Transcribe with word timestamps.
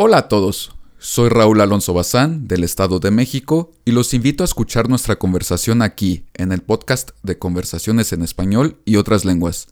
Hola 0.00 0.18
a 0.18 0.28
todos, 0.28 0.76
soy 1.00 1.28
Raúl 1.28 1.60
Alonso 1.60 1.92
Bazán 1.92 2.46
del 2.46 2.62
Estado 2.62 3.00
de 3.00 3.10
México 3.10 3.72
y 3.84 3.90
los 3.90 4.14
invito 4.14 4.44
a 4.44 4.46
escuchar 4.46 4.88
nuestra 4.88 5.16
conversación 5.16 5.82
aquí 5.82 6.24
en 6.34 6.52
el 6.52 6.62
podcast 6.62 7.10
de 7.24 7.36
Conversaciones 7.36 8.12
en 8.12 8.22
Español 8.22 8.76
y 8.84 8.94
otras 8.94 9.24
lenguas. 9.24 9.66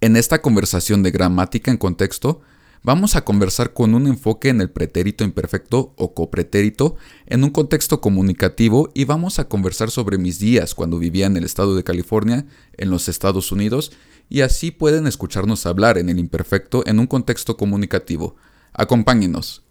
En 0.00 0.16
esta 0.16 0.42
conversación 0.42 1.04
de 1.04 1.12
gramática 1.12 1.70
en 1.70 1.76
contexto, 1.76 2.40
vamos 2.82 3.14
a 3.14 3.24
conversar 3.24 3.72
con 3.72 3.94
un 3.94 4.08
enfoque 4.08 4.48
en 4.48 4.60
el 4.60 4.70
pretérito 4.70 5.22
imperfecto 5.22 5.94
o 5.96 6.14
copretérito 6.14 6.96
en 7.26 7.44
un 7.44 7.50
contexto 7.50 8.00
comunicativo 8.00 8.90
y 8.92 9.04
vamos 9.04 9.38
a 9.38 9.48
conversar 9.48 9.92
sobre 9.92 10.18
mis 10.18 10.40
días 10.40 10.74
cuando 10.74 10.98
vivía 10.98 11.26
en 11.26 11.36
el 11.36 11.44
estado 11.44 11.76
de 11.76 11.84
California, 11.84 12.44
en 12.76 12.90
los 12.90 13.08
Estados 13.08 13.52
Unidos, 13.52 13.92
y 14.28 14.40
así 14.40 14.72
pueden 14.72 15.06
escucharnos 15.06 15.64
hablar 15.64 15.96
en 15.96 16.08
el 16.08 16.18
imperfecto 16.18 16.82
en 16.86 16.98
un 16.98 17.06
contexto 17.06 17.56
comunicativo. 17.56 18.34
Acompáñenos. 18.72 19.64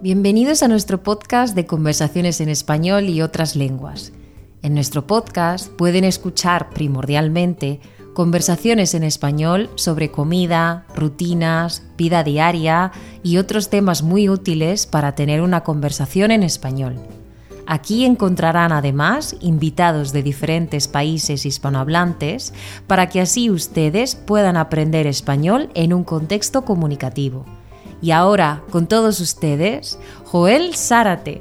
Bienvenidos 0.00 0.62
a 0.64 0.68
nuestro 0.68 1.02
podcast 1.02 1.54
de 1.54 1.64
conversaciones 1.66 2.40
en 2.40 2.48
español 2.48 3.08
y 3.08 3.22
otras 3.22 3.54
lenguas. 3.54 4.12
En 4.62 4.74
nuestro 4.74 5.06
podcast 5.06 5.68
pueden 5.68 6.04
escuchar 6.04 6.70
primordialmente 6.70 7.80
conversaciones 8.12 8.94
en 8.94 9.04
español 9.04 9.70
sobre 9.76 10.10
comida, 10.10 10.86
rutinas, 10.94 11.84
vida 11.96 12.24
diaria 12.24 12.92
y 13.22 13.38
otros 13.38 13.70
temas 13.70 14.02
muy 14.02 14.28
útiles 14.28 14.86
para 14.86 15.14
tener 15.14 15.40
una 15.40 15.62
conversación 15.62 16.30
en 16.30 16.42
español. 16.42 17.00
Aquí 17.66 18.04
encontrarán 18.04 18.72
además 18.72 19.36
invitados 19.40 20.12
de 20.12 20.22
diferentes 20.22 20.88
países 20.88 21.46
hispanohablantes 21.46 22.52
para 22.86 23.08
que 23.08 23.20
así 23.20 23.50
ustedes 23.50 24.14
puedan 24.14 24.56
aprender 24.56 25.06
español 25.06 25.70
en 25.74 25.92
un 25.92 26.04
contexto 26.04 26.64
comunicativo. 26.64 27.44
Y 28.00 28.10
ahora, 28.10 28.62
con 28.70 28.88
todos 28.88 29.20
ustedes, 29.20 29.98
Joel 30.24 30.74
Zárate. 30.74 31.40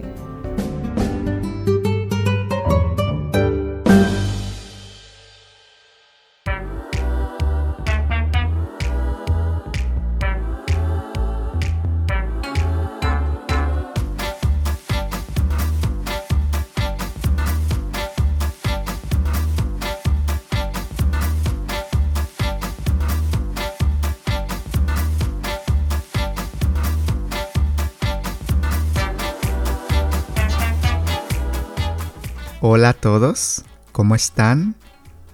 A 32.92 32.94
todos, 32.94 33.64
¿cómo 33.94 34.16
están? 34.16 34.76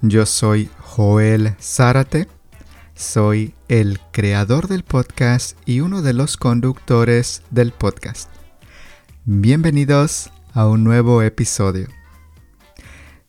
Yo 0.04 0.28
soy 0.28 0.70
Joel 0.78 1.56
Zárate, 1.60 2.28
soy 2.94 3.56
el 3.68 4.00
creador 4.12 4.68
del 4.68 4.84
podcast 4.84 5.58
y 5.66 5.80
uno 5.80 6.04
de 6.04 6.14
los 6.14 6.38
conductores 6.38 7.42
del 7.50 7.72
podcast. 7.72 8.30
Bienvenidos 9.26 10.30
a 10.54 10.68
un 10.68 10.84
nuevo 10.84 11.24
episodio. 11.24 11.88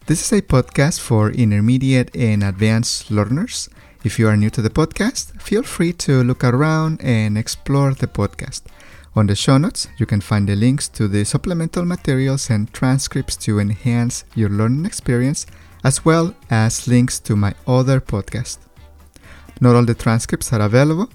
This 0.05 0.20
is 0.20 0.33
a 0.35 0.47
podcast 0.47 1.01
for 1.01 1.35
intermediate 1.35 2.11
and 2.15 2.45
advanced 2.45 3.11
learners. 3.11 3.70
If 4.05 4.19
you 4.19 4.29
are 4.29 4.37
new 4.37 4.51
to 4.51 4.61
the 4.61 4.69
podcast, 4.69 5.41
feel 5.41 5.63
free 5.63 5.95
to 5.95 6.23
look 6.23 6.45
around 6.45 7.01
and 7.03 7.39
explore 7.39 7.95
the 7.95 8.09
podcast. 8.09 8.67
On 9.19 9.27
the 9.27 9.34
show 9.34 9.58
notes, 9.58 9.88
you 9.97 10.06
can 10.06 10.20
find 10.20 10.48
the 10.48 10.55
links 10.55 10.86
to 10.91 11.08
the 11.08 11.24
supplemental 11.24 11.84
materials 11.84 12.51
and 12.51 12.73
transcripts 12.73 13.34
to 13.39 13.58
enhance 13.58 14.24
your 14.36 14.48
learning 14.48 14.86
experience, 14.86 15.45
as 15.83 16.05
well 16.05 16.36
as 16.51 16.86
links 16.86 17.18
to 17.18 17.34
my 17.34 17.52
other 17.67 18.01
podcast. 18.01 18.58
Not 19.61 19.74
all 19.74 19.84
the 19.84 19.96
transcripts 19.96 20.52
are 20.52 20.61
available, 20.61 21.08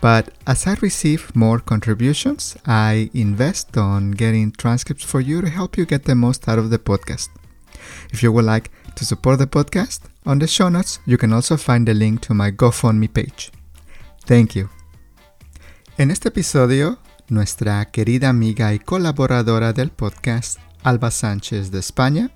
but 0.00 0.30
as 0.48 0.66
I 0.66 0.74
receive 0.82 1.30
more 1.36 1.60
contributions, 1.60 2.56
I 2.66 3.08
invest 3.14 3.76
on 3.76 4.10
getting 4.10 4.50
transcripts 4.50 5.04
for 5.04 5.20
you 5.20 5.40
to 5.40 5.48
help 5.48 5.78
you 5.78 5.86
get 5.86 6.06
the 6.06 6.16
most 6.16 6.48
out 6.48 6.58
of 6.58 6.70
the 6.70 6.80
podcast. 6.80 7.28
If 8.10 8.20
you 8.20 8.32
would 8.32 8.46
like 8.46 8.72
to 8.96 9.04
support 9.04 9.38
the 9.38 9.46
podcast, 9.46 10.00
on 10.26 10.40
the 10.40 10.48
show 10.48 10.70
notes, 10.70 10.98
you 11.06 11.16
can 11.16 11.32
also 11.32 11.56
find 11.56 11.86
the 11.86 11.94
link 11.94 12.20
to 12.22 12.34
my 12.34 12.50
GoFundMe 12.50 13.14
page. 13.14 13.52
Thank 14.26 14.56
you. 14.56 14.70
En 15.96 16.10
este 16.10 16.26
episodio 16.26 16.98
nuestra 17.28 17.84
querida 17.86 18.28
amiga 18.28 18.74
y 18.74 18.78
colaboradora 18.78 19.72
del 19.72 19.90
podcast, 19.90 20.58
Alba 20.82 21.10
Sánchez 21.10 21.70
de 21.70 21.78
España, 21.78 22.30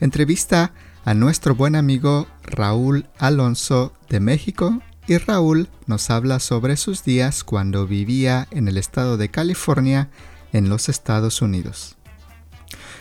entrevista 0.00 0.72
a 1.04 1.14
nuestro 1.14 1.54
buen 1.54 1.74
amigo 1.74 2.26
Raúl 2.42 3.08
Alonso 3.18 3.94
de 4.08 4.20
México 4.20 4.80
y 5.06 5.16
Raúl 5.16 5.68
nos 5.86 6.10
habla 6.10 6.38
sobre 6.38 6.76
sus 6.76 7.02
días 7.04 7.42
cuando 7.44 7.86
vivía 7.86 8.46
en 8.50 8.68
el 8.68 8.76
estado 8.76 9.16
de 9.16 9.30
California 9.30 10.10
en 10.52 10.68
los 10.68 10.88
Estados 10.88 11.40
Unidos. 11.42 11.96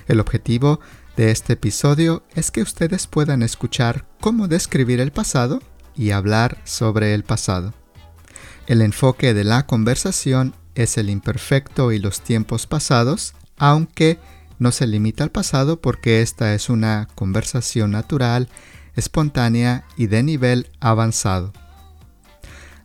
El 0.08 0.20
objetivo 0.20 0.80
de 1.18 1.32
este 1.32 1.54
episodio 1.54 2.24
es 2.34 2.50
que 2.52 2.62
ustedes 2.62 3.08
puedan 3.08 3.44
escuchar 3.44 4.06
cómo 4.22 4.48
describir 4.48 5.02
el 5.02 5.12
pasado 5.12 5.62
y 5.96 6.12
hablar 6.12 6.58
sobre 6.64 7.14
el 7.14 7.24
pasado. 7.24 7.74
El 8.68 8.82
enfoque 8.82 9.34
de 9.34 9.44
la 9.44 9.66
conversación 9.66 10.56
es 10.84 10.98
el 10.98 11.10
imperfecto 11.10 11.92
y 11.92 12.00
los 12.00 12.22
tiempos 12.22 12.68
pasados, 12.68 13.34
aunque 13.58 14.20
no 14.60 14.72
se 14.72 14.88
limita 14.88 15.24
al 15.24 15.32
pasado 15.32 15.82
porque 15.82 16.22
esta 16.22 16.54
es 16.54 16.70
una 16.70 17.08
conversación 17.16 17.92
natural, 17.92 18.50
espontánea 18.96 19.86
y 19.98 20.08
de 20.08 20.24
nivel 20.24 20.68
avanzado. 20.80 21.54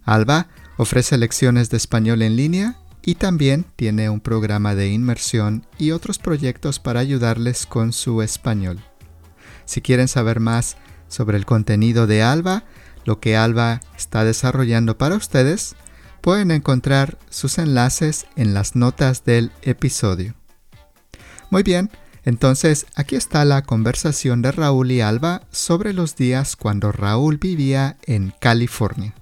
Alba 0.04 0.48
ofrece 0.76 1.18
lecciones 1.18 1.70
de 1.70 1.76
español 1.76 2.22
en 2.22 2.36
línea 2.36 2.76
y 3.02 3.16
también 3.16 3.64
tiene 3.76 4.08
un 4.08 4.20
programa 4.20 4.74
de 4.74 4.88
inmersión 4.88 5.66
y 5.78 5.90
otros 5.90 6.18
proyectos 6.18 6.78
para 6.78 7.00
ayudarles 7.00 7.66
con 7.66 7.92
su 7.92 8.22
español. 8.22 8.80
Si 9.66 9.80
quieren 9.80 10.08
saber 10.08 10.40
más 10.40 10.76
sobre 11.08 11.36
el 11.36 11.46
contenido 11.46 12.06
de 12.06 12.22
Alba, 12.22 12.64
lo 13.04 13.20
que 13.20 13.36
Alba 13.36 13.80
está 13.96 14.24
desarrollando 14.24 14.96
para 14.96 15.16
ustedes, 15.16 15.76
pueden 16.24 16.50
encontrar 16.50 17.18
sus 17.28 17.58
enlaces 17.58 18.24
en 18.34 18.54
las 18.54 18.76
notas 18.76 19.26
del 19.26 19.52
episodio. 19.60 20.34
Muy 21.50 21.62
bien, 21.62 21.90
entonces 22.24 22.86
aquí 22.96 23.14
está 23.14 23.44
la 23.44 23.60
conversación 23.60 24.40
de 24.40 24.50
Raúl 24.50 24.90
y 24.90 25.02
Alba 25.02 25.42
sobre 25.50 25.92
los 25.92 26.16
días 26.16 26.56
cuando 26.56 26.92
Raúl 26.92 27.36
vivía 27.36 27.98
en 28.06 28.32
California. 28.40 29.12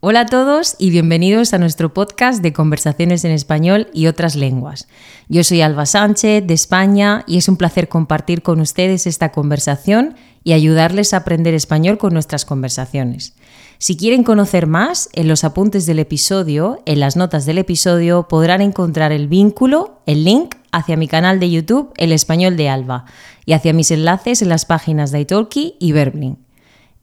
Hola 0.00 0.20
a 0.20 0.26
todos 0.26 0.74
y 0.78 0.88
bienvenidos 0.88 1.52
a 1.52 1.58
nuestro 1.58 1.92
podcast 1.92 2.42
de 2.42 2.54
conversaciones 2.54 3.22
en 3.26 3.32
español 3.32 3.88
y 3.92 4.06
otras 4.06 4.36
lenguas. 4.36 4.88
Yo 5.28 5.44
soy 5.44 5.60
Alba 5.60 5.84
Sánchez 5.84 6.46
de 6.46 6.54
España 6.54 7.24
y 7.26 7.36
es 7.36 7.46
un 7.46 7.58
placer 7.58 7.90
compartir 7.90 8.40
con 8.40 8.60
ustedes 8.60 9.06
esta 9.06 9.32
conversación 9.32 10.14
y 10.44 10.54
ayudarles 10.54 11.12
a 11.12 11.18
aprender 11.18 11.52
español 11.52 11.98
con 11.98 12.14
nuestras 12.14 12.46
conversaciones. 12.46 13.34
Si 13.78 13.96
quieren 13.96 14.22
conocer 14.22 14.66
más, 14.66 15.08
en 15.12 15.28
los 15.28 15.44
apuntes 15.44 15.86
del 15.86 15.98
episodio, 15.98 16.80
en 16.86 17.00
las 17.00 17.16
notas 17.16 17.44
del 17.44 17.58
episodio, 17.58 18.28
podrán 18.28 18.62
encontrar 18.62 19.12
el 19.12 19.28
vínculo, 19.28 20.00
el 20.06 20.24
link 20.24 20.54
hacia 20.72 20.96
mi 20.96 21.08
canal 21.08 21.40
de 21.40 21.50
YouTube 21.50 21.92
El 21.96 22.12
Español 22.12 22.56
de 22.56 22.68
Alba 22.68 23.04
y 23.46 23.52
hacia 23.52 23.72
mis 23.72 23.90
enlaces 23.90 24.42
en 24.42 24.48
las 24.48 24.64
páginas 24.64 25.10
de 25.10 25.20
Italki 25.20 25.76
y 25.78 25.92
Verbling. 25.92 26.38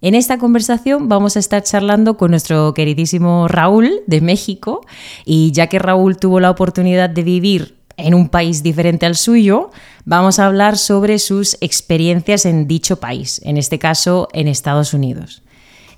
En 0.01 0.15
esta 0.15 0.39
conversación 0.39 1.09
vamos 1.09 1.35
a 1.35 1.39
estar 1.39 1.61
charlando 1.61 2.17
con 2.17 2.31
nuestro 2.31 2.73
queridísimo 2.73 3.47
Raúl 3.47 4.01
de 4.07 4.19
México 4.19 4.81
y 5.25 5.51
ya 5.51 5.67
que 5.67 5.77
Raúl 5.77 6.17
tuvo 6.17 6.39
la 6.39 6.49
oportunidad 6.49 7.09
de 7.09 7.23
vivir 7.23 7.77
en 7.97 8.15
un 8.15 8.29
país 8.29 8.63
diferente 8.63 9.05
al 9.05 9.15
suyo, 9.15 9.69
vamos 10.05 10.39
a 10.39 10.47
hablar 10.47 10.77
sobre 10.77 11.19
sus 11.19 11.55
experiencias 11.61 12.45
en 12.45 12.67
dicho 12.67 12.99
país, 12.99 13.41
en 13.43 13.57
este 13.57 13.77
caso 13.77 14.27
en 14.33 14.47
Estados 14.47 14.95
Unidos. 14.95 15.43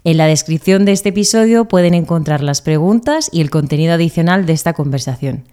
En 0.05 0.17
la 0.17 0.27
descripción 0.27 0.83
de 0.83 0.91
este 0.91 1.09
episodio 1.09 1.65
pueden 1.65 1.93
encontrar 1.93 2.43
las 2.43 2.61
preguntas 2.61 3.29
y 3.31 3.39
el 3.39 3.49
contenido 3.49 3.93
adicional 3.93 4.45
de 4.45 4.51
esta 4.51 4.73
conversación. 4.73 5.45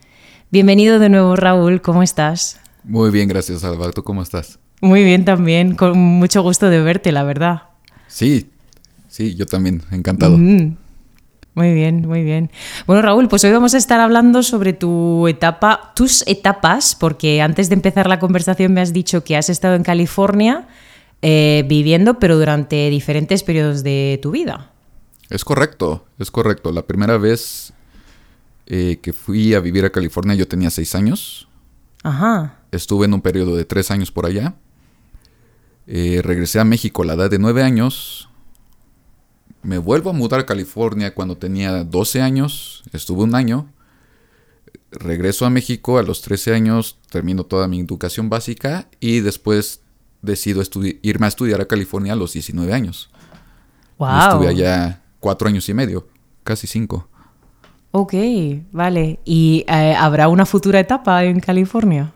Bienvenido 0.50 0.98
de 0.98 1.08
nuevo 1.08 1.36
Raúl, 1.36 1.80
¿cómo 1.80 2.02
estás? 2.02 2.58
Muy 2.82 3.12
bien, 3.12 3.28
gracias 3.28 3.62
Alba. 3.62 3.92
¿Tú 3.92 4.02
cómo 4.02 4.22
estás? 4.22 4.58
Muy 4.80 5.04
bien 5.04 5.24
también, 5.24 5.76
con 5.76 5.96
mucho 5.96 6.42
gusto 6.42 6.68
de 6.68 6.82
verte, 6.82 7.12
la 7.12 7.22
verdad. 7.22 7.62
Sí, 8.08 8.50
sí, 9.06 9.36
yo 9.36 9.46
también, 9.46 9.82
encantado. 9.92 10.36
Mm. 10.36 10.76
Muy 11.54 11.72
bien, 11.72 12.08
muy 12.08 12.24
bien. 12.24 12.50
Bueno, 12.88 13.02
Raúl, 13.02 13.28
pues 13.28 13.44
hoy 13.44 13.52
vamos 13.52 13.74
a 13.74 13.78
estar 13.78 14.00
hablando 14.00 14.42
sobre 14.42 14.72
tu 14.72 15.28
etapa, 15.28 15.92
tus 15.94 16.26
etapas, 16.26 16.96
porque 16.96 17.40
antes 17.40 17.68
de 17.68 17.76
empezar 17.76 18.08
la 18.08 18.18
conversación 18.18 18.72
me 18.72 18.80
has 18.80 18.92
dicho 18.92 19.22
que 19.22 19.36
has 19.36 19.48
estado 19.48 19.76
en 19.76 19.84
California 19.84 20.66
eh, 21.22 21.64
viviendo, 21.68 22.18
pero 22.18 22.38
durante 22.38 22.88
diferentes 22.90 23.42
periodos 23.42 23.82
de 23.82 24.18
tu 24.22 24.30
vida. 24.30 24.72
Es 25.28 25.44
correcto, 25.44 26.06
es 26.18 26.30
correcto. 26.30 26.72
La 26.72 26.86
primera 26.86 27.18
vez 27.18 27.72
eh, 28.66 28.98
que 29.02 29.12
fui 29.12 29.54
a 29.54 29.60
vivir 29.60 29.84
a 29.84 29.90
California 29.90 30.34
yo 30.34 30.48
tenía 30.48 30.70
seis 30.70 30.94
años. 30.94 31.48
Ajá. 32.02 32.60
Estuve 32.72 33.06
en 33.06 33.14
un 33.14 33.20
periodo 33.20 33.56
de 33.56 33.64
tres 33.64 33.90
años 33.90 34.10
por 34.10 34.26
allá. 34.26 34.54
Eh, 35.86 36.20
regresé 36.22 36.60
a 36.60 36.64
México 36.64 37.02
a 37.02 37.06
la 37.06 37.14
edad 37.14 37.30
de 37.30 37.38
nueve 37.38 37.62
años. 37.62 38.28
Me 39.62 39.76
vuelvo 39.78 40.10
a 40.10 40.12
mudar 40.14 40.40
a 40.40 40.46
California 40.46 41.14
cuando 41.14 41.36
tenía 41.36 41.84
12 41.84 42.22
años. 42.22 42.82
Estuve 42.92 43.24
un 43.24 43.34
año. 43.34 43.72
Regreso 44.90 45.46
a 45.46 45.50
México 45.50 45.98
a 45.98 46.02
los 46.02 46.22
13 46.22 46.54
años, 46.54 46.98
termino 47.10 47.44
toda 47.44 47.68
mi 47.68 47.78
educación 47.80 48.28
básica 48.28 48.88
y 48.98 49.20
después 49.20 49.82
decido 50.22 50.62
irme 51.02 51.26
a 51.26 51.28
estudiar 51.28 51.60
a 51.60 51.66
California 51.66 52.12
a 52.12 52.16
los 52.16 52.32
19 52.32 52.72
años. 52.72 53.10
Wow. 53.98 54.08
Y 54.08 54.20
estuve 54.20 54.48
allá 54.48 55.02
cuatro 55.18 55.48
años 55.48 55.68
y 55.68 55.74
medio, 55.74 56.08
casi 56.42 56.66
cinco. 56.66 57.08
Ok, 57.92 58.14
vale. 58.72 59.18
¿Y 59.24 59.64
eh, 59.68 59.94
habrá 59.98 60.28
una 60.28 60.46
futura 60.46 60.78
etapa 60.78 61.24
en 61.24 61.40
California? 61.40 62.12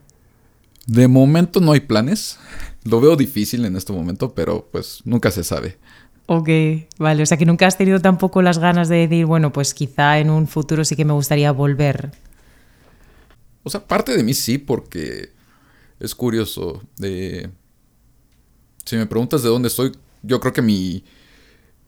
De 0.86 1.08
momento 1.08 1.60
no 1.60 1.72
hay 1.72 1.80
planes. 1.80 2.38
Lo 2.84 3.00
veo 3.00 3.16
difícil 3.16 3.64
en 3.64 3.76
este 3.76 3.92
momento, 3.92 4.34
pero 4.34 4.68
pues 4.70 5.00
nunca 5.04 5.30
se 5.30 5.42
sabe. 5.42 5.78
Ok, 6.26 6.48
vale. 6.98 7.22
O 7.22 7.26
sea 7.26 7.36
que 7.36 7.46
nunca 7.46 7.66
has 7.66 7.76
tenido 7.76 8.00
tampoco 8.00 8.40
las 8.40 8.58
ganas 8.58 8.88
de 8.88 9.08
decir, 9.08 9.26
bueno, 9.26 9.52
pues 9.52 9.74
quizá 9.74 10.18
en 10.18 10.30
un 10.30 10.46
futuro 10.46 10.84
sí 10.84 10.94
que 10.94 11.04
me 11.04 11.12
gustaría 11.12 11.50
volver. 11.52 12.12
O 13.62 13.70
sea, 13.70 13.86
parte 13.86 14.16
de 14.16 14.22
mí 14.22 14.34
sí, 14.34 14.58
porque 14.58 15.30
es 15.98 16.14
curioso. 16.14 16.82
De... 16.98 17.50
Si 18.84 18.96
me 18.96 19.06
preguntas 19.06 19.42
de 19.42 19.48
dónde 19.48 19.70
soy, 19.70 19.92
yo 20.22 20.40
creo 20.40 20.52
que 20.52 20.62
mi 20.62 21.04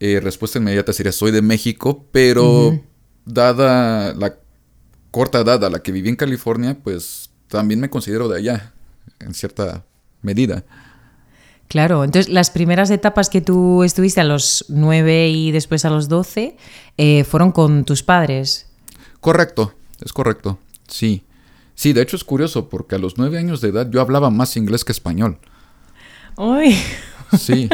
eh, 0.01 0.21
respuesta 0.21 0.59
inmediata 0.59 0.93
sería 0.93 1.13
soy 1.13 1.31
de 1.31 1.43
México, 1.43 2.05
pero 2.11 2.79
dada 3.25 4.15
la 4.15 4.37
corta 5.11 5.41
edad 5.41 5.65
a 5.65 5.71
la 5.71 5.83
que 5.83 5.93
viví 5.93 6.09
en 6.09 6.17
California, 6.17 6.79
pues 6.83 7.31
también 7.49 7.81
me 7.81 7.91
considero 7.91 8.29
de 8.29 8.39
allá, 8.39 8.75
en 9.21 9.35
cierta 9.35 9.85
medida. 10.23 10.65
Claro, 11.69 12.05
entonces 12.05 12.33
las 12.33 12.51
primeras 12.51 12.91
etapas 12.91 13.29
que 13.29 13.41
tú 13.41 13.83
estuviste 13.83 14.21
a 14.21 14.25
los 14.25 14.67
9 14.69 15.31
y 15.31 15.51
después 15.51 15.85
a 15.85 15.91
los 15.91 16.09
12 16.09 16.57
eh, 16.97 17.25
fueron 17.25 17.51
con 17.51 17.85
tus 17.85 18.03
padres. 18.03 18.67
Correcto, 19.21 19.75
es 20.05 20.13
correcto, 20.13 20.59
sí. 20.87 21.25
Sí, 21.75 21.93
de 21.93 22.03
hecho 22.03 22.17
es 22.17 22.25
curioso 22.25 22.69
porque 22.69 22.95
a 22.95 22.99
los 22.99 23.19
9 23.19 23.39
años 23.39 23.61
de 23.61 23.69
edad 23.69 23.91
yo 23.91 24.01
hablaba 24.01 24.31
más 24.31 24.57
inglés 24.57 24.85
que 24.85 24.93
español. 24.93 25.39
¡Ay! 26.37 26.79
Sí. 27.39 27.69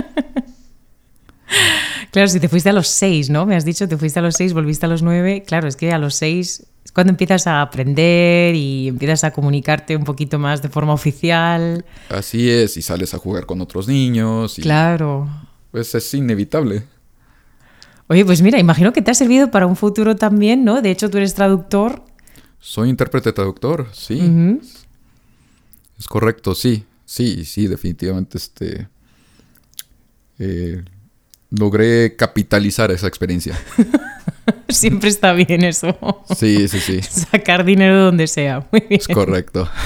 claro, 2.11 2.29
si 2.29 2.41
te 2.41 2.49
fuiste 2.49 2.71
a 2.71 2.73
los 2.73 2.89
6, 2.89 3.31
¿no? 3.31 3.47
Me 3.47 3.57
has 3.57 3.65
dicho, 3.65 3.89
te 3.89 3.97
fuiste 3.97 4.19
a 4.19 4.23
los 4.23 4.35
6, 4.37 4.55
volviste 4.55 4.87
a 4.87 4.89
los 4.89 5.03
9. 5.03 5.45
Claro, 5.47 5.69
es 5.69 5.77
que 5.77 5.93
a 5.93 5.99
los 5.99 6.15
6 6.15 6.67
es 6.85 6.93
cuando 6.93 7.11
empiezas 7.11 7.47
a 7.47 7.61
aprender 7.61 8.55
y 8.55 8.89
empiezas 8.89 9.25
a 9.25 9.33
comunicarte 9.33 9.97
un 9.97 10.05
poquito 10.05 10.39
más 10.39 10.63
de 10.63 10.69
forma 10.69 10.93
oficial. 10.93 11.85
Así 12.09 12.49
es, 12.51 12.77
y 12.77 12.83
sales 12.83 13.15
a 13.15 13.19
jugar 13.19 13.47
con 13.47 13.61
otros 13.61 13.89
niños. 13.89 14.59
Y 14.59 14.63
Claro. 14.63 15.29
Pues 15.71 15.95
es 15.95 16.15
inevitable. 16.15 16.85
Oye, 18.09 18.25
pues 18.27 18.43
mira, 18.43 18.59
imagino 18.59 18.93
que 18.93 19.01
te 19.01 19.11
ha 19.11 19.15
servido 19.15 19.51
para 19.51 19.67
un 19.67 19.77
futuro 19.77 20.17
también, 20.17 20.65
¿no? 20.65 20.83
De 20.83 20.91
hecho, 20.91 21.09
tú 21.09 21.17
eres 21.17 21.35
traductor. 21.35 22.03
Soy 22.61 22.91
intérprete 22.91 23.33
traductor, 23.33 23.89
sí. 23.93 24.21
Es 25.99 26.09
correcto, 26.09 26.55
sí. 26.55 26.85
Sí, 27.05 27.45
sí, 27.45 27.67
definitivamente 27.67 28.39
este. 28.39 28.89
eh, 30.39 30.83
logré 31.51 32.17
capitalizar 32.17 32.91
esa 32.91 33.07
experiencia. 33.07 33.59
Siempre 34.69 35.11
está 35.11 35.33
bien 35.35 35.65
eso. 35.65 35.97
Sí, 36.35 36.67
sí, 36.69 36.81
sí. 36.81 37.03
Sacar 37.31 37.65
dinero 37.65 38.05
donde 38.05 38.27
sea. 38.27 38.67
Muy 38.73 38.81
bien. 38.89 39.01
Es 39.01 39.09
correcto. 39.09 39.69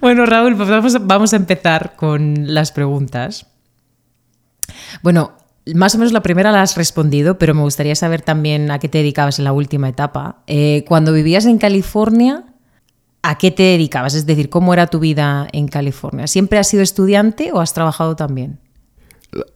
Bueno, 0.00 0.26
Raúl, 0.26 0.56
pues 0.56 0.68
vamos 0.68 0.94
a, 0.94 0.98
vamos 1.00 1.32
a 1.32 1.36
empezar 1.36 1.96
con 1.96 2.54
las 2.54 2.70
preguntas. 2.70 3.46
Bueno, 5.02 5.32
más 5.74 5.94
o 5.94 5.98
menos 5.98 6.12
la 6.12 6.22
primera 6.22 6.52
la 6.52 6.62
has 6.62 6.76
respondido, 6.76 7.36
pero 7.38 7.52
me 7.54 7.62
gustaría 7.62 7.94
saber 7.96 8.22
también 8.22 8.70
a 8.70 8.78
qué 8.78 8.88
te 8.88 8.98
dedicabas 8.98 9.38
en 9.38 9.44
la 9.44 9.52
última 9.52 9.88
etapa. 9.88 10.42
Eh, 10.46 10.84
cuando 10.86 11.12
vivías 11.12 11.46
en 11.46 11.58
California, 11.58 12.44
¿a 13.22 13.38
qué 13.38 13.50
te 13.50 13.62
dedicabas? 13.62 14.14
Es 14.14 14.26
decir, 14.26 14.50
¿cómo 14.50 14.72
era 14.72 14.86
tu 14.86 15.00
vida 15.00 15.48
en 15.52 15.68
California? 15.68 16.26
¿Siempre 16.26 16.58
has 16.58 16.68
sido 16.68 16.82
estudiante 16.82 17.52
o 17.52 17.60
has 17.60 17.74
trabajado 17.74 18.16
también? 18.16 18.58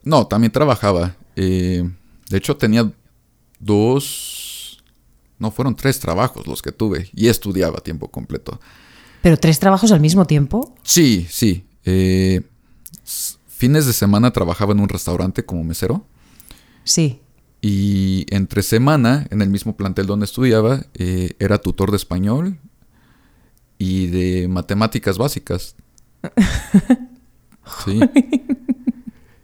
No, 0.03 0.27
también 0.27 0.51
trabajaba. 0.51 1.15
Eh, 1.35 1.89
de 2.29 2.37
hecho, 2.37 2.57
tenía 2.57 2.91
dos. 3.59 4.83
No, 5.39 5.51
fueron 5.51 5.75
tres 5.75 5.99
trabajos 5.99 6.47
los 6.47 6.61
que 6.61 6.71
tuve. 6.71 7.09
Y 7.13 7.27
estudiaba 7.27 7.77
a 7.79 7.81
tiempo 7.81 8.09
completo. 8.09 8.59
¿Pero 9.21 9.37
tres 9.37 9.59
trabajos 9.59 9.91
al 9.91 9.99
mismo 9.99 10.25
tiempo? 10.25 10.75
Sí, 10.83 11.25
sí. 11.29 11.65
eh, 11.85 12.41
fines 13.47 13.85
de 13.85 13.93
semana 13.93 14.31
trabajaba 14.31 14.73
en 14.73 14.81
un 14.81 14.89
restaurante 14.89 15.45
como 15.45 15.63
mesero. 15.63 16.05
Sí. 16.83 17.21
Y 17.61 18.25
entre 18.29 18.61
semana, 18.61 19.25
en 19.29 19.41
el 19.41 19.49
mismo 19.49 19.77
plantel 19.77 20.05
donde 20.05 20.25
estudiaba, 20.25 20.85
eh, 20.95 21.35
era 21.39 21.59
tutor 21.59 21.91
de 21.91 21.97
español 21.97 22.57
y 23.83 24.07
de 24.07 24.47
matemáticas 24.47 25.17
básicas. 25.17 25.75
Sí. 27.85 27.97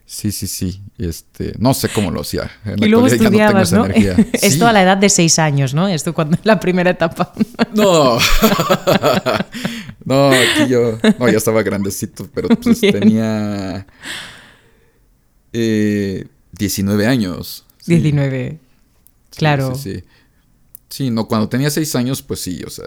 Sí, 0.06 0.32
sí, 0.34 0.46
sí. 0.48 0.82
Este, 0.98 1.54
no 1.58 1.74
sé 1.74 1.88
cómo 1.88 2.12
lo 2.12 2.20
hacía. 2.22 2.52
En 2.66 2.82
la 2.82 2.86
Y 2.86 2.90
luego 2.90 3.06
actualidad 3.06 3.32
ya 3.32 3.54
no 3.54 3.64
tengo 3.64 3.86
estudiabas, 3.86 3.94
esa 3.96 4.16
¿no? 4.18 4.24
Sí. 4.34 4.46
Esto 4.46 4.68
a 4.68 4.74
la 4.74 4.84
edad 4.84 4.98
de 4.98 5.08
seis 5.08 5.40
años, 5.40 5.74
¿no? 5.74 5.88
Esto 5.88 6.14
cuando 6.14 6.38
la 6.44 6.60
primera 6.60 6.90
etapa. 6.92 7.32
No. 7.74 8.18
no, 10.06 10.30
aquí 10.32 10.68
yo. 10.68 10.98
No, 11.18 11.30
ya 11.30 11.38
estaba 11.38 11.64
grandecito, 11.64 12.28
pero 12.34 12.50
pues 12.50 12.82
Bien. 12.82 13.00
tenía. 13.00 13.88
eh, 15.54 16.28
19 16.52 17.08
años. 17.08 17.66
Sí, 17.78 17.96
19. 17.96 18.60
sí, 19.32 19.38
Claro. 19.40 19.76
Sí, 19.76 19.94
sí. 19.96 20.04
Sí, 20.90 21.10
no, 21.10 21.26
cuando 21.28 21.48
tenía 21.48 21.70
6 21.70 21.96
años, 21.96 22.22
pues 22.22 22.42
sí, 22.42 22.62
o 22.66 22.70
sea, 22.70 22.86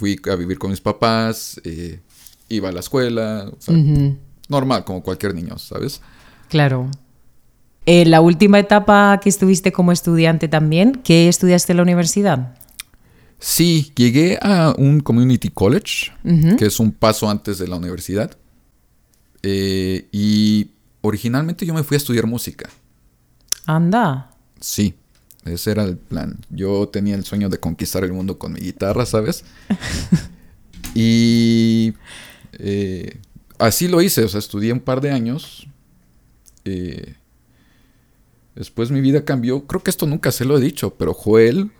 fui 0.00 0.18
a 0.30 0.34
vivir 0.34 0.58
con 0.58 0.70
mis 0.70 0.80
papás, 0.80 1.60
eh, 1.64 2.00
iba 2.48 2.70
a 2.70 2.72
la 2.72 2.80
escuela, 2.80 3.50
o 3.52 3.60
sea, 3.60 3.74
Ujú. 3.76 4.16
normal, 4.48 4.84
como 4.84 5.02
cualquier 5.02 5.34
niño, 5.34 5.58
¿sabes? 5.58 6.00
Claro. 6.48 6.90
En 7.86 8.10
la 8.10 8.20
última 8.22 8.58
etapa 8.58 9.20
que 9.22 9.28
estuviste 9.28 9.72
como 9.72 9.92
estudiante 9.92 10.48
también, 10.48 11.00
¿qué 11.04 11.28
estudiaste 11.28 11.72
en 11.72 11.76
la 11.76 11.82
universidad? 11.82 12.56
Sí, 13.38 13.92
llegué 13.94 14.38
a 14.42 14.74
un 14.76 15.00
community 15.00 15.48
college, 15.50 16.12
que 16.58 16.66
es 16.66 16.80
un 16.80 16.92
paso 16.92 17.28
antes 17.30 17.58
de 17.58 17.68
la 17.68 17.76
universidad. 17.76 18.36
Eh, 19.42 20.08
y 20.12 20.70
originalmente 21.00 21.64
yo 21.64 21.72
me 21.74 21.82
fui 21.82 21.94
a 21.94 21.98
estudiar 21.98 22.26
música. 22.26 22.68
Anda. 23.66 24.30
Sí, 24.60 24.94
ese 25.44 25.70
era 25.70 25.84
el 25.84 25.96
plan. 25.96 26.38
Yo 26.50 26.88
tenía 26.88 27.14
el 27.14 27.24
sueño 27.24 27.48
de 27.48 27.58
conquistar 27.58 28.04
el 28.04 28.12
mundo 28.12 28.38
con 28.38 28.52
mi 28.52 28.60
guitarra, 28.60 29.06
¿sabes? 29.06 29.44
y 30.94 31.94
eh, 32.52 33.18
así 33.58 33.88
lo 33.88 34.02
hice, 34.02 34.24
o 34.24 34.28
sea, 34.28 34.38
estudié 34.38 34.72
un 34.72 34.80
par 34.80 35.00
de 35.00 35.10
años. 35.10 35.66
Eh, 36.64 37.14
después 38.54 38.90
mi 38.90 39.00
vida 39.00 39.24
cambió. 39.24 39.66
Creo 39.66 39.82
que 39.82 39.90
esto 39.90 40.06
nunca 40.06 40.30
se 40.32 40.44
lo 40.44 40.58
he 40.58 40.60
dicho, 40.60 40.94
pero 40.94 41.14
Joel 41.14 41.70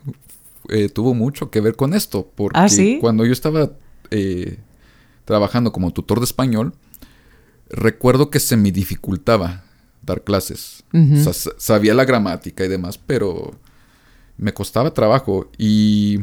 eh, 0.69 0.89
tuvo 0.89 1.13
mucho 1.13 1.51
que 1.51 1.61
ver 1.61 1.75
con 1.75 1.93
esto. 1.93 2.31
Porque 2.35 2.59
¿Ah, 2.59 2.69
sí? 2.69 2.97
cuando 2.99 3.25
yo 3.25 3.33
estaba 3.33 3.71
eh, 4.09 4.57
trabajando 5.25 5.71
como 5.71 5.91
tutor 5.91 6.19
de 6.19 6.25
español, 6.25 6.73
recuerdo 7.69 8.29
que 8.29 8.39
se 8.39 8.57
me 8.57 8.71
dificultaba 8.71 9.63
dar 10.01 10.23
clases. 10.23 10.83
O 10.93 11.31
sea, 11.33 11.53
sabía 11.57 11.93
la 11.93 12.05
gramática 12.05 12.65
y 12.65 12.67
demás, 12.67 12.97
pero 12.97 13.51
me 14.37 14.53
costaba 14.53 14.93
trabajo. 14.93 15.49
Y 15.57 16.19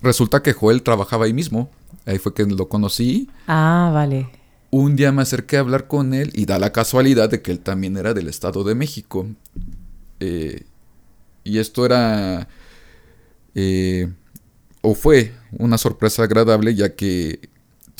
resulta 0.00 0.42
que 0.42 0.52
Joel 0.52 0.82
trabajaba 0.82 1.26
ahí 1.26 1.32
mismo. 1.32 1.70
Ahí 2.04 2.18
fue 2.18 2.34
que 2.34 2.44
lo 2.44 2.68
conocí. 2.68 3.30
Ah, 3.46 3.90
vale. 3.92 4.28
Un 4.70 4.96
día 4.96 5.12
me 5.12 5.22
acerqué 5.22 5.58
a 5.58 5.60
hablar 5.60 5.86
con 5.86 6.14
él 6.14 6.30
y 6.34 6.46
da 6.46 6.58
la 6.58 6.72
casualidad 6.72 7.28
de 7.30 7.42
que 7.42 7.52
él 7.52 7.60
también 7.60 7.96
era 7.96 8.14
del 8.14 8.28
Estado 8.28 8.64
de 8.64 8.74
México. 8.74 9.26
Eh, 10.18 10.64
y 11.44 11.58
esto 11.58 11.84
era... 11.84 12.48
eh, 13.54 14.10
o 14.80 14.94
fue 14.94 15.32
una 15.52 15.78
sorpresa 15.78 16.24
agradable 16.24 16.74
ya 16.74 16.96
que 16.96 17.50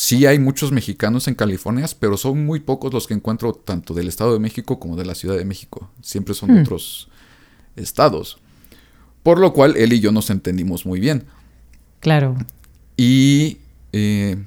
sí 0.02 0.26
hay 0.26 0.40
muchos 0.40 0.72
mexicanos 0.72 1.28
en 1.28 1.36
California, 1.36 1.86
pero 2.00 2.16
son 2.16 2.44
muy 2.44 2.58
pocos 2.58 2.92
los 2.92 3.06
que 3.06 3.14
encuentro 3.14 3.52
tanto 3.52 3.94
del 3.94 4.08
Estado 4.08 4.32
de 4.32 4.40
México 4.40 4.80
como 4.80 4.96
de 4.96 5.04
la 5.04 5.14
Ciudad 5.14 5.36
de 5.36 5.44
México. 5.44 5.88
Siempre 6.00 6.34
son 6.34 6.48
de 6.48 6.56
Hmm. 6.58 6.62
otros 6.62 7.08
estados. 7.76 8.38
Por 9.22 9.38
lo 9.38 9.52
cual 9.52 9.76
él 9.76 9.92
y 9.92 10.00
yo 10.00 10.10
nos 10.10 10.28
entendimos 10.30 10.84
muy 10.84 10.98
bien. 10.98 11.24
Claro. 12.00 12.36
Y 12.96 13.58
eh, 13.92 14.44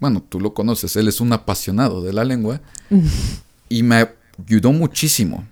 bueno, 0.00 0.22
tú 0.28 0.38
lo 0.38 0.52
conoces, 0.52 0.94
él 0.96 1.08
es 1.08 1.22
un 1.22 1.32
apasionado 1.32 2.02
de 2.02 2.12
la 2.12 2.24
lengua 2.24 2.60
y 3.70 3.82
me 3.82 4.06
ayudó 4.46 4.70
muchísimo, 4.70 5.46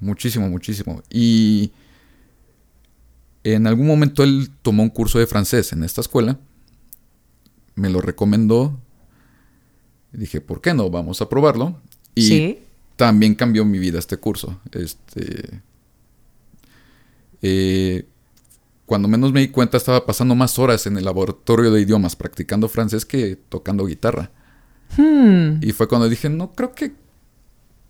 muchísimo, 0.00 0.48
muchísimo. 0.48 1.02
Y 1.10 1.72
en 3.42 3.66
algún 3.66 3.86
momento 3.86 4.22
él 4.22 4.48
tomó 4.62 4.82
un 4.82 4.88
curso 4.88 5.18
de 5.18 5.26
francés 5.26 5.74
en 5.74 5.84
esta 5.84 6.00
escuela, 6.00 6.38
me 7.74 7.90
lo 7.90 8.00
recomendó, 8.00 8.80
dije, 10.14 10.40
¿por 10.40 10.60
qué 10.60 10.74
no? 10.74 10.90
Vamos 10.90 11.20
a 11.20 11.28
probarlo. 11.28 11.80
Y 12.14 12.58
también 12.96 13.34
cambió 13.34 13.64
mi 13.64 13.78
vida 13.78 13.98
este 13.98 14.16
curso. 14.16 14.60
Este, 14.72 15.60
eh, 17.42 18.06
cuando 18.86 19.08
menos 19.08 19.32
me 19.32 19.40
di 19.40 19.48
cuenta 19.48 19.76
estaba 19.76 20.06
pasando 20.06 20.34
más 20.34 20.58
horas 20.58 20.86
en 20.86 20.96
el 20.96 21.04
laboratorio 21.04 21.70
de 21.70 21.80
idiomas 21.80 22.16
practicando 22.16 22.68
francés 22.68 23.04
que 23.04 23.36
tocando 23.36 23.86
guitarra. 23.86 24.30
Hmm. 24.96 25.60
Y 25.62 25.72
fue 25.72 25.88
cuando 25.88 26.08
dije, 26.08 26.28
no, 26.28 26.52
creo 26.52 26.72
que 26.72 26.92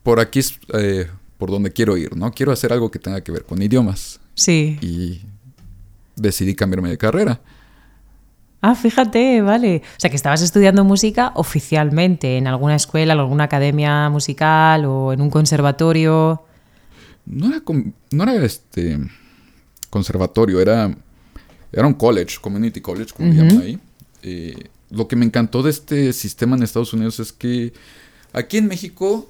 por 0.03 0.21
aquí 0.21 0.39
es 0.39 0.59
eh, 0.73 1.09
por 1.39 1.51
donde 1.51 1.73
quiero 1.73 1.97
ir, 1.97 2.17
¿no? 2.17 2.31
Quiero 2.33 2.53
hacer 2.53 2.73
algo 2.73 2.91
que 2.91 2.99
tenga 2.99 3.23
que 3.23 3.33
ver 3.33 3.45
con 3.45 3.61
idiomas. 3.61 4.21
Sí. 4.35 4.79
Y 4.81 5.23
decidí 6.17 6.55
cambiarme 6.55 6.91
de 6.91 6.99
carrera. 6.99 7.41
Ah, 8.67 8.75
fíjate, 8.75 9.43
vale. 9.43 9.83
O 9.85 10.01
sea, 10.01 10.09
que 10.09 10.17
estabas 10.17 10.41
estudiando 10.41 10.85
música 10.85 11.33
oficialmente 11.35 12.39
en 12.39 12.47
alguna 12.47 12.77
escuela, 12.77 13.13
en 13.13 13.21
alguna 13.21 13.45
academia 13.45 14.09
musical 14.09 14.87
o 14.87 15.13
en 15.13 15.21
un 15.21 15.29
conservatorio. 15.29 16.43
No 17.27 17.49
era, 17.49 17.63
no 18.11 18.23
era 18.23 18.43
este 18.43 18.99
conservatorio, 19.91 20.63
era, 20.63 20.97
era 21.73 21.87
un 21.87 21.93
college, 21.93 22.39
community 22.41 22.81
college, 22.81 23.13
como 23.13 23.35
llaman 23.35 23.61
ahí. 23.61 23.79
Eh, 24.23 24.71
lo 24.89 25.09
que 25.09 25.17
me 25.17 25.27
encantó 25.27 25.63
de 25.63 25.69
este 25.69 26.15
sistema 26.15 26.57
en 26.57 26.63
Estados 26.63 26.95
Unidos 26.95 27.21
es 27.21 27.35
que 27.35 27.75
aquí 28.33 28.57
en 28.57 28.67
México, 28.67 29.29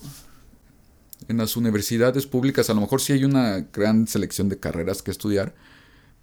en 1.27 1.39
las 1.39 1.57
universidades 1.57 2.25
públicas, 2.27 2.71
a 2.71 2.75
lo 2.75 2.83
mejor 2.83 3.01
sí 3.01 3.15
hay 3.15 3.25
una 3.25 3.67
gran 3.73 4.07
selección 4.07 4.49
de 4.49 4.61
carreras 4.61 5.03
que 5.03 5.11
estudiar, 5.11 5.57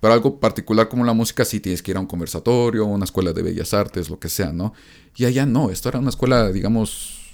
pero 0.01 0.13
algo 0.13 0.39
particular 0.39 0.89
como 0.89 1.05
la 1.05 1.13
música 1.13 1.45
sí 1.45 1.59
tienes 1.59 1.81
que 1.81 1.91
ir 1.91 1.97
a 1.97 1.99
un 1.99 2.07
conversatorio, 2.07 2.85
una 2.85 3.05
escuela 3.05 3.33
de 3.33 3.43
bellas 3.43 3.73
artes, 3.73 4.09
lo 4.09 4.19
que 4.19 4.29
sea, 4.29 4.51
¿no? 4.51 4.73
Y 5.15 5.25
allá 5.25 5.45
no, 5.45 5.69
esto 5.69 5.89
era 5.89 5.99
una 5.99 6.09
escuela, 6.09 6.51
digamos, 6.51 7.31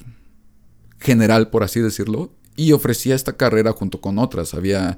general, 1.00 1.50
por 1.50 1.64
así 1.64 1.80
decirlo, 1.80 2.30
y 2.58 2.74
ofrecía 2.74 3.16
esta 3.16 3.38
carrera 3.38 3.72
junto 3.72 4.02
con 4.02 4.20
otras. 4.20 4.54
Había 4.54 4.98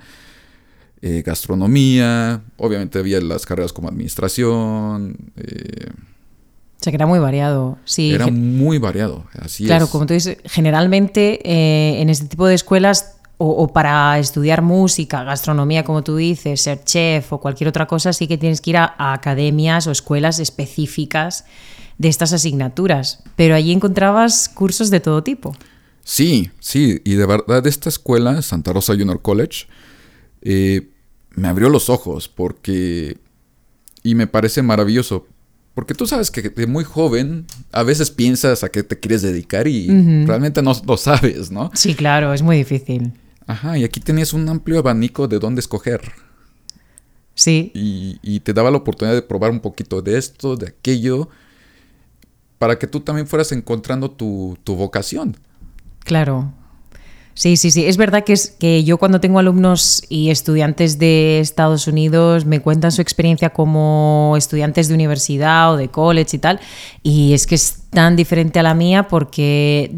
eh, 1.03 1.21
gastronomía, 1.23 2.41
obviamente 2.57 2.97
había 2.97 3.21
las 3.21 3.45
carreras 3.45 3.71
como 3.71 3.87
administración. 3.87 5.31
Eh, 5.35 5.91
o 5.91 6.83
sea, 6.83 6.91
que 6.91 6.95
era 6.95 7.05
muy 7.05 7.19
variado, 7.19 7.77
sí. 7.85 8.11
Era 8.11 8.27
muy 8.27 8.79
variado, 8.79 9.25
así 9.33 9.65
claro, 9.65 9.87
como 9.87 10.07
tú 10.07 10.15
dices, 10.15 10.37
generalmente 10.45 11.39
eh, 11.47 12.01
en 12.01 12.09
este 12.09 12.27
tipo 12.27 12.47
de 12.47 12.55
escuelas 12.55 13.18
o, 13.41 13.71
para 13.71 14.19
estudiar 14.19 14.61
música, 14.61 15.23
gastronomía, 15.23 15.85
como 15.85 16.03
tú 16.03 16.17
dices, 16.17 16.61
ser 16.61 16.83
chef 16.83 17.31
o 17.31 17.39
cualquier 17.39 17.69
otra 17.69 17.87
cosa, 17.87 18.11
sí 18.11 18.27
que 18.27 18.37
tienes 18.37 18.59
que 18.59 18.71
ir 18.71 18.77
a, 18.77 18.93
academias 18.97 19.87
o 19.87 19.91
escuelas 19.91 20.39
específicas 20.39 21.45
de 21.97 22.09
estas 22.09 22.33
asignaturas. 22.33 23.23
Pero 23.37 23.55
allí 23.55 23.71
encontrabas 23.71 24.49
cursos 24.49 24.89
de 24.89 24.99
todo 24.99 25.23
tipo. 25.23 25.55
Sí, 26.03 26.51
sí, 26.59 26.99
y 27.05 27.13
de 27.13 27.25
verdad 27.25 27.65
esta 27.65 27.87
escuela, 27.87 28.41
Santa 28.41 28.73
Rosa 28.73 28.93
Junior 28.93 29.21
College, 29.21 29.67
eh, 30.41 30.89
me 31.29 31.47
abrió 31.47 31.69
los 31.69 31.89
ojos 31.89 32.27
porque... 32.27 33.17
Y 34.03 34.15
me 34.15 34.27
parece 34.27 34.61
maravilloso. 34.61 35.27
Porque 35.75 35.93
tú 35.93 36.05
sabes 36.07 36.29
que 36.29 36.41
de 36.41 36.67
muy 36.67 36.83
joven 36.83 37.45
a 37.71 37.83
veces 37.83 38.11
piensas 38.11 38.65
a 38.65 38.69
qué 38.69 38.83
te 38.83 38.99
quieres 38.99 39.21
dedicar 39.21 39.65
y 39.67 39.87
realmente 40.25 40.61
no 40.61 40.73
lo 40.85 40.97
sabes, 40.97 41.51
¿no? 41.51 41.71
Sí, 41.73 41.95
claro, 41.95 42.33
es 42.33 42.41
muy 42.41 42.57
difícil. 42.57 43.13
Ajá, 43.49 43.79
y 43.79 43.83
aquí 43.83 43.99
tenías 43.99 44.33
un 44.33 44.47
amplio 44.47 44.77
abanico 44.77 45.27
de 45.27 45.39
dónde 45.39 45.59
escoger. 45.59 46.11
Sí. 47.33 47.71
Y, 47.73 48.41
te 48.41 48.53
daba 48.53 48.69
la 48.69 48.77
oportunidad 48.77 49.15
de 49.15 49.23
probar 49.23 49.49
un 49.49 49.59
poquito 49.59 50.03
de 50.03 50.19
esto, 50.19 50.55
de 50.55 50.67
aquello, 50.67 51.29
para 52.59 52.77
que 52.77 52.85
tú 52.85 52.99
también 52.99 53.25
fueras 53.25 53.51
encontrando 53.51 54.11
tu, 54.11 54.55
tu 54.63 54.75
vocación. 54.75 55.35
Claro. 56.01 56.53
Sí, 57.39 57.55
sí, 57.55 57.71
sí. 57.71 57.85
Es 57.85 57.95
verdad 57.95 58.25
que, 58.25 58.33
es, 58.33 58.49
que 58.49 58.83
yo 58.83 58.97
cuando 58.97 59.21
tengo 59.21 59.39
alumnos 59.39 60.03
y 60.09 60.29
estudiantes 60.29 60.99
de 60.99 61.39
Estados 61.39 61.87
Unidos 61.87 62.43
me 62.43 62.59
cuentan 62.59 62.91
su 62.91 63.01
experiencia 63.01 63.51
como 63.51 64.33
estudiantes 64.37 64.89
de 64.89 64.93
universidad 64.93 65.71
o 65.71 65.77
de 65.77 65.87
college 65.87 66.35
y 66.35 66.39
tal, 66.39 66.59
y 67.01 67.31
es 67.31 67.47
que 67.47 67.55
es 67.55 67.83
tan 67.91 68.17
diferente 68.17 68.59
a 68.59 68.63
la 68.63 68.73
mía 68.73 69.07
porque 69.07 69.89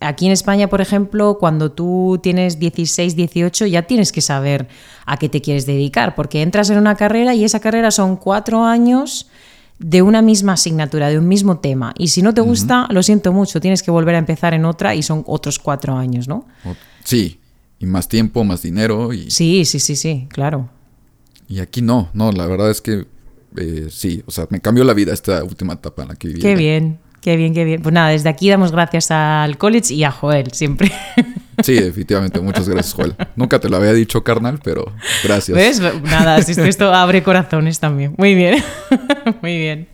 aquí 0.00 0.24
en 0.24 0.32
España, 0.32 0.68
por 0.68 0.80
ejemplo, 0.80 1.36
cuando 1.38 1.70
tú 1.70 2.18
tienes 2.22 2.58
16, 2.58 3.14
18 3.14 3.66
ya 3.66 3.82
tienes 3.82 4.10
que 4.10 4.22
saber 4.22 4.66
a 5.04 5.18
qué 5.18 5.28
te 5.28 5.42
quieres 5.42 5.66
dedicar, 5.66 6.14
porque 6.14 6.40
entras 6.40 6.70
en 6.70 6.78
una 6.78 6.94
carrera 6.94 7.34
y 7.34 7.44
esa 7.44 7.60
carrera 7.60 7.90
son 7.90 8.16
cuatro 8.16 8.64
años 8.64 9.28
de 9.78 10.02
una 10.02 10.22
misma 10.22 10.54
asignatura, 10.54 11.08
de 11.08 11.18
un 11.18 11.28
mismo 11.28 11.58
tema. 11.58 11.92
Y 11.98 12.08
si 12.08 12.22
no 12.22 12.32
te 12.32 12.40
gusta, 12.40 12.86
lo 12.90 13.02
siento 13.02 13.32
mucho, 13.32 13.60
tienes 13.60 13.82
que 13.82 13.90
volver 13.90 14.14
a 14.14 14.18
empezar 14.18 14.54
en 14.54 14.64
otra 14.64 14.94
y 14.94 15.02
son 15.02 15.22
otros 15.26 15.58
cuatro 15.58 15.96
años, 15.96 16.28
¿no? 16.28 16.46
Sí, 17.04 17.40
y 17.78 17.86
más 17.86 18.08
tiempo, 18.08 18.42
más 18.44 18.62
dinero. 18.62 19.12
Y... 19.12 19.30
Sí, 19.30 19.64
sí, 19.64 19.78
sí, 19.78 19.96
sí, 19.96 20.26
claro. 20.30 20.70
Y 21.48 21.60
aquí 21.60 21.82
no, 21.82 22.08
no, 22.14 22.32
la 22.32 22.46
verdad 22.46 22.70
es 22.70 22.80
que 22.80 23.06
eh, 23.56 23.88
sí, 23.90 24.22
o 24.26 24.30
sea, 24.30 24.46
me 24.50 24.60
cambió 24.60 24.84
la 24.84 24.94
vida 24.94 25.12
esta 25.12 25.44
última 25.44 25.74
etapa 25.74 26.02
en 26.02 26.08
la 26.08 26.14
que 26.16 26.28
viví. 26.28 26.40
Qué 26.40 26.54
bien, 26.54 26.98
qué 27.20 27.36
bien, 27.36 27.54
qué 27.54 27.64
bien. 27.64 27.82
Pues 27.82 27.92
nada, 27.92 28.08
desde 28.08 28.28
aquí 28.28 28.48
damos 28.48 28.72
gracias 28.72 29.10
al 29.10 29.58
college 29.58 29.94
y 29.94 30.04
a 30.04 30.10
Joel, 30.10 30.52
siempre. 30.52 30.90
Sí, 31.62 31.74
definitivamente. 31.74 32.40
Muchas 32.40 32.68
gracias, 32.68 32.94
Joel. 32.94 33.14
Nunca 33.34 33.58
te 33.58 33.68
lo 33.68 33.76
había 33.76 33.92
dicho, 33.92 34.22
carnal, 34.22 34.60
pero 34.62 34.92
gracias. 35.24 35.56
¿Ves? 35.56 35.80
Nada, 36.02 36.38
esto 36.38 36.92
abre 36.92 37.22
corazones 37.22 37.80
también. 37.80 38.14
Muy 38.18 38.34
bien. 38.34 38.62
Muy 39.42 39.56
bien. 39.56 39.88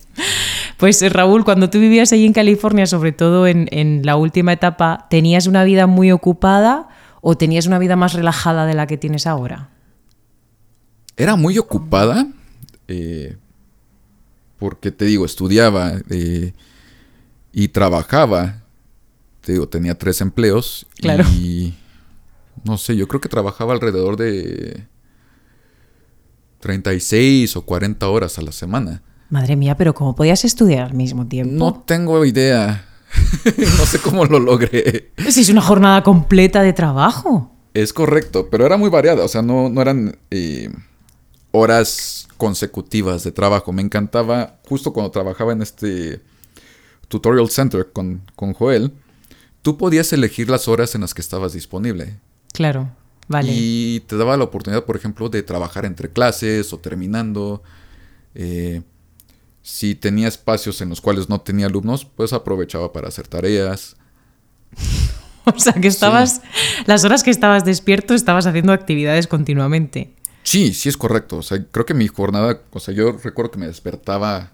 Pues 0.76 1.00
Raúl, 1.12 1.44
cuando 1.44 1.70
tú 1.70 1.78
vivías 1.78 2.12
ahí 2.12 2.26
en 2.26 2.32
California, 2.32 2.86
sobre 2.86 3.12
todo 3.12 3.46
en, 3.46 4.02
la 4.04 4.16
última 4.16 4.52
etapa, 4.52 5.06
¿tenías 5.08 5.46
una 5.46 5.64
vida 5.64 5.86
muy 5.86 6.10
ocupada 6.10 6.88
o 7.20 7.36
tenías 7.36 7.66
una 7.66 7.78
vida 7.78 7.94
más 7.94 8.14
relajada 8.14 8.66
de 8.66 8.74
la 8.74 8.86
que 8.86 8.96
tienes 8.96 9.26
ahora? 9.26 9.70
Era 11.16 11.36
muy 11.36 11.58
ocupada, 11.58 12.26
eh, 12.88 13.36
porque 14.58 14.90
te 14.90 15.04
digo, 15.04 15.24
estudiaba 15.24 15.92
eh, 16.10 16.52
y 17.52 17.68
trabajaba 17.68 18.61
te 19.42 19.52
digo, 19.52 19.68
tenía 19.68 19.98
tres 19.98 20.20
empleos. 20.20 20.86
Claro. 20.96 21.24
Y 21.24 21.74
no 22.64 22.78
sé, 22.78 22.96
yo 22.96 23.08
creo 23.08 23.20
que 23.20 23.28
trabajaba 23.28 23.74
alrededor 23.74 24.16
de 24.16 24.86
36 26.60 27.56
o 27.56 27.62
40 27.62 28.08
horas 28.08 28.38
a 28.38 28.42
la 28.42 28.52
semana. 28.52 29.02
Madre 29.28 29.56
mía, 29.56 29.76
pero 29.76 29.94
¿cómo 29.94 30.14
podías 30.14 30.44
estudiar 30.44 30.84
al 30.84 30.94
mismo 30.94 31.26
tiempo? 31.26 31.56
No 31.56 31.82
tengo 31.84 32.24
idea. 32.24 32.86
no 33.78 33.86
sé 33.86 33.98
cómo 33.98 34.24
lo 34.24 34.38
logré. 34.38 35.12
Si 35.28 35.40
es 35.40 35.48
una 35.48 35.60
jornada 35.60 36.02
completa 36.02 36.62
de 36.62 36.72
trabajo. 36.72 37.50
Es 37.74 37.92
correcto, 37.92 38.48
pero 38.50 38.64
era 38.64 38.76
muy 38.76 38.90
variada. 38.90 39.24
O 39.24 39.28
sea, 39.28 39.42
no, 39.42 39.68
no 39.68 39.82
eran 39.82 40.18
eh, 40.30 40.70
horas 41.50 42.28
consecutivas 42.36 43.24
de 43.24 43.32
trabajo. 43.32 43.72
Me 43.72 43.82
encantaba, 43.82 44.60
justo 44.68 44.92
cuando 44.92 45.10
trabajaba 45.10 45.52
en 45.52 45.62
este 45.62 46.20
tutorial 47.08 47.48
center 47.50 47.90
con, 47.92 48.22
con 48.36 48.52
Joel, 48.52 48.92
tú 49.62 49.78
podías 49.78 50.12
elegir 50.12 50.50
las 50.50 50.68
horas 50.68 50.94
en 50.94 51.00
las 51.00 51.14
que 51.14 51.22
estabas 51.22 51.52
disponible. 51.52 52.18
Claro, 52.52 52.90
vale. 53.28 53.52
Y 53.54 54.00
te 54.00 54.16
daba 54.16 54.36
la 54.36 54.44
oportunidad, 54.44 54.84
por 54.84 54.96
ejemplo, 54.96 55.28
de 55.28 55.42
trabajar 55.42 55.86
entre 55.86 56.10
clases 56.10 56.72
o 56.72 56.78
terminando. 56.78 57.62
Eh, 58.34 58.82
si 59.62 59.94
tenía 59.94 60.28
espacios 60.28 60.80
en 60.80 60.88
los 60.88 61.00
cuales 61.00 61.28
no 61.28 61.40
tenía 61.40 61.66
alumnos, 61.66 62.04
pues 62.04 62.32
aprovechaba 62.32 62.92
para 62.92 63.08
hacer 63.08 63.28
tareas. 63.28 63.96
o 65.44 65.58
sea, 65.58 65.74
que 65.74 65.88
estabas, 65.88 66.42
las 66.86 67.04
horas 67.04 67.22
que 67.22 67.30
estabas 67.30 67.64
despierto, 67.64 68.14
estabas 68.14 68.46
haciendo 68.46 68.72
actividades 68.72 69.28
continuamente. 69.28 70.14
Sí, 70.42 70.74
sí 70.74 70.88
es 70.88 70.96
correcto. 70.96 71.38
O 71.38 71.42
sea, 71.42 71.64
creo 71.70 71.86
que 71.86 71.94
mi 71.94 72.08
jornada, 72.08 72.60
o 72.72 72.80
sea, 72.80 72.92
yo 72.92 73.12
recuerdo 73.12 73.52
que 73.52 73.58
me 73.58 73.68
despertaba, 73.68 74.50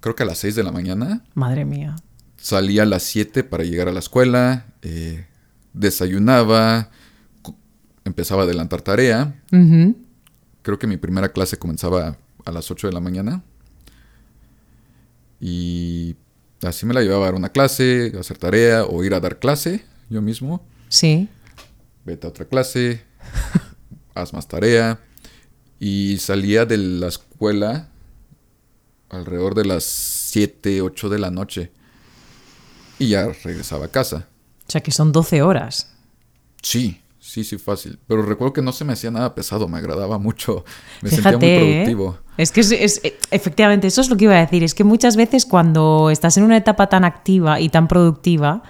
creo 0.00 0.16
que 0.16 0.22
a 0.22 0.26
las 0.26 0.38
6 0.38 0.54
de 0.54 0.62
la 0.62 0.72
mañana. 0.72 1.22
Madre 1.34 1.66
mía 1.66 1.96
salía 2.42 2.82
a 2.82 2.86
las 2.86 3.04
7 3.04 3.44
para 3.44 3.62
llegar 3.62 3.88
a 3.88 3.92
la 3.92 4.00
escuela, 4.00 4.66
eh, 4.82 5.26
desayunaba, 5.72 6.90
empezaba 8.04 8.42
a 8.42 8.44
adelantar 8.44 8.82
tarea. 8.82 9.40
Creo 10.62 10.78
que 10.78 10.88
mi 10.88 10.96
primera 10.96 11.30
clase 11.30 11.56
comenzaba 11.56 12.16
a 12.44 12.50
las 12.50 12.70
8 12.70 12.88
de 12.88 12.92
la 12.92 13.00
mañana. 13.00 13.44
Y 15.40 16.16
así 16.62 16.84
me 16.84 16.94
la 16.94 17.02
llevaba 17.02 17.22
a 17.22 17.26
dar 17.26 17.34
una 17.36 17.50
clase, 17.50 18.12
a 18.16 18.20
hacer 18.20 18.38
tarea 18.38 18.84
o 18.84 19.04
ir 19.04 19.14
a 19.14 19.20
dar 19.20 19.38
clase 19.38 19.84
yo 20.10 20.20
mismo. 20.20 20.66
Sí. 20.88 21.28
Vete 22.04 22.26
a 22.26 22.30
otra 22.30 22.44
clase, 22.44 23.02
haz 24.14 24.32
más 24.32 24.48
tarea. 24.48 24.98
Y 25.78 26.18
salía 26.18 26.66
de 26.66 26.76
la 26.76 27.06
escuela 27.06 27.88
alrededor 29.10 29.54
de 29.54 29.64
las 29.64 29.84
7, 29.84 30.82
8 30.82 31.08
de 31.08 31.18
la 31.20 31.30
noche. 31.30 31.70
Y 33.02 33.08
ya 33.08 33.28
regresaba 33.44 33.86
a 33.86 33.88
casa. 33.88 34.26
O 34.68 34.70
sea 34.70 34.80
que 34.80 34.90
son 34.92 35.10
12 35.12 35.42
horas. 35.42 35.92
Sí, 36.62 37.00
sí, 37.18 37.42
sí, 37.44 37.58
fácil. 37.58 37.98
Pero 38.06 38.22
recuerdo 38.22 38.52
que 38.52 38.62
no 38.62 38.72
se 38.72 38.84
me 38.84 38.92
hacía 38.92 39.10
nada 39.10 39.34
pesado, 39.34 39.66
me 39.68 39.78
agradaba 39.78 40.18
mucho. 40.18 40.64
Me 41.02 41.10
sentía 41.10 41.36
muy 41.36 41.48
¿eh? 41.48 41.58
productivo. 41.58 42.18
Es 42.38 42.52
que 42.52 42.60
es, 42.60 42.70
es- 42.72 43.02
efectivamente, 43.30 43.86
eso 43.88 44.00
es 44.00 44.08
lo 44.08 44.16
que 44.16 44.24
iba 44.24 44.34
a 44.36 44.40
decir. 44.40 44.62
Es 44.62 44.74
que 44.74 44.84
muchas 44.84 45.16
veces 45.16 45.46
cuando 45.46 46.10
estás 46.10 46.36
en 46.36 46.44
una 46.44 46.56
etapa 46.56 46.88
tan 46.88 47.04
activa 47.04 47.58
y 47.60 47.68
tan 47.70 47.88
productiva, 47.88 48.62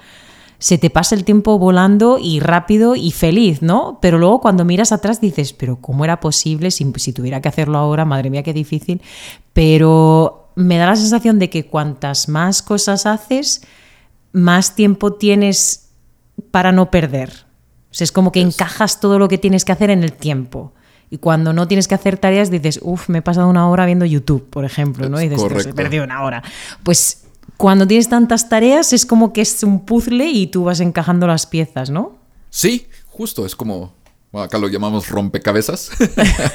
se 0.58 0.78
te 0.78 0.90
pasa 0.90 1.14
el 1.14 1.24
tiempo 1.24 1.58
volando 1.58 2.18
y 2.20 2.40
rápido 2.40 2.96
y 2.96 3.10
feliz, 3.10 3.60
¿no? 3.62 3.98
Pero 4.00 4.18
luego 4.18 4.40
cuando 4.40 4.64
miras 4.64 4.92
atrás 4.92 5.20
dices, 5.20 5.52
pero 5.52 5.76
¿cómo 5.80 6.04
era 6.04 6.20
posible 6.20 6.70
si, 6.70 6.90
si 6.96 7.12
tuviera 7.12 7.40
que 7.42 7.48
hacerlo 7.48 7.78
ahora? 7.78 8.04
Madre 8.04 8.30
mía, 8.30 8.42
qué 8.42 8.52
difícil. 8.54 9.02
Pero 9.52 10.48
me 10.54 10.76
da 10.78 10.86
la 10.86 10.96
sensación 10.96 11.38
de 11.38 11.50
que 11.50 11.66
cuantas 11.66 12.28
más 12.28 12.62
cosas 12.62 13.06
haces, 13.06 13.62
más 14.32 14.74
tiempo 14.74 15.14
tienes 15.14 15.90
para 16.50 16.72
no 16.72 16.90
perder. 16.90 17.46
O 17.90 17.94
sea, 17.94 18.04
es 18.04 18.12
como 18.12 18.32
que 18.32 18.40
encajas 18.40 19.00
todo 19.00 19.18
lo 19.18 19.28
que 19.28 19.38
tienes 19.38 19.64
que 19.64 19.72
hacer 19.72 19.90
en 19.90 20.02
el 20.02 20.12
tiempo. 20.12 20.72
Y 21.10 21.18
cuando 21.18 21.52
no 21.52 21.68
tienes 21.68 21.88
que 21.88 21.94
hacer 21.94 22.16
tareas, 22.16 22.50
dices, 22.50 22.80
uff, 22.82 23.10
me 23.10 23.18
he 23.18 23.22
pasado 23.22 23.48
una 23.48 23.68
hora 23.68 23.84
viendo 23.84 24.06
YouTube, 24.06 24.48
por 24.48 24.64
ejemplo, 24.64 25.10
¿no? 25.10 25.20
Y 25.20 25.24
Es 25.24 25.30
dices, 25.30 25.46
pues 25.52 25.66
he 25.66 25.74
perdido 25.74 26.04
una 26.04 26.22
hora. 26.22 26.42
Pues 26.82 27.24
cuando 27.58 27.86
tienes 27.86 28.08
tantas 28.08 28.48
tareas, 28.48 28.94
es 28.94 29.04
como 29.04 29.34
que 29.34 29.42
es 29.42 29.62
un 29.62 29.84
puzzle 29.84 30.26
y 30.26 30.46
tú 30.46 30.64
vas 30.64 30.80
encajando 30.80 31.26
las 31.26 31.46
piezas, 31.46 31.90
¿no? 31.90 32.16
Sí, 32.48 32.86
justo, 33.08 33.44
es 33.44 33.54
como, 33.54 33.92
bueno, 34.32 34.44
acá 34.44 34.56
lo 34.56 34.68
llamamos 34.68 35.10
rompecabezas. 35.10 35.90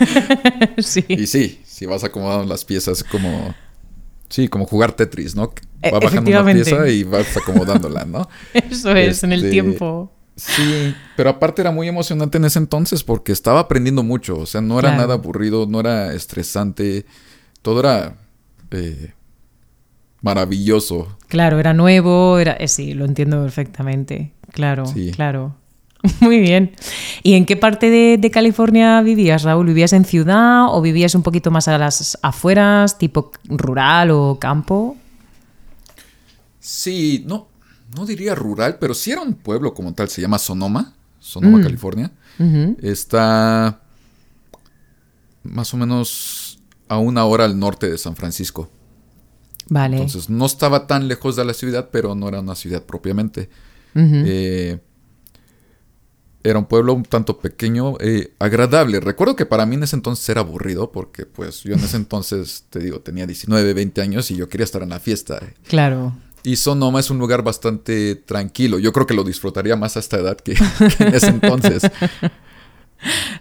sí. 0.79 1.05
y 1.07 1.27
sí, 1.27 1.62
si 1.63 1.86
vas 1.86 2.03
acomodando 2.03 2.46
las 2.46 2.65
piezas 2.65 3.03
como, 3.03 3.53
sí, 4.29 4.48
como 4.48 4.65
jugar 4.65 4.93
Tetris, 4.93 5.36
¿no? 5.36 5.51
E- 5.81 5.91
Va 5.91 6.00
bajando 6.00 6.29
una 6.31 6.46
pieza 6.53 6.88
y 6.89 7.03
vas 7.03 7.36
acomodándola, 7.38 8.05
¿no? 8.05 8.27
Eso 8.53 8.91
es, 8.96 9.24
en 9.24 9.31
el 9.34 9.39
Este, 9.39 9.51
tiempo. 9.51 10.12
Sí, 10.36 10.96
pero 11.15 11.31
aparte 11.31 11.62
era 11.62 11.72
muy 11.72 11.88
emocionante 11.88 12.38
en 12.38 12.46
ese 12.46 12.60
entonces 12.60 13.03
porque 13.03 13.31
estaba 13.31 13.60
aprendiendo 13.62 14.03
mucho, 14.03 14.38
o 14.38 14.46
sea, 14.46 14.62
no 14.62 14.77
era 14.79 14.89
Claro. 14.89 15.01
nada 15.01 15.13
aburrido, 15.15 15.65
no 15.67 15.79
era 15.79 16.13
estresante, 16.13 17.05
todo 17.63 17.79
era 17.79 18.15
eh, 18.72 19.13
maravilloso. 20.22 21.17
Claro, 21.27 21.60
era 21.60 21.74
nuevo, 21.74 22.38
era, 22.39 22.53
eh, 22.53 22.67
sí, 22.67 22.93
lo 22.93 23.05
entiendo 23.05 23.41
perfectamente. 23.41 24.34
Claro, 24.51 24.86
Sí. 24.86 25.12
claro. 25.12 25.55
Muy 26.22 26.39
bien. 26.39 26.72
¿Y 27.24 27.34
en 27.34 27.46
qué 27.46 27.58
parte 27.58 27.89
de, 27.89 28.18
de 28.18 28.32
California 28.32 29.01
vivías, 29.01 29.44
Raúl? 29.44 29.68
¿Vivías 29.68 29.94
en 29.94 30.06
ciudad 30.06 30.68
o 30.74 30.82
vivías 30.82 31.16
un 31.16 31.24
poquito 31.24 31.51
más 31.51 31.68
a 31.68 31.77
las 31.77 32.18
afueras, 32.22 32.98
tipo 32.98 33.32
rural 33.46 34.12
o 34.12 34.38
campo? 34.39 34.96
Sí, 36.60 37.24
no, 37.27 37.48
no 37.96 38.06
diría 38.06 38.36
rural, 38.36 38.77
pero 38.80 38.94
sí 38.94 39.12
era 39.12 39.22
un 39.22 39.34
pueblo 39.34 39.74
como 39.74 39.94
tal, 39.94 40.10
se 40.10 40.22
llama 40.22 40.38
Sonoma, 40.39 40.94
Sonoma, 41.20 41.60
Mm. 41.60 41.63
California. 41.63 42.12
Está 42.82 43.80
más 45.44 45.74
o 45.74 45.77
menos 45.77 46.60
a 46.88 46.98
una 47.00 47.25
hora 47.25 47.46
al 47.46 47.58
norte 47.58 47.89
de 47.89 47.98
San 47.98 48.16
Francisco. 48.16 48.70
Vale. 49.70 49.98
Entonces 49.98 50.30
no 50.30 50.46
estaba 50.46 50.88
tan 50.88 51.08
lejos 51.08 51.36
de 51.36 51.44
la 51.46 51.54
ciudad, 51.54 51.89
pero 51.92 52.16
no 52.16 52.27
era 52.27 52.39
una 52.42 52.56
ciudad 52.56 52.84
propiamente. 52.84 53.50
Eh, 53.96 54.77
era 56.44 56.60
un 56.60 56.65
pueblo 56.65 56.94
un 56.94 57.03
tanto 57.03 57.39
pequeño, 57.39 57.96
eh, 58.00 58.34
agradable. 58.39 59.00
Recuerdo 59.00 59.36
que 59.36 59.46
para 59.46 59.65
mí 59.65 59.75
en 59.75 59.84
ese 59.84 59.96
entonces 59.96 60.27
era 60.29 60.41
aburrido, 60.41 60.91
porque 60.91 61.25
pues 61.25 61.63
yo 61.63 61.74
en 61.74 61.79
ese 61.79 61.98
entonces, 61.98 62.65
te 62.70 62.79
digo, 62.79 63.00
tenía 63.01 63.25
19, 63.25 63.74
20 63.74 64.01
años 64.01 64.32
y 64.32 64.36
yo 64.36 64.50
quería 64.50 64.63
estar 64.63 64.82
en 64.82 64.89
la 64.89 65.00
fiesta. 65.00 65.41
Claro. 65.67 66.13
Y 66.44 66.56
Sonoma 66.56 67.00
es 67.00 67.10
un 67.10 67.17
lugar 67.17 67.44
bastante 67.44 68.15
tranquilo. 68.15 68.79
Yo 68.79 68.94
creo 68.94 69.06
que 69.06 69.13
lo 69.13 69.24
disfrutaría 69.24 69.75
más 69.75 69.98
a 69.98 70.00
esta 70.00 70.17
edad 70.17 70.38
que, 70.38 70.53
que 70.98 71.03
en 71.03 71.15
ese 71.15 71.27
entonces. 71.27 71.84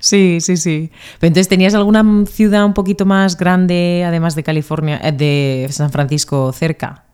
Sí, 0.00 0.38
sí, 0.40 0.56
sí. 0.56 0.90
Pero 1.18 1.28
entonces, 1.28 1.48
¿tenías 1.48 1.74
alguna 1.74 2.26
ciudad 2.26 2.64
un 2.64 2.74
poquito 2.74 3.06
más 3.06 3.36
grande, 3.36 4.04
además 4.06 4.34
de 4.34 4.42
California, 4.42 5.00
eh, 5.02 5.12
de 5.12 5.68
San 5.72 5.90
Francisco, 5.90 6.52
cerca? 6.52 7.04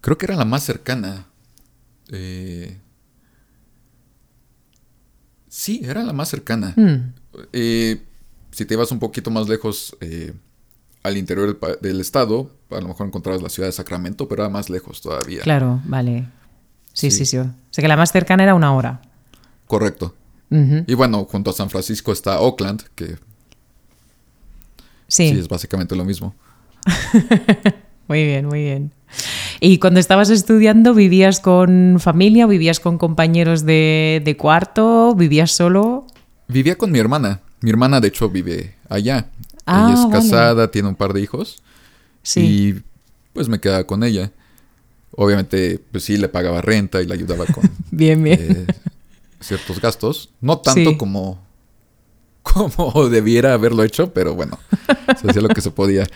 Creo 0.00 0.18
que 0.18 0.26
era 0.26 0.36
la 0.36 0.44
más 0.44 0.64
cercana. 0.64 1.26
Eh, 2.10 2.78
Sí, 5.56 5.82
era 5.84 6.02
la 6.02 6.12
más 6.12 6.30
cercana. 6.30 6.74
Mm, 6.76 7.12
Eh, 7.52 8.02
si 8.50 8.64
te 8.64 8.74
ibas 8.74 8.90
un 8.90 8.98
poquito 8.98 9.30
más 9.30 9.48
lejos 9.48 9.96
eh, 10.00 10.32
al 11.04 11.16
interior 11.16 11.56
del, 11.80 12.00
estado, 12.00 12.50
a 12.70 12.80
lo 12.80 12.88
mejor 12.88 13.06
encontrabas 13.06 13.40
la 13.40 13.48
ciudad 13.48 13.68
de 13.68 13.72
Sacramento, 13.72 14.26
pero 14.26 14.42
era 14.42 14.50
más 14.50 14.68
lejos 14.68 15.00
todavía. 15.00 15.42
Claro, 15.42 15.80
vale. 15.84 16.26
Sí, 16.92 17.12
sí, 17.12 17.18
Sí. 17.18 17.26
sí, 17.26 17.38
O 17.38 17.46
sea 17.70 17.82
que 17.82 17.86
la 17.88 17.96
más 17.96 18.10
cercana 18.10 18.42
era 18.42 18.56
una 18.56 18.74
hora. 18.74 19.00
Correcto. 19.68 20.16
Y 20.50 20.94
bueno, 20.94 21.24
junto 21.24 21.50
a 21.50 21.52
San 21.52 21.70
Francisco 21.70 22.10
está 22.12 22.40
Oakland, 22.40 22.82
que 22.96 23.16
Sí, 25.06 25.28
sí, 25.30 25.38
es 25.38 25.46
básicamente 25.48 25.94
lo 25.94 26.04
mismo. 26.04 26.34
muy 28.08 28.24
bien, 28.24 28.46
muy 28.46 28.62
bien. 28.62 28.92
¿Y 29.60 29.78
cuando 29.78 30.00
estabas 30.00 30.30
estudiando, 30.30 30.94
vivías 30.94 31.40
con 31.40 31.96
familia, 32.00 32.46
vivías 32.46 32.80
con 32.80 32.98
compañeros 32.98 33.64
de, 33.64 34.20
de 34.24 34.36
cuarto, 34.36 35.14
vivías 35.14 35.50
solo? 35.52 36.06
Vivía 36.48 36.76
con 36.76 36.90
mi 36.90 36.98
hermana. 36.98 37.40
Mi 37.60 37.70
hermana, 37.70 38.00
de 38.00 38.08
hecho, 38.08 38.28
vive 38.28 38.74
allá. 38.88 39.26
Ah, 39.66 39.84
ella 39.86 39.94
es 39.94 40.00
vale. 40.08 40.12
casada, 40.12 40.70
tiene 40.70 40.88
un 40.88 40.94
par 40.96 41.12
de 41.14 41.20
hijos. 41.22 41.62
Sí. 42.22 42.40
Y 42.40 42.82
pues 43.32 43.48
me 43.48 43.58
quedaba 43.60 43.84
con 43.84 44.04
ella. 44.04 44.30
Obviamente, 45.16 45.80
pues 45.92 46.04
sí, 46.04 46.16
le 46.16 46.28
pagaba 46.28 46.60
renta 46.60 47.00
y 47.00 47.06
le 47.06 47.14
ayudaba 47.14 47.46
con 47.46 47.70
Bien, 47.90 48.22
bien. 48.22 48.38
eh, 48.40 48.66
ciertos 49.40 49.80
gastos. 49.80 50.30
No 50.40 50.58
tanto 50.58 50.90
Sí. 50.90 50.96
como, 50.98 51.38
como 52.42 53.08
debiera 53.10 53.54
haberlo 53.54 53.82
hecho, 53.84 54.12
pero 54.12 54.34
bueno, 54.34 54.58
se 55.20 55.30
hacía 55.30 55.40
lo 55.42 55.48
que 55.48 55.60
se 55.62 55.70
podía. 55.70 56.06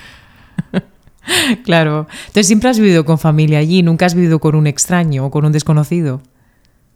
Claro. 1.65 2.07
Entonces 2.27 2.47
siempre 2.47 2.69
has 2.71 2.79
vivido 2.79 3.05
con 3.05 3.19
familia 3.19 3.59
allí, 3.59 3.83
nunca 3.83 4.07
has 4.07 4.15
vivido 4.15 4.39
con 4.39 4.55
un 4.55 4.67
extraño 4.67 5.27
o 5.27 5.31
con 5.31 5.45
un 5.45 5.53
desconocido. 5.53 6.21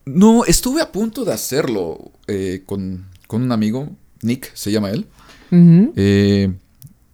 No, 0.04 0.44
estuve 0.44 0.80
a 0.82 0.90
punto 0.90 1.24
de 1.24 1.32
hacerlo 1.32 2.10
eh, 2.26 2.62
con, 2.66 3.06
con 3.26 3.42
un 3.42 3.52
amigo, 3.52 3.88
Nick, 4.22 4.52
se 4.54 4.72
llama 4.72 4.90
él. 4.90 5.06
Eh, 5.96 6.50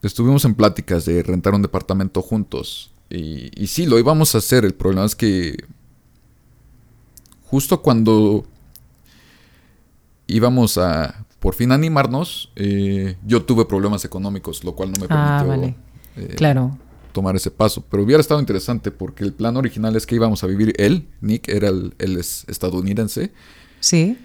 estuvimos 0.03 0.45
en 0.45 0.55
pláticas 0.55 1.05
de 1.05 1.23
rentar 1.23 1.55
un 1.55 1.63
departamento 1.63 2.23
juntos. 2.23 2.91
Y, 3.11 3.51
y 3.61 3.67
sí, 3.67 3.85
lo 3.87 3.99
íbamos 3.99 4.35
a 4.35 4.39
hacer. 4.39 4.65
El 4.65 4.75
problema 4.75 5.05
es 5.07 5.17
que 5.17 5.57
justo 7.51 7.83
cuando 7.83 8.45
íbamos 10.27 10.79
a 10.79 11.25
por 11.41 11.55
fin 11.55 11.71
animarnos, 11.73 12.51
eh, 12.57 13.17
yo 13.25 13.43
tuve 13.45 13.65
problemas 13.65 14.05
económicos, 14.05 14.65
lo 14.65 14.75
cual 14.75 14.91
no 14.93 15.01
me 15.01 15.09
permitió 15.09 15.19
Ah, 15.19 15.45
vale. 15.45 15.75
eh, 16.17 16.35
Claro. 16.37 16.77
Tomar 17.13 17.37
ese 17.37 17.51
paso. 17.51 17.85
Pero 17.91 18.03
hubiera 18.03 18.21
estado 18.21 18.41
interesante 18.41 18.91
porque 18.91 19.25
el 19.25 19.33
plan 19.33 19.57
original 19.57 19.97
es 19.97 20.07
que 20.07 20.15
íbamos 20.15 20.43
a 20.45 20.47
vivir 20.47 20.75
él, 20.79 21.07
Nick, 21.21 21.49
era 21.49 21.69
el, 21.69 21.95
estadounidense. 22.19 23.33
Sí. 23.81 24.17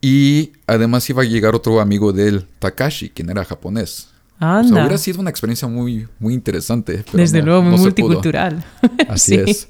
Y 0.00 0.52
además 0.66 1.08
iba 1.10 1.22
a 1.22 1.24
llegar 1.26 1.54
otro 1.54 1.80
amigo 1.80 2.12
de 2.12 2.28
él, 2.28 2.46
Takashi, 2.58 3.10
quien 3.10 3.30
era 3.30 3.44
japonés. 3.44 4.08
O 4.36 4.38
sea, 4.40 4.58
Anda. 4.58 4.80
hubiera 4.80 4.98
sido 4.98 5.20
una 5.20 5.30
experiencia 5.30 5.68
muy, 5.68 6.08
muy 6.18 6.34
interesante. 6.34 7.04
pero 7.10 7.18
Desde 7.22 7.38
no- 7.40 7.46
luego, 7.46 7.62
muy 7.62 7.70
no 7.72 7.78
multicultural. 7.78 8.64
Así 9.08 9.36
Sí. 9.36 9.40
es. 9.50 9.68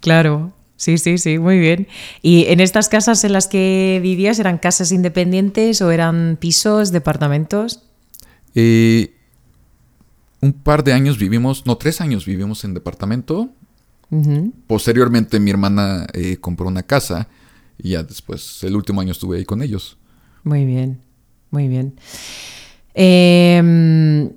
Claro. 0.00 0.52
Sí, 0.78 0.98
sí, 0.98 1.16
sí, 1.16 1.38
muy 1.38 1.58
bien. 1.58 1.88
¿Y 2.20 2.44
en 2.48 2.60
estas 2.60 2.88
casas 2.90 3.24
en 3.24 3.32
las 3.32 3.48
que 3.48 3.98
vivías 4.02 4.38
eran 4.38 4.58
casas 4.58 4.92
independientes 4.92 5.80
o 5.80 5.90
eran 5.90 6.36
pisos, 6.38 6.92
departamentos? 6.92 7.82
Eh, 8.54 9.14
un 10.46 10.52
par 10.52 10.82
de 10.84 10.92
años 10.92 11.18
vivimos, 11.18 11.64
no, 11.66 11.76
tres 11.76 12.00
años 12.00 12.24
vivimos 12.24 12.64
en 12.64 12.74
departamento. 12.74 13.48
Posteriormente 14.66 15.40
mi 15.40 15.50
hermana 15.50 16.06
eh, 16.12 16.36
compró 16.38 16.68
una 16.68 16.82
casa 16.84 17.28
y 17.78 17.90
ya 17.90 18.02
después, 18.02 18.62
el 18.64 18.76
último 18.76 19.00
año 19.00 19.12
estuve 19.12 19.38
ahí 19.38 19.44
con 19.44 19.60
ellos. 19.62 19.96
Muy 20.44 20.64
bien, 20.64 21.00
muy 21.50 21.66
bien. 21.68 21.94
Eh, 22.94 24.30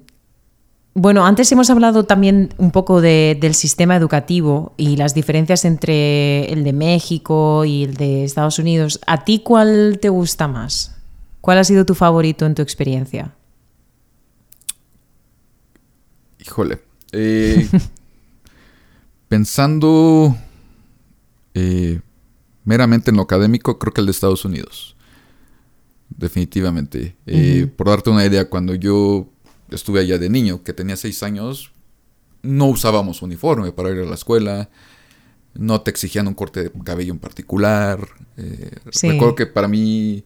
bueno, 0.95 1.25
antes 1.25 1.51
hemos 1.51 1.69
hablado 1.69 2.03
también 2.05 2.53
un 2.57 2.71
poco 2.71 2.99
de- 2.99 3.37
del 3.39 3.53
sistema 3.53 3.95
educativo 3.95 4.73
y 4.75 4.97
las 4.97 5.13
diferencias 5.13 5.63
entre 5.63 6.51
el 6.51 6.63
de 6.63 6.73
México 6.73 7.63
y 7.63 7.83
el 7.83 7.93
de 7.95 8.23
Estados 8.25 8.59
Unidos. 8.59 8.99
¿A 9.07 9.23
ti 9.23 9.39
cuál 9.39 9.99
te 10.01 10.09
gusta 10.09 10.47
más? 10.47 10.95
¿Cuál 11.41 11.59
ha 11.59 11.63
sido 11.63 11.85
tu 11.85 11.95
favorito 11.95 12.45
en 12.45 12.55
tu 12.55 12.61
experiencia? 12.61 13.33
Híjole. 16.59 16.79
eh, 17.13 17.67
pensando 19.29 20.35
eh, 21.53 22.01
meramente 22.65 23.11
en 23.11 23.17
lo 23.17 23.23
académico, 23.23 23.79
creo 23.79 23.93
que 23.93 24.01
el 24.01 24.07
de 24.07 24.11
Estados 24.11 24.43
Unidos. 24.45 24.95
Definitivamente. 26.09 27.15
Eh. 27.25 27.67
Por 27.75 27.87
darte 27.87 28.09
una 28.09 28.25
idea, 28.25 28.49
cuando 28.49 28.75
yo 28.75 29.29
estuve 29.69 30.01
allá 30.01 30.17
de 30.17 30.29
niño, 30.29 30.63
que 30.63 30.73
tenía 30.73 30.97
seis 30.97 31.23
años, 31.23 31.71
no 32.41 32.65
usábamos 32.65 33.21
uniforme 33.21 33.71
para 33.71 33.91
ir 33.91 33.99
a 33.99 34.05
la 34.05 34.15
escuela, 34.15 34.69
no 35.53 35.81
te 35.81 35.91
exigían 35.91 36.27
un 36.27 36.33
corte 36.33 36.63
de 36.63 36.71
cabello 36.83 37.13
en 37.13 37.19
particular. 37.19 38.05
Eh, 38.37 38.71
Sí. 38.91 39.09
Recuerdo 39.11 39.35
que 39.35 39.45
para 39.45 39.67
mí 39.67 40.23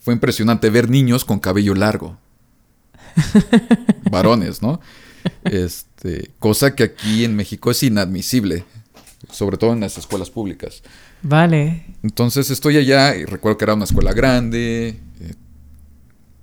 fue 0.00 0.14
impresionante 0.14 0.70
ver 0.70 0.88
niños 0.88 1.24
con 1.24 1.38
cabello 1.38 1.74
largo. 1.74 2.16
Varones, 4.10 4.62
¿no? 4.62 4.80
Este, 5.44 6.30
cosa 6.38 6.74
que 6.74 6.82
aquí 6.84 7.24
en 7.24 7.34
México 7.36 7.70
es 7.70 7.82
inadmisible, 7.82 8.64
sobre 9.30 9.56
todo 9.56 9.72
en 9.72 9.80
las 9.80 9.96
escuelas 9.98 10.30
públicas. 10.30 10.82
Vale. 11.22 11.84
Entonces 12.02 12.50
estoy 12.50 12.76
allá 12.76 13.16
y 13.16 13.24
recuerdo 13.24 13.58
que 13.58 13.64
era 13.64 13.74
una 13.74 13.84
escuela 13.84 14.12
grande, 14.12 15.00
eh, 15.20 15.34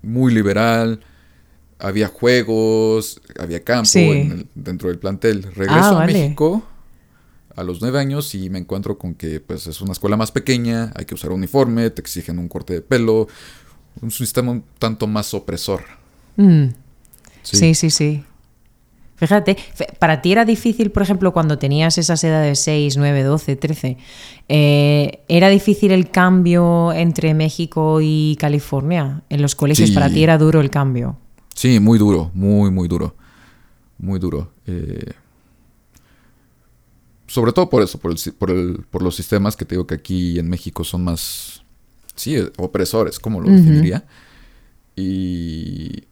muy 0.01 0.33
liberal, 0.33 0.99
había 1.79 2.07
juegos, 2.07 3.21
había 3.39 3.63
campo 3.63 3.85
Sí. 3.85 3.99
en 3.99 4.31
el- 4.31 4.47
dentro 4.55 4.89
del 4.89 4.99
plantel. 4.99 5.43
Regreso 5.43 5.97
Ah, 5.99 6.03
a. 6.03 6.05
México 6.05 6.65
a 7.55 7.63
los 7.63 7.79
nueve 7.81 7.99
años 7.99 8.35
y 8.35 8.49
me 8.49 8.59
encuentro 8.59 8.97
con 8.97 9.13
que 9.15 9.39
pues 9.39 9.65
es 9.67 9.79
una 9.79 9.93
escuela 9.93 10.17
más 10.17 10.31
pequeña, 10.31 10.91
hay 10.95 11.05
que 11.05 11.15
usar 11.15 11.31
uniforme, 11.31 11.89
te 11.89 12.01
exigen 12.01 12.37
un 12.37 12.49
corte 12.49 12.73
de 12.73 12.81
pelo, 12.81 13.27
un 14.01 14.11
sistema 14.11 14.51
un 14.51 14.63
tanto 14.77 15.07
más 15.07 15.33
opresor. 15.33 15.83
Mm. 16.35 16.65
Sí, 17.43 17.73
sí, 17.75 17.89
sí. 17.91 18.25
Fíjate, 19.17 19.55
para 19.99 20.21
ti 20.21 20.31
era 20.33 20.43
difícil, 20.43 20.91
por 20.91 21.01
ejemplo, 21.03 21.31
cuando 21.31 21.57
tenías 21.57 21.97
esas 21.97 22.21
edades 22.23 22.59
6, 22.59 22.97
9, 22.97 23.23
12, 23.23 23.55
13, 23.55 23.97
eh, 24.49 25.19
¿era 25.29 25.47
difícil 25.49 25.91
el 25.93 26.09
cambio 26.11 26.91
entre 26.91 27.33
México 27.33 27.99
y 28.01 28.35
California? 28.39 29.23
En 29.29 29.41
los 29.41 29.55
colegios, 29.55 29.89
Sí. 29.89 29.95
para 29.95 30.09
ti 30.09 30.21
era 30.23 30.37
duro 30.37 30.59
el 30.59 30.69
cambio. 30.69 31.17
Sí, 31.53 31.79
muy 31.79 31.97
duro, 31.97 32.29
muy, 32.33 32.69
muy 32.71 32.87
duro. 32.89 33.15
Muy 33.97 34.19
duro. 34.19 34.51
Eh, 34.67 35.13
sobre 37.27 37.53
todo 37.53 37.69
por 37.69 37.81
eso, 37.81 37.97
por, 37.99 38.11
el, 38.11 38.17
por, 38.33 38.51
el- 38.51 38.83
por 38.89 39.01
los 39.01 39.15
sistemas 39.15 39.55
que 39.55 39.65
te 39.65 39.75
digo 39.75 39.87
que 39.87 39.95
aquí 39.95 40.37
en 40.39 40.49
México 40.49 40.83
son 40.83 41.03
más, 41.05 41.63
sí, 42.15 42.35
opresores, 42.57 43.19
como 43.19 43.39
lo 43.41 43.49
definiría. 43.49 44.03
Y 44.95 46.03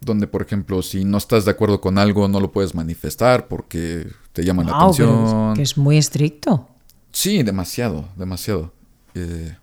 donde, 0.00 0.26
por 0.26 0.42
ejemplo, 0.42 0.82
si 0.82 1.04
no 1.04 1.18
estás 1.18 1.44
de 1.44 1.50
acuerdo 1.50 1.80
con 1.80 1.98
algo, 1.98 2.28
no 2.28 2.40
lo 2.40 2.52
puedes 2.52 2.74
manifestar 2.74 3.48
porque 3.48 4.06
te 4.32 4.44
llama 4.44 4.62
la 4.62 4.70
pero 4.70 4.82
atención. 4.82 5.54
que 5.54 5.62
es 5.62 5.76
muy 5.76 5.98
estricto. 5.98 6.68
Sí, 7.12 7.42
demasiado, 7.42 8.08
demasiado. 8.16 8.72
Eh, 9.14 9.56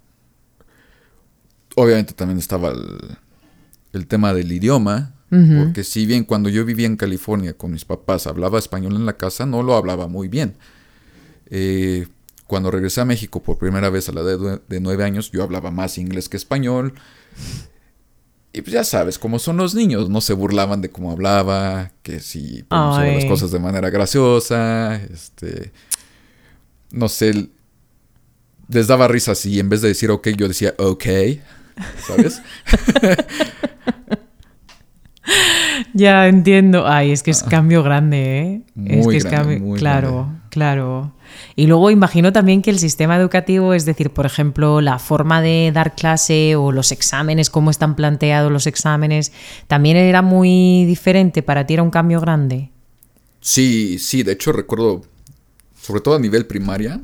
obviamente 1.76 2.14
también 2.14 2.40
estaba 2.40 2.70
el, 2.70 3.18
el 3.94 4.08
tema 4.08 4.34
del 4.34 4.52
idioma, 4.52 5.14
porque 5.30 5.84
si 5.84 6.06
bien 6.06 6.24
cuando 6.24 6.48
yo 6.48 6.64
vivía 6.64 6.88
en 6.88 6.96
California 6.96 7.58
con 7.58 7.70
mis 7.72 7.84
papás 7.84 8.26
hablaba 8.26 8.58
español 8.58 8.96
en 8.96 9.06
la 9.06 9.18
casa, 9.18 9.46
no 9.46 9.64
lo 9.64 9.76
hablaba 9.76 10.08
muy 10.08 10.30
bien. 10.30 10.56
Eh, 11.48 12.08
cuando 12.48 12.72
regresé 12.72 13.02
a 13.02 13.06
México 13.06 13.44
por 13.44 13.58
primera 13.58 13.90
vez 13.90 14.08
a 14.08 14.14
la 14.14 14.22
edad 14.22 14.40
de, 14.40 14.62
de 14.66 14.80
nueve 14.80 15.04
años, 15.04 15.32
yo 15.32 15.44
hablaba 15.44 15.72
más 15.72 15.98
inglés 15.98 16.30
que 16.30 16.38
español. 16.38 16.94
Y 18.56 18.62
pues 18.62 18.72
ya 18.74 18.86
sabes, 18.86 19.20
como 19.20 19.38
son 19.38 19.58
los 19.58 19.76
niños, 19.76 20.10
no 20.10 20.22
se 20.22 20.32
burlaban 20.34 20.80
de 20.80 20.90
cómo 20.90 21.12
hablaba, 21.12 21.92
que 22.04 22.22
si 22.22 22.64
pronunciaba 22.64 23.12
las 23.12 23.26
cosas 23.26 23.52
de 23.52 23.60
manera 23.60 23.90
graciosa, 23.90 24.96
este, 24.96 25.74
no 26.90 27.10
sé, 27.10 27.50
les 28.70 28.88
daba 28.88 29.10
risa 29.10 29.36
si 29.36 29.60
en 29.60 29.68
vez 29.68 29.82
de 29.82 29.90
decir 29.90 30.10
ok, 30.10 30.30
yo 30.38 30.48
decía 30.48 30.74
ok, 30.78 31.06
¿sabes? 32.08 32.42
Ya 35.94 36.28
entiendo. 36.28 36.86
Ay, 36.88 37.12
es 37.12 37.24
que 37.24 37.32
es 37.32 37.42
cambio 37.44 37.82
grande, 37.84 38.42
¿eh? 38.42 38.62
es 38.86 39.06
Muy 39.06 39.14
que 39.14 39.18
es 39.18 39.24
grande, 39.26 39.56
cambio. 39.56 39.68
muy 39.70 39.80
claro, 39.80 40.12
grande. 40.24 40.40
claro. 40.50 41.14
Y 41.56 41.68
luego 41.68 41.92
imagino 41.92 42.32
también 42.32 42.62
que 42.62 42.70
el 42.70 42.80
sistema 42.80 43.16
educativo, 43.18 43.74
es 43.74 43.86
decir, 43.86 44.10
por 44.10 44.26
ejemplo, 44.26 44.82
la 44.82 45.00
forma 45.00 45.42
de 45.42 45.72
dar 45.74 45.96
clase 45.96 46.56
o 46.56 46.72
los 46.72 46.92
exámenes, 46.92 47.50
cómo 47.50 47.72
están 47.72 47.96
planteados 47.96 48.52
los 48.52 48.68
exámenes, 48.68 49.32
también 49.68 49.98
era 49.98 50.22
muy 50.22 50.86
diferente. 50.86 51.44
Para 51.44 51.66
ti 51.66 51.76
era 51.76 51.84
un 51.84 51.92
cambio 51.92 52.20
grande. 52.22 52.72
Sí, 53.42 54.00
sí, 54.00 54.24
de 54.24 54.32
hecho 54.32 54.52
recuerdo, 54.52 55.04
sobre 55.80 56.02
todo 56.02 56.16
a 56.16 56.20
nivel 56.20 56.48
primaria, 56.48 57.02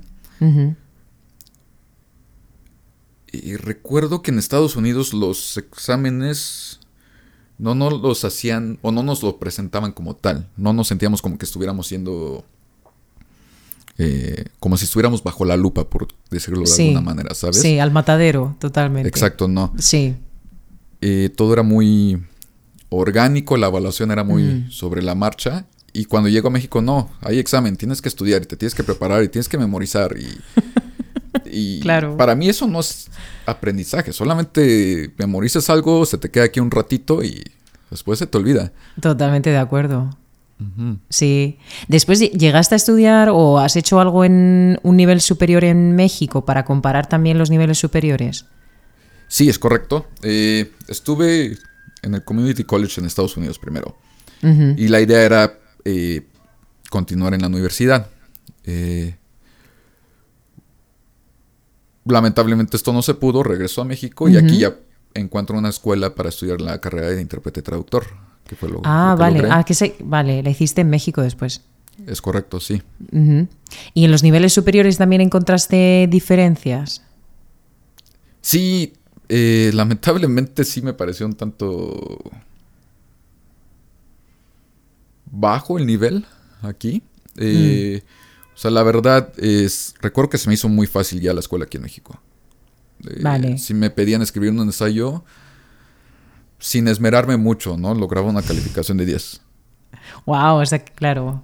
y 3.31 3.55
recuerdo 3.55 4.23
que 4.23 4.31
en 4.31 4.39
Estados 4.39 4.75
Unidos 4.75 5.13
los 5.13 5.55
exámenes 5.57 6.79
no 7.59 7.75
nos 7.75 8.01
los 8.01 8.25
hacían 8.25 8.79
o 8.81 8.91
no 8.91 9.03
nos 9.03 9.21
lo 9.21 9.37
presentaban 9.37 9.91
como 9.91 10.15
tal, 10.15 10.49
no 10.57 10.73
nos 10.73 10.87
sentíamos 10.87 11.21
como 11.21 11.37
que 11.37 11.45
estuviéramos 11.45 11.85
siendo 11.85 12.43
eh, 13.97 14.45
como 14.59 14.77
si 14.77 14.85
estuviéramos 14.85 15.23
bajo 15.23 15.45
la 15.45 15.57
lupa, 15.57 15.89
por 15.89 16.07
decirlo 16.29 16.61
de 16.61 16.67
Sí. 16.67 16.83
alguna 16.89 17.01
manera, 17.01 17.33
¿sabes? 17.35 17.61
Sí, 17.61 17.79
al 17.79 17.91
matadero, 17.91 18.55
totalmente. 18.59 19.07
Exacto, 19.09 19.47
no. 19.47 19.73
Sí. 19.77 20.15
Eh, 21.01 21.29
todo 21.35 21.53
era 21.53 21.63
muy 21.63 22.21
orgánico, 22.89 23.57
la 23.57 23.67
evaluación 23.67 24.11
era 24.11 24.23
muy 24.23 24.43
Mm. 24.43 24.71
sobre 24.71 25.01
la 25.01 25.15
marcha. 25.15 25.65
Y 25.93 26.05
cuando 26.05 26.29
llego 26.29 26.47
a 26.47 26.51
México, 26.51 26.81
no, 26.81 27.09
hay 27.21 27.37
examen, 27.39 27.75
tienes 27.75 28.01
que 28.01 28.07
estudiar 28.09 28.41
y 28.41 28.45
te 28.45 28.55
tienes 28.55 28.73
que 28.75 28.83
preparar 28.83 29.23
y 29.23 29.27
tienes 29.29 29.49
que 29.49 29.57
memorizar. 29.57 30.15
Y, 30.17 30.37
y 31.51 31.79
Claro. 31.81 32.15
para 32.17 32.35
mí 32.35 32.47
eso 32.49 32.67
no 32.67 32.79
es 32.79 33.07
aprendizaje, 33.45 34.13
solamente 34.13 35.13
memorizas 35.17 35.69
algo, 35.69 36.05
se 36.05 36.17
te 36.17 36.29
queda 36.29 36.45
aquí 36.45 36.59
un 36.59 36.71
ratito 36.71 37.23
y 37.23 37.43
después 37.89 38.19
se 38.19 38.27
te 38.27 38.37
olvida. 38.37 38.71
Totalmente 39.01 39.49
de 39.49 39.57
acuerdo. 39.57 40.09
Sí. 41.09 41.57
Después 41.87 42.19
llegaste 42.19 42.75
a 42.75 42.77
estudiar 42.77 43.29
o 43.29 43.59
has 43.59 43.75
hecho 43.75 43.99
algo 43.99 44.23
en 44.23 44.79
un 44.83 44.97
nivel 44.97 45.21
superior 45.21 45.63
en 45.63 45.95
México 45.95 46.45
para 46.45 46.65
comparar 46.65 47.07
también 47.07 47.37
los 47.37 47.49
niveles 47.49 47.77
superiores. 47.77 48.45
Sí, 49.27 49.49
es 49.49 49.57
correcto. 49.57 50.07
Eh, 50.23 50.71
estuve 50.87 51.57
en 52.01 52.15
el 52.15 52.23
Community 52.23 52.63
College 52.63 52.99
en 52.99 53.07
Estados 53.07 53.37
Unidos 53.37 53.59
primero. 53.59 53.97
Y 54.43 54.87
la 54.87 54.99
idea 54.99 55.21
era 55.21 55.59
eh, 55.85 56.27
continuar 56.89 57.35
en 57.35 57.41
la 57.41 57.47
universidad. 57.47 58.09
Eh, 58.63 59.15
lamentablemente 62.05 62.75
esto 62.75 62.91
no 62.91 63.03
se 63.03 63.13
pudo, 63.13 63.43
regresó 63.43 63.81
a 63.81 63.85
México 63.85 64.27
y 64.29 64.37
aquí 64.37 64.57
ya 64.57 64.75
encuentro 65.13 65.57
una 65.57 65.69
escuela 65.69 66.15
para 66.15 66.29
estudiar 66.29 66.59
la 66.59 66.81
carrera 66.81 67.09
de 67.09 67.21
intérprete 67.21 67.61
traductor. 67.61 68.05
Que 68.47 68.55
fue 68.55 68.69
lo, 68.69 68.81
Ah, 68.83 69.09
lo 69.11 69.17
que 69.17 69.21
vale. 69.21 69.37
logré. 69.39 69.51
Ah, 69.53 69.63
que 69.63 69.73
se... 69.73 69.95
Vale, 70.03 70.43
la 70.43 70.49
hiciste 70.49 70.81
en 70.81 70.89
México 70.89 71.21
después. 71.21 71.61
Es 72.07 72.21
correcto, 72.21 72.59
sí. 72.59 72.81
¿Y 73.93 74.05
en 74.05 74.11
los 74.11 74.23
niveles 74.23 74.53
superiores 74.53 74.97
también 74.97 75.21
encontraste 75.21 76.07
diferencias? 76.09 77.03
Sí, 78.41 78.93
eh, 79.29 79.69
lamentablemente 79.73 80.63
sí 80.63 80.81
me 80.81 80.93
pareció 80.93 81.25
un 81.27 81.35
tanto 81.35 82.17
bajo 85.25 85.77
el 85.77 85.85
nivel 85.85 86.25
aquí. 86.61 87.03
Eh, 87.37 88.01
O 88.53 88.57
sea, 88.61 88.69
la 88.71 88.83
verdad 88.83 89.31
es, 89.37 89.95
recuerdo 90.01 90.29
que 90.29 90.37
se 90.37 90.47
me 90.47 90.53
hizo 90.53 90.69
muy 90.69 90.85
fácil 90.85 91.19
ya 91.21 91.33
la 91.33 91.39
escuela 91.39 91.65
aquí 91.65 91.77
en 91.77 91.83
México. 91.83 92.19
Eh, 93.09 93.19
Vale. 93.21 93.57
Si 93.57 93.73
me 93.73 93.89
pedían 93.89 94.21
escribir 94.21 94.51
un 94.51 94.59
ensayo, 94.59 95.23
sin 96.61 96.87
esmerarme 96.87 97.35
mucho, 97.35 97.75
¿no? 97.75 97.93
Lograba 97.93 98.29
una 98.29 98.41
calificación 98.41 98.97
de 98.97 99.05
10. 99.05 99.41
Wow, 100.25 100.61
o 100.61 100.65
sea, 100.65 100.79
claro. 100.79 101.43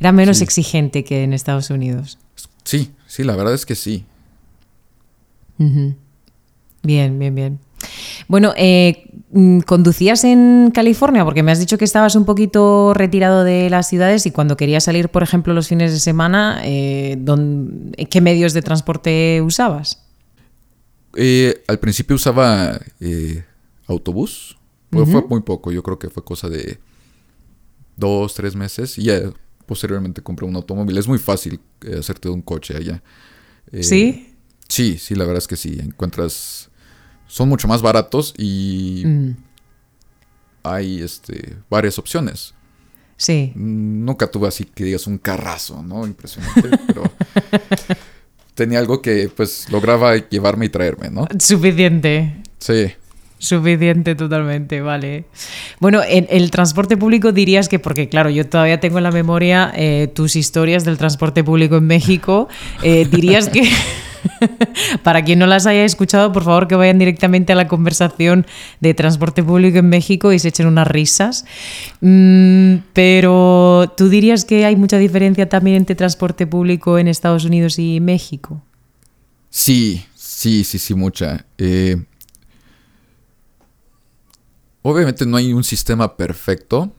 Era 0.00 0.10
menos 0.12 0.38
Sí. 0.38 0.44
exigente 0.44 1.04
que 1.04 1.22
en 1.24 1.34
Estados 1.34 1.68
Unidos. 1.68 2.18
Sí, 2.64 2.90
sí, 3.06 3.22
la 3.24 3.36
verdad 3.36 3.52
es 3.54 3.66
que 3.66 3.74
sí. 3.74 4.06
Bien, 6.82 7.18
bien, 7.18 7.34
bien. 7.34 7.58
Bueno, 8.28 8.52
eh, 8.56 9.10
mm, 9.32 9.60
¿conducías 9.60 10.24
en 10.24 10.70
California? 10.74 11.24
Porque 11.24 11.42
me 11.42 11.52
has 11.52 11.58
dicho 11.60 11.78
que 11.78 11.84
estabas 11.84 12.14
un 12.16 12.24
poquito 12.24 12.94
retirado 12.94 13.44
de 13.44 13.70
las 13.70 13.88
ciudades 13.88 14.26
y 14.26 14.30
cuando 14.30 14.56
querías 14.56 14.84
salir, 14.84 15.08
por 15.08 15.22
ejemplo, 15.22 15.54
los 15.54 15.68
fines 15.68 15.92
de 15.92 16.00
semana, 16.00 16.60
eh, 16.64 17.16
¿dón- 17.18 17.92
¿qué 18.10 18.20
medios 18.20 18.52
de 18.54 18.62
transporte 18.62 19.40
usabas? 19.42 20.02
Eh, 21.16 21.62
al 21.68 21.78
principio 21.78 22.16
usaba 22.16 22.80
autobús, 23.92 24.56
pero 24.90 25.06
fue 25.06 25.22
muy 25.22 25.40
poco, 25.40 25.72
yo 25.72 25.82
creo 25.82 25.98
que 25.98 26.10
fue 26.10 26.22
cosa 26.24 26.48
de 26.48 26.78
dos, 27.96 28.34
tres 28.34 28.54
meses 28.56 28.98
y 28.98 29.04
ya 29.04 29.20
posteriormente 29.66 30.22
compré 30.22 30.46
un 30.46 30.56
automóvil. 30.56 30.98
Es 30.98 31.08
muy 31.08 31.18
fácil 31.18 31.60
eh, 31.82 31.96
hacerte 31.98 32.28
de 32.28 32.34
un 32.34 32.42
coche 32.42 32.76
allá. 32.76 33.02
Eh, 33.70 33.82
¿Sí? 33.82 34.34
Sí, 34.68 34.98
sí, 34.98 35.14
la 35.14 35.24
verdad 35.24 35.38
es 35.38 35.48
que 35.48 35.56
sí. 35.56 35.78
Encuentras. 35.80 36.68
Son 37.26 37.48
mucho 37.48 37.66
más 37.68 37.80
baratos 37.80 38.34
y 38.36 39.02
Mm, 39.06 39.30
hay 40.64 41.00
este, 41.02 41.56
varias 41.70 41.98
opciones. 41.98 42.54
sí. 43.16 43.52
Nunca 43.54 44.30
tuve 44.30 44.48
así 44.48 44.64
que 44.64 44.84
digas 44.84 45.06
un 45.06 45.16
carrazo, 45.18 45.82
¿no? 45.82 46.06
Impresionante, 46.06 46.68
pero 46.86 47.04
tenía 48.54 48.78
algo 48.78 49.00
que 49.00 49.30
pues 49.34 49.70
lograba 49.70 50.16
llevarme 50.16 50.66
y 50.66 50.68
traerme, 50.68 51.08
¿no? 51.10 51.26
Suficiente. 51.38 52.42
Sí. 52.58 52.92
Suficiente 53.42 54.14
totalmente, 54.14 54.80
vale. 54.82 55.24
Bueno, 55.80 56.00
en 56.06 56.28
el 56.30 56.52
transporte 56.52 56.96
público 56.96 57.32
dirías 57.32 57.68
que, 57.68 57.80
porque 57.80 58.08
claro, 58.08 58.30
yo 58.30 58.48
todavía 58.48 58.78
tengo 58.78 58.98
en 58.98 59.02
la 59.02 59.10
memoria 59.10 59.72
eh, 59.74 60.08
tus 60.14 60.36
historias 60.36 60.84
del 60.84 60.96
transporte 60.96 61.42
público 61.42 61.78
en 61.78 61.88
México, 61.88 62.48
eh, 62.84 63.04
dirías 63.10 63.48
que, 63.48 63.68
para 65.02 65.24
quien 65.24 65.40
no 65.40 65.48
las 65.48 65.66
haya 65.66 65.84
escuchado, 65.84 66.30
por 66.30 66.44
favor 66.44 66.68
que 66.68 66.76
vayan 66.76 67.00
directamente 67.00 67.52
a 67.52 67.56
la 67.56 67.66
conversación 67.66 68.46
de 68.78 68.94
transporte 68.94 69.42
público 69.42 69.76
en 69.78 69.88
México 69.88 70.32
y 70.32 70.38
se 70.38 70.46
echen 70.46 70.68
unas 70.68 70.86
risas. 70.86 71.44
Mm, 72.00 72.76
pero 72.92 73.92
tú 73.96 74.08
dirías 74.08 74.44
que 74.44 74.64
hay 74.66 74.76
mucha 74.76 74.98
diferencia 74.98 75.48
también 75.48 75.78
entre 75.78 75.96
transporte 75.96 76.46
público 76.46 76.96
en 76.96 77.08
Estados 77.08 77.44
Unidos 77.44 77.80
y 77.80 77.98
México. 77.98 78.62
Sí, 79.50 80.04
sí, 80.14 80.62
sí, 80.62 80.78
sí, 80.78 80.94
mucha. 80.94 81.44
Eh, 81.58 81.96
Obviamente 84.82 85.24
no 85.26 85.36
hay 85.36 85.52
un 85.52 85.64
sistema 85.64 86.16
perfecto. 86.16 86.92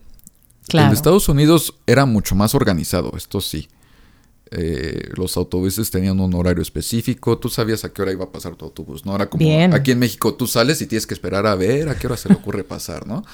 En 0.72 0.92
Estados 0.92 1.28
Unidos 1.28 1.74
era 1.86 2.06
mucho 2.06 2.34
más 2.34 2.54
organizado, 2.54 3.12
esto 3.16 3.40
sí. 3.40 3.68
Eh, 4.50 5.10
los 5.16 5.36
autobuses 5.36 5.90
tenían 5.90 6.20
un 6.20 6.32
horario 6.34 6.62
específico, 6.62 7.38
tú 7.38 7.48
sabías 7.48 7.84
a 7.84 7.92
qué 7.92 8.02
hora 8.02 8.12
iba 8.12 8.24
a 8.24 8.30
pasar 8.30 8.54
tu 8.56 8.64
autobús, 8.64 9.04
¿no? 9.04 9.14
Era 9.14 9.28
como 9.28 9.44
aquí 9.72 9.90
en 9.90 9.98
México 9.98 10.34
tú 10.34 10.46
sales 10.46 10.80
y 10.80 10.86
tienes 10.86 11.06
que 11.06 11.14
esperar 11.14 11.46
a 11.46 11.54
ver 11.54 11.88
a 11.88 11.96
qué 11.96 12.06
hora 12.06 12.16
se 12.16 12.28
le 12.28 12.36
ocurre 12.36 12.64
pasar, 12.64 13.06
¿no? 13.06 13.24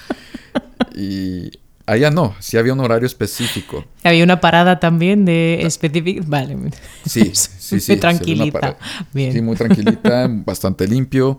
y 0.97 1.51
allá 1.87 2.11
no, 2.11 2.35
sí 2.41 2.57
había 2.57 2.73
un 2.73 2.81
horario 2.81 3.07
específico. 3.07 3.85
Había 4.03 4.25
una 4.25 4.41
parada 4.41 4.81
también 4.81 5.25
de 5.25 5.63
específico, 5.63 6.25
vale. 6.27 6.57
Sí, 7.07 7.33
sí, 7.35 7.81
sí. 7.81 7.93
Muy 7.93 8.01
tranquilita. 8.01 8.79
Bien. 9.13 9.33
Sí, 9.33 9.43
muy 9.43 9.57
tranquilita, 9.57 10.27
bastante 10.31 10.87
limpio, 10.87 11.39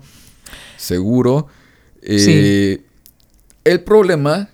seguro. 0.78 1.48
Eh, 2.02 2.20
sí. 2.20 2.91
El 3.64 3.84
problema 3.84 4.50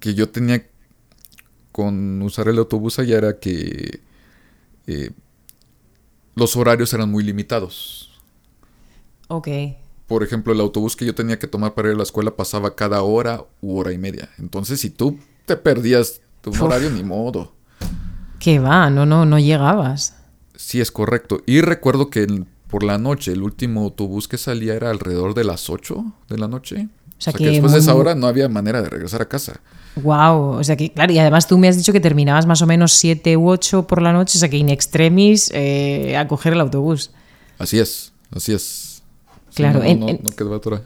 que 0.00 0.14
yo 0.14 0.28
tenía 0.28 0.66
con 1.72 2.20
usar 2.22 2.48
el 2.48 2.58
autobús 2.58 2.98
allá 2.98 3.18
era 3.18 3.38
que 3.38 4.00
eh, 4.86 5.10
los 6.34 6.56
horarios 6.56 6.92
eran 6.92 7.10
muy 7.10 7.22
limitados. 7.22 8.10
Ok. 9.28 9.48
Por 10.06 10.22
ejemplo, 10.22 10.52
el 10.52 10.60
autobús 10.60 10.96
que 10.96 11.04
yo 11.04 11.14
tenía 11.14 11.38
que 11.38 11.46
tomar 11.46 11.74
para 11.74 11.88
ir 11.88 11.94
a 11.94 11.98
la 11.98 12.02
escuela 12.02 12.34
pasaba 12.34 12.74
cada 12.74 13.02
hora 13.02 13.44
u 13.60 13.78
hora 13.78 13.92
y 13.92 13.98
media. 13.98 14.30
Entonces, 14.38 14.80
si 14.80 14.90
tú 14.90 15.18
te 15.44 15.56
perdías 15.56 16.20
tu 16.40 16.50
horario, 16.64 16.90
ni 16.90 17.04
modo. 17.04 17.52
¿Qué 18.38 18.58
va? 18.58 18.88
No, 18.90 19.04
no, 19.04 19.26
no 19.26 19.38
llegabas. 19.38 20.16
Sí, 20.56 20.80
es 20.80 20.90
correcto. 20.90 21.42
Y 21.46 21.60
recuerdo 21.60 22.10
que 22.10 22.26
por 22.68 22.82
la 22.82 22.98
noche, 22.98 23.32
el 23.32 23.42
último 23.42 23.82
autobús 23.82 24.28
que 24.28 24.38
salía 24.38 24.74
era 24.74 24.90
alrededor 24.90 25.34
de 25.34 25.44
las 25.44 25.70
8 25.70 26.04
de 26.28 26.38
la 26.38 26.48
noche. 26.48 26.88
O 27.18 27.20
sea, 27.20 27.32
que, 27.32 27.50
después 27.50 27.72
de 27.72 27.80
esa 27.80 27.94
hora 27.94 28.14
no 28.14 28.28
había 28.28 28.48
manera 28.48 28.80
de 28.80 28.88
regresar 28.88 29.20
a 29.22 29.28
casa. 29.28 29.60
Wow, 29.96 30.58
o 30.58 30.64
sea 30.64 30.76
que, 30.76 30.92
claro, 30.92 31.12
y 31.12 31.18
además 31.18 31.48
tú 31.48 31.58
me 31.58 31.66
has 31.66 31.76
dicho 31.76 31.92
que 31.92 31.98
terminabas 32.00 32.46
más 32.46 32.62
o 32.62 32.66
menos 32.66 32.92
7 32.92 33.36
u 33.36 33.50
8 33.50 33.86
por 33.86 34.00
la 34.00 34.12
noche, 34.12 34.38
o 34.38 34.40
sea 34.40 34.48
que 34.48 34.56
in 34.56 34.68
extremis 34.68 35.50
eh, 35.52 36.16
a 36.16 36.28
coger 36.28 36.52
el 36.52 36.60
autobús. 36.60 37.10
Así 37.58 37.80
es, 37.80 38.12
así 38.30 38.52
es. 38.52 39.02
Claro, 39.54 39.82
no, 39.82 40.06
no, 40.06 40.82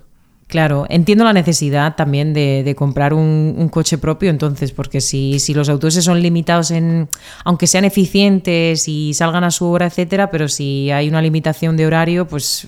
Claro, 0.47 0.85
entiendo 0.91 1.25
la 1.25 1.33
necesidad 1.33 1.97
también 1.97 2.35
de, 2.35 2.75
comprar 2.77 3.15
un, 3.15 3.71
coche 3.71 3.97
propio, 3.97 4.29
entonces, 4.29 4.71
porque 4.73 5.01
si, 5.01 5.39
si, 5.39 5.55
los 5.55 5.71
autobuses 5.71 6.05
son 6.05 6.21
limitados 6.21 6.71
en, 6.71 7.09
aunque 7.45 7.67
sean 7.67 7.87
eficientes 7.87 8.87
y 8.87 9.15
salgan 9.15 9.45
a 9.45 9.51
su 9.51 9.67
hora, 9.67 9.87
etcétera, 9.87 10.31
pero 10.31 10.49
si 10.49 10.91
hay 10.91 11.09
una 11.09 11.23
limitación 11.23 11.79
de 11.79 11.87
horario, 11.87 12.29
pues 12.29 12.67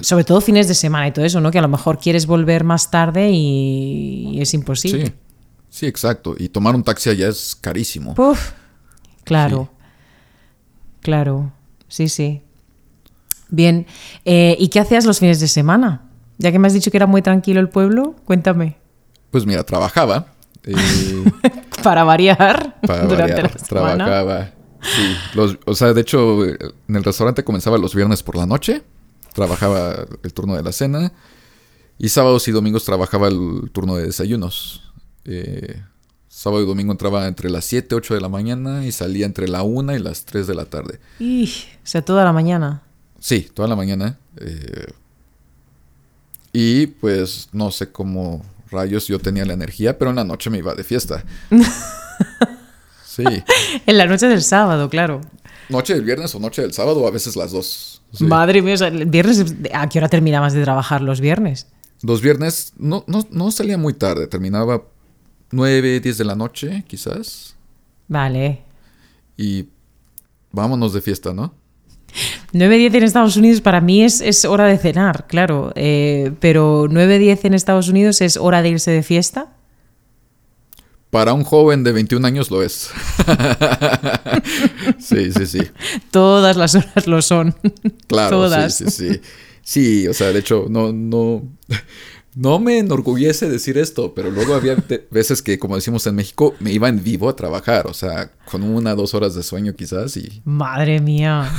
sobre 0.00 0.24
todo 0.24 0.40
fines 0.40 0.68
de 0.68 0.74
semana 0.74 1.08
y 1.08 1.12
todo 1.12 1.24
eso, 1.24 1.40
¿no? 1.40 1.50
Que 1.50 1.58
a 1.58 1.62
lo 1.62 1.68
mejor 1.68 1.98
quieres 1.98 2.26
volver 2.26 2.64
más 2.64 2.90
tarde 2.90 3.30
y 3.30 4.40
es 4.40 4.54
imposible. 4.54 5.06
Sí, 5.06 5.12
sí, 5.70 5.86
exacto. 5.86 6.34
Y 6.38 6.48
tomar 6.48 6.74
un 6.74 6.82
taxi 6.82 7.10
allá 7.10 7.28
es 7.28 7.54
carísimo. 7.54 8.14
Uf, 8.16 8.52
claro, 9.24 9.70
claro, 11.00 11.52
sí, 11.88 12.08
sí. 12.08 12.42
Bien, 13.48 13.86
eh, 14.24 14.56
¿y 14.58 14.68
qué 14.68 14.80
hacías 14.80 15.04
los 15.04 15.18
fines 15.18 15.40
de 15.40 15.48
semana? 15.48 16.08
Ya 16.38 16.50
que 16.50 16.58
me 16.58 16.66
has 16.66 16.72
dicho 16.72 16.90
que 16.90 16.96
era 16.96 17.06
muy 17.06 17.22
tranquilo 17.22 17.60
el 17.60 17.68
pueblo, 17.68 18.16
cuéntame. 18.24 18.78
Pues 19.30 19.46
mira, 19.46 19.62
trabajaba. 19.64 20.26
Eh, 20.64 20.74
para 21.82 22.04
variar. 22.04 22.80
Para 22.80 23.04
durante 23.04 23.42
variar, 23.42 23.60
trabajaba. 23.68 24.52
Sí, 24.82 25.16
o 25.64 25.74
sea, 25.74 25.92
de 25.92 26.00
hecho, 26.00 26.44
en 26.44 26.96
el 26.96 27.04
restaurante 27.04 27.44
comenzaba 27.44 27.78
los 27.78 27.94
viernes 27.94 28.22
por 28.22 28.36
la 28.36 28.46
noche 28.46 28.82
trabajaba 29.32 30.06
el 30.22 30.32
turno 30.32 30.56
de 30.56 30.62
la 30.62 30.72
cena. 30.72 31.12
Y 31.98 32.08
sábados 32.08 32.48
y 32.48 32.52
domingos 32.52 32.84
trabajaba 32.84 33.28
el 33.28 33.70
turno 33.72 33.96
de 33.96 34.06
desayunos. 34.06 34.92
Eh, 35.24 35.82
sábado 36.28 36.62
y 36.62 36.66
domingo 36.66 36.92
entraba 36.92 37.28
entre 37.28 37.50
las 37.50 37.64
7, 37.66 37.94
8 37.94 38.14
de 38.14 38.20
la 38.20 38.28
mañana 38.28 38.84
y 38.86 38.92
salía 38.92 39.26
entre 39.26 39.48
la 39.48 39.62
1 39.62 39.94
y 39.94 39.98
las 39.98 40.24
3 40.24 40.46
de 40.46 40.54
la 40.54 40.64
tarde. 40.64 40.98
Y, 41.18 41.44
o 41.44 41.86
sea, 41.86 42.02
toda 42.02 42.24
la 42.24 42.32
mañana. 42.32 42.82
Sí, 43.20 43.48
toda 43.54 43.68
la 43.68 43.76
mañana. 43.76 44.18
Eh, 44.38 44.92
y 46.52 46.86
pues 46.86 47.48
no 47.52 47.70
sé 47.70 47.92
cómo 47.92 48.44
rayos 48.70 49.06
yo 49.06 49.18
tenía 49.18 49.44
la 49.44 49.52
energía, 49.52 49.98
pero 49.98 50.10
en 50.10 50.16
la 50.16 50.24
noche 50.24 50.50
me 50.50 50.58
iba 50.58 50.74
de 50.74 50.84
fiesta. 50.84 51.24
sí. 53.04 53.24
En 53.86 53.98
la 53.98 54.06
noche 54.06 54.26
del 54.26 54.42
sábado, 54.42 54.88
claro. 54.90 55.20
Noche 55.68 55.94
del 55.94 56.04
viernes 56.04 56.34
o 56.34 56.40
noche 56.40 56.62
del 56.62 56.72
sábado, 56.72 57.00
o 57.00 57.06
a 57.06 57.10
veces 57.10 57.36
las 57.36 57.52
dos. 57.52 57.91
Madre 58.20 58.62
mía, 58.62 58.74
el 58.74 59.06
viernes, 59.06 59.54
¿a 59.72 59.88
qué 59.88 59.98
hora 59.98 60.08
terminabas 60.08 60.52
de 60.52 60.62
trabajar 60.62 61.00
los 61.00 61.20
viernes? 61.20 61.66
Los 62.02 62.20
viernes 62.20 62.72
no, 62.76 63.04
no, 63.06 63.26
no 63.30 63.50
salía 63.50 63.78
muy 63.78 63.94
tarde, 63.94 64.26
terminaba 64.26 64.82
9, 65.50 66.00
10 66.00 66.18
de 66.18 66.24
la 66.24 66.34
noche, 66.34 66.84
quizás. 66.86 67.54
Vale. 68.08 68.62
Y 69.36 69.68
vámonos 70.50 70.92
de 70.92 71.00
fiesta, 71.00 71.32
¿no? 71.32 71.54
9, 72.52 72.76
10 72.76 72.94
en 72.94 73.02
Estados 73.04 73.36
Unidos 73.36 73.60
para 73.60 73.80
mí 73.80 74.02
es, 74.02 74.20
es 74.20 74.44
hora 74.44 74.66
de 74.66 74.76
cenar, 74.76 75.26
claro. 75.26 75.72
Eh, 75.74 76.32
pero 76.40 76.86
9, 76.90 77.18
10 77.18 77.44
en 77.46 77.54
Estados 77.54 77.88
Unidos 77.88 78.20
es 78.20 78.36
hora 78.36 78.62
de 78.62 78.70
irse 78.70 78.90
de 78.90 79.02
fiesta. 79.02 79.54
Para 81.12 81.34
un 81.34 81.44
joven 81.44 81.84
de 81.84 81.92
21 81.92 82.26
años 82.26 82.50
lo 82.50 82.62
es. 82.62 82.90
sí, 84.98 85.30
sí, 85.30 85.46
sí. 85.46 85.60
Todas 86.10 86.56
las 86.56 86.74
horas 86.74 87.06
lo 87.06 87.20
son. 87.20 87.54
Claro, 88.06 88.30
Todas. 88.30 88.74
sí, 88.74 88.86
sí, 88.88 89.10
sí. 89.10 89.20
Sí, 89.62 90.08
o 90.08 90.14
sea, 90.14 90.32
de 90.32 90.38
hecho, 90.38 90.68
no, 90.70 90.90
no, 90.90 91.42
no 92.34 92.58
me 92.58 92.78
enorgullece 92.78 93.50
decir 93.50 93.76
esto, 93.76 94.14
pero 94.14 94.30
luego 94.30 94.54
había 94.54 94.74
veces 95.10 95.42
que, 95.42 95.58
como 95.58 95.76
decimos 95.76 96.06
en 96.06 96.14
México, 96.14 96.54
me 96.60 96.72
iba 96.72 96.88
en 96.88 97.04
vivo 97.04 97.28
a 97.28 97.36
trabajar, 97.36 97.88
o 97.88 97.92
sea, 97.92 98.30
con 98.50 98.62
una, 98.62 98.94
dos 98.94 99.12
horas 99.12 99.34
de 99.34 99.42
sueño 99.42 99.74
quizás 99.74 100.16
y... 100.16 100.40
Madre 100.46 100.98
mía. 101.02 101.52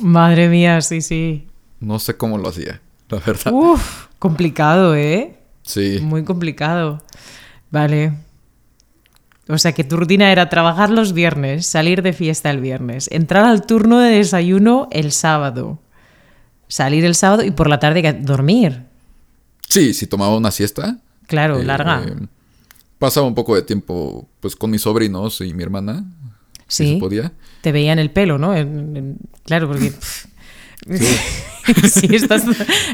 Madre 0.00 0.48
mía, 0.48 0.80
sí, 0.80 1.00
sí. 1.00 1.48
No 1.80 1.98
sé 1.98 2.16
cómo 2.16 2.38
lo 2.38 2.50
hacía, 2.50 2.80
la 3.08 3.18
verdad. 3.18 3.52
Uf, 3.52 4.06
complicado, 4.20 4.94
¿eh? 4.94 5.36
Sí. 5.62 5.98
Muy 6.00 6.22
complicado. 6.22 7.02
Vale. 7.72 8.25
O 9.48 9.58
sea 9.58 9.72
que 9.72 9.84
tu 9.84 9.96
rutina 9.96 10.32
era 10.32 10.48
trabajar 10.48 10.90
los 10.90 11.12
viernes, 11.12 11.66
salir 11.66 12.02
de 12.02 12.12
fiesta 12.12 12.50
el 12.50 12.60
viernes, 12.60 13.08
entrar 13.12 13.44
al 13.44 13.64
turno 13.64 14.00
de 14.00 14.16
desayuno 14.16 14.88
el 14.90 15.12
sábado, 15.12 15.78
salir 16.66 17.04
el 17.04 17.14
sábado 17.14 17.44
y 17.44 17.52
por 17.52 17.68
la 17.68 17.78
tarde 17.78 18.12
dormir. 18.12 18.82
Sí, 19.68 19.94
si 19.94 20.06
tomaba 20.06 20.36
una 20.36 20.50
siesta. 20.50 20.98
Claro, 21.26 21.60
eh, 21.60 21.64
larga. 21.64 22.02
pasaba 22.98 23.26
un 23.26 23.34
poco 23.34 23.54
de 23.54 23.62
tiempo 23.62 24.28
pues 24.40 24.56
con 24.56 24.70
mis 24.70 24.82
sobrinos 24.82 25.40
y 25.40 25.54
mi 25.54 25.62
hermana. 25.62 26.04
Sí. 26.66 26.94
Si 26.94 26.96
podía. 26.96 27.32
Te 27.60 27.70
veían 27.70 28.00
el 28.00 28.10
pelo, 28.10 28.38
¿no? 28.38 28.52
claro, 29.44 29.68
porque... 29.68 29.92
si 31.90 32.14
estás 32.14 32.44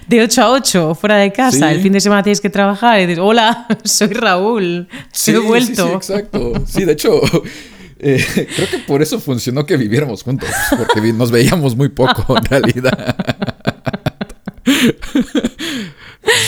de 0.06 0.22
8 0.22 0.42
a 0.42 0.50
8 0.52 0.94
fuera 0.94 1.16
de 1.16 1.32
casa, 1.32 1.72
el 1.72 1.80
fin 1.80 1.92
de 1.92 2.00
semana 2.00 2.22
tienes 2.22 2.40
que 2.40 2.50
trabajar 2.50 3.00
y 3.00 3.06
dices, 3.06 3.22
hola, 3.22 3.66
soy 3.84 4.08
Raúl, 4.08 4.88
he 5.26 5.38
vuelto. 5.38 5.88
Sí, 5.88 5.94
exacto. 5.94 6.52
Sí, 6.66 6.84
de 6.84 6.92
hecho, 6.92 7.20
eh, 7.98 8.24
creo 8.56 8.70
que 8.70 8.78
por 8.78 9.02
eso 9.02 9.20
funcionó 9.20 9.66
que 9.66 9.76
viviéramos 9.76 10.22
juntos, 10.22 10.48
porque 10.76 11.12
nos 11.12 11.30
veíamos 11.30 11.76
muy 11.76 11.88
poco 11.88 12.36
en 12.36 12.44
realidad. 12.44 13.16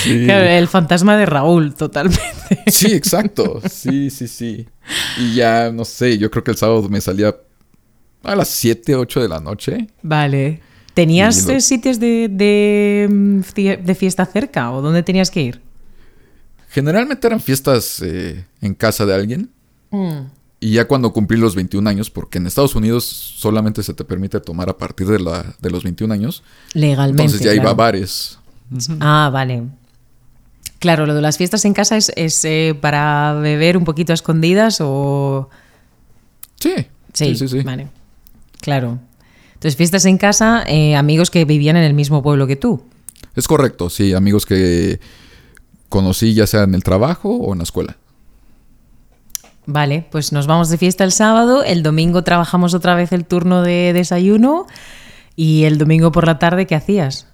el 0.06 0.68
fantasma 0.68 1.16
de 1.16 1.26
Raúl, 1.26 1.74
totalmente. 1.74 2.22
Sí, 2.66 2.92
exacto. 2.92 3.60
Sí, 3.70 4.10
sí, 4.10 4.28
sí. 4.28 4.66
Y 5.18 5.34
ya, 5.34 5.70
no 5.72 5.84
sé, 5.84 6.18
yo 6.18 6.30
creo 6.30 6.44
que 6.44 6.50
el 6.52 6.56
sábado 6.56 6.88
me 6.88 7.00
salía 7.00 7.34
a 8.22 8.36
las 8.36 8.48
7, 8.48 8.94
8 8.96 9.22
de 9.22 9.28
la 9.28 9.40
noche. 9.40 9.88
Vale. 10.02 10.60
¿Tenías 10.94 11.46
sitios 11.60 11.98
de, 11.98 12.28
de, 12.30 13.94
fiesta 13.94 14.24
cerca 14.26 14.72
o 14.72 14.80
dónde 14.80 15.02
tenías 15.02 15.30
que 15.30 15.42
ir? 15.42 15.60
Generalmente 16.70 17.26
eran 17.26 17.40
fiestas 17.40 18.00
eh, 18.02 18.44
en 18.60 18.74
casa 18.74 19.04
de 19.04 19.14
alguien. 19.14 19.50
Mm. 19.90 20.26
Y 20.60 20.72
ya 20.72 20.86
cuando 20.86 21.12
cumplí 21.12 21.36
los 21.36 21.54
21 21.54 21.88
años, 21.90 22.10
porque 22.10 22.38
en 22.38 22.46
Estados 22.46 22.74
Unidos 22.74 23.04
solamente 23.04 23.82
se 23.82 23.92
te 23.92 24.04
permite 24.04 24.40
tomar 24.40 24.70
a 24.70 24.78
partir 24.78 25.06
de, 25.06 25.20
la, 25.20 25.54
de 25.60 25.70
los 25.70 25.82
21 25.82 26.14
años. 26.14 26.42
Legalmente. 26.72 27.22
Entonces 27.22 27.44
ya 27.44 27.54
iba 27.54 27.70
a 27.70 27.74
bares. 27.74 28.38
Ah, 29.00 29.30
vale. 29.32 29.64
Claro, 30.78 31.06
lo 31.06 31.14
de 31.14 31.20
las 31.20 31.36
fiestas 31.36 31.64
en 31.64 31.74
casa 31.74 31.96
es, 31.96 32.12
es, 32.16 32.44
eh, 32.44 32.76
para 32.80 33.34
beber 33.34 33.76
un 33.76 33.84
poquito 33.84 34.12
a 34.12 34.14
escondidas 34.14 34.78
o... 34.80 35.50
Sí, 36.60 36.86
Sí, 37.14 37.36
sí, 37.36 37.48
sí. 37.48 37.60
sí. 37.60 37.62
vale. 37.62 37.88
Claro. 38.60 38.98
Entonces, 39.64 39.78
fiestas 39.78 40.04
en 40.04 40.18
casa, 40.18 40.62
eh, 40.66 40.94
amigos 40.94 41.30
que 41.30 41.46
vivían 41.46 41.76
en 41.78 41.84
el 41.84 41.94
mismo 41.94 42.22
pueblo 42.22 42.46
que 42.46 42.54
tú. 42.54 42.82
Es 43.34 43.48
correcto, 43.48 43.88
sí, 43.88 44.12
amigos 44.12 44.44
que 44.44 45.00
conocí 45.88 46.34
ya 46.34 46.46
sea 46.46 46.64
en 46.64 46.74
el 46.74 46.82
trabajo 46.84 47.30
o 47.34 47.52
en 47.52 47.60
la 47.60 47.64
escuela. 47.64 47.96
Vale, 49.64 50.06
pues 50.12 50.32
nos 50.32 50.46
vamos 50.46 50.68
de 50.68 50.76
fiesta 50.76 51.02
el 51.02 51.12
sábado, 51.12 51.64
el 51.64 51.82
domingo 51.82 52.22
trabajamos 52.22 52.74
otra 52.74 52.94
vez 52.94 53.12
el 53.12 53.24
turno 53.24 53.62
de 53.62 53.94
desayuno 53.94 54.66
y 55.34 55.64
el 55.64 55.78
domingo 55.78 56.12
por 56.12 56.26
la 56.26 56.38
tarde, 56.38 56.66
¿qué 56.66 56.74
hacías? 56.74 57.26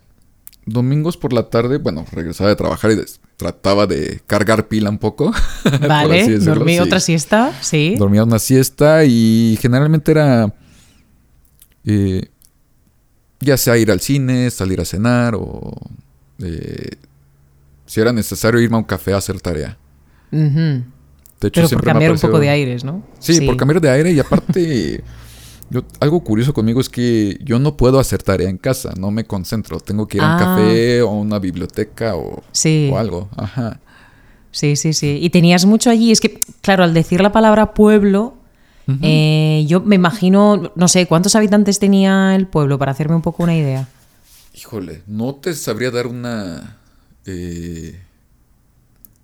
Domingos 0.67 1.17
por 1.17 1.33
la 1.33 1.51
tarde, 1.51 1.79
bueno, 1.79 2.05
regresaba 2.13 2.49
de 2.51 2.55
trabajar 2.55 2.93
y 2.93 2.95
des- 2.95 3.19
trataba 3.39 3.89
de 3.89 4.21
cargar 4.29 4.69
pila 4.69 4.89
un 4.89 4.99
poco. 4.99 5.33
Vale, 5.89 6.39
dormí 6.39 6.75
sí. 6.75 6.79
otra 6.79 7.01
siesta, 7.01 7.53
sí. 7.61 7.97
Dormía 7.99 8.23
una 8.23 8.39
siesta 8.39 9.05
y 9.05 9.59
generalmente 9.61 10.13
era 10.13 10.55
eh, 11.85 12.29
ya 13.41 13.57
sea 13.57 13.77
ir 13.79 13.91
al 13.91 14.01
cine, 14.01 14.51
salir 14.51 14.81
a 14.81 14.85
cenar 14.85 15.35
o 15.35 15.73
eh, 16.43 16.91
si 17.87 18.01
era 18.01 18.13
necesario 18.13 18.61
irme 18.61 18.77
a 18.77 18.79
un 18.79 18.85
café 18.85 19.13
a 19.15 19.17
hacer 19.19 19.41
tarea. 19.41 19.77
Ujú. 20.33 20.85
De 21.41 21.49
hecho, 21.49 21.53
Pero 21.55 21.63
por 21.63 21.69
siempre 21.69 21.87
me 21.87 21.91
ha 21.91 21.95
cambiar 21.95 22.13
un 22.13 22.19
poco 22.19 22.39
de 22.39 22.49
aires, 22.51 22.85
¿no? 22.85 23.03
Sí, 23.19 23.41
por 23.41 23.57
cambiar 23.57 23.81
de 23.81 23.89
aire 23.91 24.13
y 24.13 24.21
aparte, 24.21 25.03
yo- 25.71 25.85
algo 26.01 26.23
curioso 26.23 26.53
conmigo 26.53 26.81
es 26.81 26.89
que 26.91 27.39
yo 27.43 27.59
no 27.59 27.77
puedo 27.79 27.99
hacer 27.99 28.23
tarea 28.23 28.51
en 28.51 28.59
casa, 28.59 28.93
no 28.99 29.11
me 29.11 29.25
concentro, 29.25 29.81
tengo 29.81 30.07
que 30.07 30.19
ir 30.19 30.23
a 30.23 30.27
un 30.27 30.33
Ah. 30.33 30.39
café 30.57 31.03
o 31.03 31.09
a 31.09 31.13
una 31.15 31.39
biblioteca 31.39 32.15
o, 32.17 32.43
Sí. 32.53 32.91
o 32.93 32.99
algo. 32.99 33.29
Ajá. 33.37 33.81
Sí, 34.53 34.77
sí, 34.77 34.93
sí. 34.93 35.19
Y 35.23 35.31
tenías 35.31 35.65
mucho 35.65 35.91
allí. 35.91 36.11
Es 36.13 36.21
que, 36.21 36.41
claro, 36.61 36.83
al 36.85 36.93
decir 36.93 37.21
la 37.23 37.33
palabra 37.33 37.73
pueblo, 37.73 38.35
eh, 39.03 39.65
yo 39.69 39.81
me 39.81 39.95
imagino, 39.95 40.73
no 40.75 40.89
sé, 40.89 41.07
¿cuántos 41.07 41.37
habitantes 41.37 41.79
tenía 41.79 42.35
el 42.35 42.47
pueblo? 42.47 42.79
Para 42.79 42.93
hacerme 42.93 43.15
un 43.15 43.23
poco 43.23 43.43
una 43.43 43.57
idea. 43.57 43.89
Híjole, 44.55 45.03
no 45.07 45.35
te 45.37 45.55
sabría 45.55 45.91
dar 45.91 46.07
una 46.07 46.79
eh, 47.25 48.01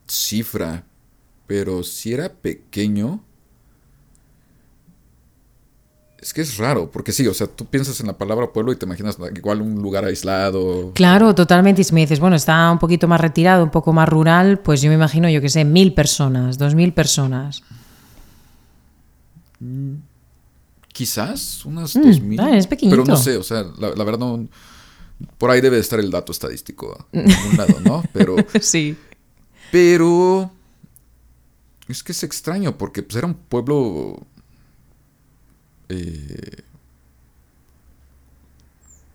cifra, 0.07 0.85
pero 1.47 1.83
si 1.83 2.13
era 2.13 2.29
pequeño. 2.33 3.21
Es 6.19 6.33
que 6.33 6.41
es 6.41 6.57
raro, 6.57 6.91
porque 6.91 7.13
sí, 7.13 7.27
o 7.29 7.35
sea, 7.35 7.47
tú 7.47 7.67
piensas 7.67 8.01
en 8.01 8.07
la 8.07 8.19
palabra 8.19 8.53
pueblo 8.53 8.73
y 8.73 8.77
te 8.77 8.85
imaginas 8.85 9.17
igual 9.37 9.61
un 9.61 9.81
lugar 9.81 10.05
aislado. 10.05 10.93
Claro, 10.95 11.35
totalmente. 11.35 11.83
Y 11.83 11.85
si 11.85 11.95
me 11.95 12.01
dices, 12.01 12.19
bueno, 12.19 12.35
está 12.35 12.71
un 12.73 12.79
poquito 12.79 13.07
más 13.07 13.21
retirado, 13.21 13.63
un 13.63 13.71
poco 13.71 13.93
más 13.93 14.09
rural, 14.09 14.59
pues 14.59 14.83
yo 14.83 14.89
me 14.89 14.97
imagino, 14.97 15.29
yo 15.29 15.41
qué 15.41 15.49
sé, 15.49 15.65
mil 15.65 15.95
personas, 15.95 16.59
dos 16.59 16.75
mil 16.75 16.93
personas. 16.93 17.63
Quizás 20.93 21.65
unas 21.65 21.95
Mm, 21.97 22.03
dos 22.03 22.21
mil. 22.21 22.41
ah, 22.41 22.57
es 22.57 22.67
pequeñito. 22.67 22.97
Pero 22.97 23.07
no 23.07 23.17
sé, 23.17 23.37
o 23.37 23.43
sea, 23.43 23.65
la, 23.79 23.91
la 23.95 24.05
verdad 24.05 24.19
no. 24.21 24.49
Por 25.39 25.51
ahí 25.51 25.61
debe 25.61 25.77
de 25.77 25.83
estar 25.83 25.99
el 26.01 26.11
dato 26.11 26.33
estadístico 26.33 27.07
en 27.13 27.31
algún 27.33 27.57
lado, 27.57 27.81
¿no? 27.81 28.03
Pero, 28.13 28.37
sí. 28.61 28.97
pero 29.73 30.51
es 31.89 32.03
que 32.03 32.13
es 32.13 32.23
extraño 32.23 32.77
porque 32.79 33.03
pues, 33.03 33.17
era 33.17 33.27
un 33.27 33.35
pueblo. 33.35 34.27
eh, 35.89 36.63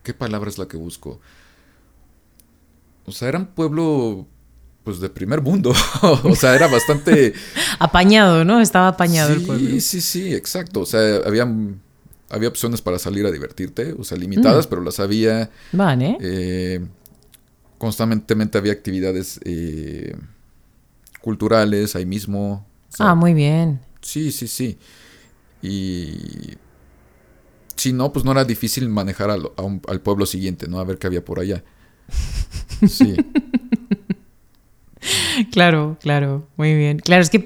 ¿Qué 0.03 0.13
palabra 0.15 0.49
es 0.49 0.57
la 0.57 0.67
que 0.67 0.77
busco? 0.77 1.19
O 3.05 3.11
sea, 3.11 3.27
era 3.29 3.37
un 3.39 3.45
pueblo, 3.47 4.25
pues 4.83 4.99
de 4.99 5.09
primer 5.09 5.41
mundo. 5.41 5.73
o 6.23 6.35
sea, 6.35 6.55
era 6.55 6.67
bastante. 6.67 7.33
Apañado, 7.79 8.43
¿no? 8.45 8.59
Estaba 8.61 8.89
apañado 8.89 9.33
el 9.33 9.39
sí, 9.41 9.45
pueblo. 9.45 9.79
Sí, 9.79 10.01
sí, 10.01 10.33
exacto. 10.33 10.81
O 10.81 10.85
sea, 10.85 11.17
había, 11.25 11.47
había 12.29 12.49
opciones 12.49 12.81
para 12.81 12.97
salir 12.99 13.25
a 13.25 13.31
divertirte, 13.31 13.93
o 13.93 14.03
sea, 14.03 14.17
limitadas, 14.17 14.67
pero 14.67 14.81
las 14.81 14.99
había. 14.99 15.49
Vale. 15.71 16.17
eh, 16.21 16.85
constantemente 17.77 18.57
había 18.57 18.73
actividades 18.73 19.39
eh, 19.43 20.15
culturales 21.21 21.95
ahí 21.95 22.05
mismo. 22.05 22.65
O 22.91 22.95
sea, 22.95 23.09
ah, 23.11 23.15
muy 23.15 23.33
bien. 23.33 23.79
Sí, 24.01 24.31
sí, 24.31 24.47
sí. 24.47 24.77
Y 25.61 26.55
si 27.75 27.93
no, 27.93 28.11
pues 28.11 28.25
no 28.25 28.31
era 28.31 28.43
difícil 28.45 28.87
manejar 28.89 29.29
al, 29.31 29.49
a 29.57 29.61
un- 29.63 29.81
al 29.87 30.01
pueblo 30.01 30.25
siguiente, 30.25 30.67
¿no? 30.67 30.79
A 30.79 30.83
ver 30.83 30.97
qué 30.97 31.07
había 31.07 31.23
por 31.23 31.39
allá. 31.39 31.63
Sí. 32.87 33.15
Claro, 35.51 35.97
claro, 36.01 36.47
muy 36.57 36.75
bien. 36.75 36.99
Claro, 36.99 37.21
es 37.23 37.29
que 37.29 37.37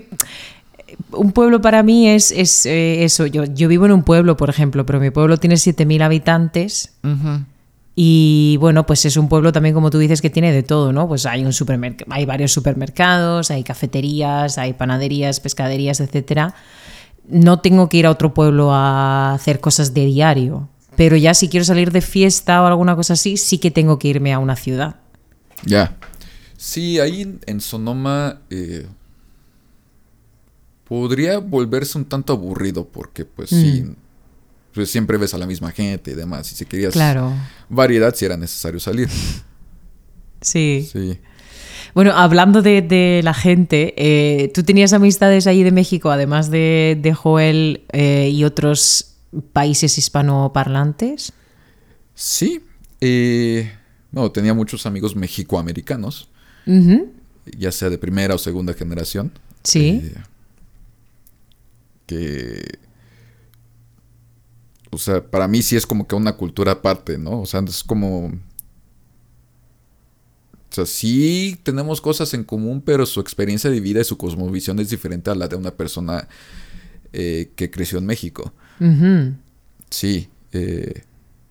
eh, 0.88 0.98
un 1.12 1.32
pueblo 1.32 1.62
para 1.62 1.84
mí 1.84 2.08
es, 2.10 2.32
es 2.32 2.66
eh, 2.66 3.04
eso. 3.04 3.26
Yo, 3.26 3.46
yo 3.46 3.68
vivo 3.68 3.86
en 3.86 3.92
un 3.92 4.04
pueblo, 4.04 4.36
por 4.38 4.50
ejemplo, 4.50 4.86
pero 4.86 5.00
mi 5.00 5.10
pueblo 5.12 5.38
tiene 5.38 5.56
7.000 5.56 6.02
habitantes 6.04 6.94
y 7.96 8.58
bueno, 8.60 8.86
pues 8.86 9.06
es 9.06 9.16
un 9.16 9.30
pueblo 9.30 9.54
también, 9.54 9.74
como 9.74 9.90
tú 9.90 10.00
dices, 10.00 10.22
que 10.22 10.30
tiene 10.30 10.52
de 10.52 10.64
todo, 10.64 10.92
¿no? 10.92 11.08
Pues 11.08 11.26
hay, 11.26 11.46
un 11.46 11.52
supermerc- 11.54 12.04
hay 12.10 12.26
varios 12.26 12.52
supermercados, 12.52 13.52
hay 13.52 13.64
cafeterías, 13.64 14.58
hay 14.58 14.74
panaderías, 14.74 15.40
pescaderías, 15.40 16.02
etcétera. 16.02 16.56
No 17.30 17.60
tengo 17.62 17.88
que 17.88 17.98
ir 17.98 18.06
a 18.06 18.12
otro 18.12 18.34
pueblo 18.34 18.74
a 18.74 19.34
hacer 19.34 19.60
cosas 19.62 19.94
de 19.94 20.06
diario. 20.06 20.68
Pero 20.98 21.16
ya 21.16 21.34
si 21.34 21.48
quiero 21.50 21.64
salir 21.66 21.92
de 21.92 22.02
fiesta 22.02 22.62
o 22.62 22.66
alguna 22.68 22.96
cosa 22.96 23.14
así, 23.14 23.38
sí 23.38 23.58
que 23.60 23.72
tengo 23.72 23.98
que 23.98 24.10
irme 24.10 24.34
a 24.34 24.40
una 24.40 24.56
ciudad. 24.58 24.96
Ya. 25.66 25.96
Sí, 26.68 27.00
ahí 27.00 27.40
en- 27.46 27.62
Sonoma 27.62 28.42
eh, 28.50 28.88
podría 30.88 31.38
volverse 31.40 31.98
un 31.98 32.06
tanto 32.06 32.34
aburrido 32.34 32.88
porque 32.88 33.24
pues 33.24 33.50
sí, 33.52 33.86
pues 34.74 34.90
siempre 34.90 35.18
ves 35.18 35.34
a 35.36 35.38
la 35.38 35.46
misma 35.46 35.72
gente 35.72 36.12
y 36.12 36.16
demás. 36.16 36.52
Y 36.52 36.56
si 36.56 36.66
querías 36.66 36.94
Claro. 36.94 37.34
variedad, 37.70 38.14
si 38.16 38.26
era 38.26 38.36
necesario 38.38 38.80
salir. 38.80 39.10
Sí. 40.42 40.88
Sí. 40.92 41.18
Bueno, 41.96 42.12
hablando 42.14 42.62
de, 42.62 42.82
de 42.84 43.22
la 43.24 43.34
gente, 43.34 43.94
eh, 43.98 44.50
¿tú 44.54 44.62
tenías 44.64 44.94
amistades 44.94 45.48
allí 45.48 45.64
de 45.64 45.72
México, 45.72 46.12
además 46.12 46.52
de, 46.52 47.00
de 47.02 47.14
Joel 47.14 47.86
eh, 47.94 48.30
y 48.32 48.44
otros 48.44 49.16
países 49.54 49.98
hispanoparlantes? 49.98 51.34
Sí. 52.14 52.62
eh, 53.02 53.72
no, 54.12 54.32
tenía 54.32 54.54
muchos 54.54 54.86
amigos 54.86 55.16
mexicoamericanos, 55.16 56.30
Ujú, 56.68 57.12
ya 57.58 57.72
sea 57.72 57.90
de 57.90 57.98
primera 57.98 58.36
o 58.36 58.38
segunda 58.38 58.74
generación. 58.74 59.32
Sí. 59.64 60.02
eh, 60.04 60.14
que. 62.08 62.78
O 64.92 64.98
sea, 64.98 65.22
para 65.26 65.48
mí 65.48 65.62
sí 65.62 65.76
es 65.76 65.86
como 65.86 66.08
que 66.08 66.16
una 66.16 66.34
cultura 66.38 66.74
aparte, 66.74 67.18
¿no? 67.18 67.42
O 67.42 67.46
sea, 67.46 67.62
es 67.68 67.84
como. 67.84 68.28
O 68.28 68.32
sea, 70.76 70.86
sí 70.86 71.58
tenemos 71.64 72.02
cosas 72.02 72.34
en 72.34 72.44
común, 72.44 72.82
pero 72.82 73.06
su 73.06 73.20
experiencia 73.22 73.70
de 73.70 73.80
vida 73.80 74.02
y 74.02 74.04
su 74.04 74.18
cosmovisión 74.18 74.80
es 74.80 74.90
diferente 74.90 75.30
a 75.32 75.36
la 75.36 75.48
de 75.48 75.56
una 75.56 75.72
persona 75.72 76.28
eh, 77.14 77.52
que 77.56 77.72
creció 77.72 77.98
en 77.98 78.06
México. 78.06 78.54
Ujú, 78.82 79.34
Sí. 79.90 80.28
eh, 80.52 81.04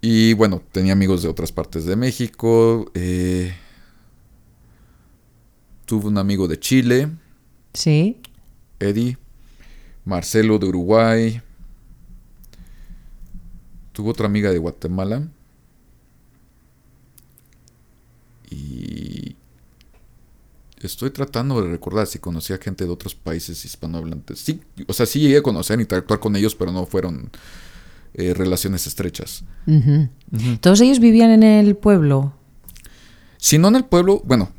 y 0.02 0.34
bueno, 0.34 0.62
tenía 0.72 0.92
amigos 0.92 1.22
de 1.22 1.28
otras 1.28 1.52
partes 1.52 1.86
de 1.86 1.96
México. 1.96 2.90
eh, 2.94 3.54
tuve 5.84 6.06
un 6.08 6.18
amigo 6.18 6.48
de 6.48 6.58
Chile, 6.58 7.08
Sí. 7.72 8.18
Eddie. 8.78 9.18
Marcelo 10.04 10.58
de 10.58 10.66
Uruguay. 10.66 11.42
Tuve 13.92 14.10
otra 14.10 14.26
amiga 14.26 14.50
de 14.52 14.58
Guatemala. 14.58 15.26
Y 18.50 19.36
estoy 20.80 21.10
tratando 21.10 21.60
de 21.62 21.68
recordar 21.70 22.06
si 22.06 22.18
conocía 22.18 22.58
gente 22.58 22.84
de 22.84 22.90
otros 22.90 23.14
países 23.14 23.64
hispanohablantes. 23.64 24.38
Sí, 24.38 24.60
o 24.86 24.92
sea, 24.92 25.06
sí 25.06 25.20
llegué 25.20 25.38
a 25.38 25.42
conocer, 25.42 25.80
interactuar 25.80 26.20
con 26.20 26.36
ellos, 26.36 26.54
pero 26.54 26.70
no 26.70 26.86
fueron 26.86 27.30
eh, 28.14 28.34
relaciones 28.34 28.86
estrechas. 28.86 29.44
¿Todos 30.60 30.80
ellos 30.80 31.00
vivían 31.00 31.30
en 31.30 31.42
el 31.42 31.74
pueblo? 31.76 32.34
Si 33.38 33.58
no 33.58 33.68
en 33.68 33.76
el 33.76 33.84
pueblo, 33.84 34.22
bueno, 34.24 34.50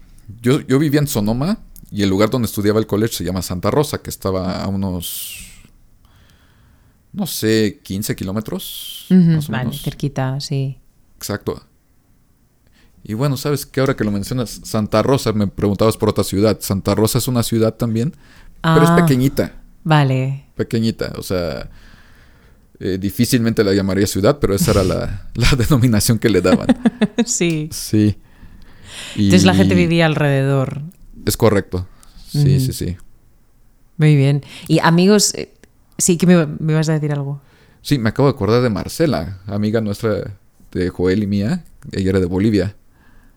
yo, 0.42 0.62
yo 0.62 0.80
vivía 0.80 1.00
en 1.00 1.08
Sonoma 1.08 1.60
y 1.92 2.04
el 2.04 2.10
lugar 2.10 2.30
donde 2.30 2.48
estudiaba 2.48 2.80
el 2.80 2.88
college 2.88 3.14
se 3.14 3.24
llama 3.24 3.42
Santa 3.42 3.72
Rosa, 3.72 4.00
que 4.02 4.10
estaba 4.10 4.64
a 4.64 4.68
unos, 4.68 5.46
no 7.14 7.26
sé, 7.28 7.80
15 7.84 8.16
kilómetros. 8.16 9.06
Más 9.10 9.50
o 9.50 9.52
Vale, 9.52 9.66
menos. 9.66 9.82
cerquita, 9.82 10.40
sí. 10.40 10.78
Exacto. 11.18 11.64
Y 13.04 13.14
bueno, 13.14 13.38
sabes 13.38 13.66
que 13.66 13.80
ahora 13.80 13.96
que 13.96 14.04
lo 14.04 14.12
mencionas, 14.12 14.62
Santa 14.64 15.04
Rosa, 15.04 15.32
me 15.32 15.48
preguntabas 15.48 15.96
por 15.96 16.10
otra 16.10 16.24
ciudad. 16.24 16.58
Santa 16.60 16.96
Rosa 16.96 17.20
es 17.20 17.28
una 17.28 17.44
ciudad 17.44 17.76
también, 17.76 18.16
pero 18.62 18.82
es 18.84 18.90
Ah. 18.90 18.96
pequeñita, 18.96 19.62
Vale. 19.84 20.46
pequeñita. 20.56 21.14
O 21.18 21.22
sea, 21.22 21.70
eh, 22.80 22.98
difícilmente 23.00 23.64
la 23.64 23.74
llamaría 23.74 24.08
ciudad, 24.08 24.40
pero 24.40 24.56
esa 24.56 24.72
era 24.72 24.84
la, 24.84 25.30
la 25.36 25.52
denominación 25.56 26.18
que 26.18 26.30
le 26.30 26.42
daban. 26.42 26.68
sí. 27.26 27.70
Sí. 27.72 28.18
Entonces 29.16 29.46
la 29.46 29.54
gente 29.54 29.76
vivía 29.76 30.06
alrededor. 30.06 30.82
Es 31.26 31.38
correcto. 31.38 31.88
Sí, 32.28 32.60
sí, 32.60 32.74
sí. 32.74 32.98
Muy 33.98 34.16
bien. 34.16 34.44
Y 34.68 34.80
amigos, 34.80 35.34
eh, 35.36 35.54
sí, 35.98 36.18
que 36.18 36.28
me, 36.28 36.46
me 36.46 36.74
vas 36.74 36.90
a 36.90 36.94
decir 36.94 37.12
algo. 37.12 37.42
Sí, 37.82 37.98
me 37.98 38.10
acabo 38.10 38.28
de 38.28 38.36
acordar 38.36 38.62
de 38.62 38.70
Marcela, 38.70 39.40
amiga 39.48 39.80
nuestra 39.80 40.38
de 40.72 40.90
Joel 40.90 41.24
y 41.24 41.28
mía. 41.28 41.64
Ella 41.92 42.10
era 42.10 42.20
de 42.20 42.26
Bolivia. 42.26 42.76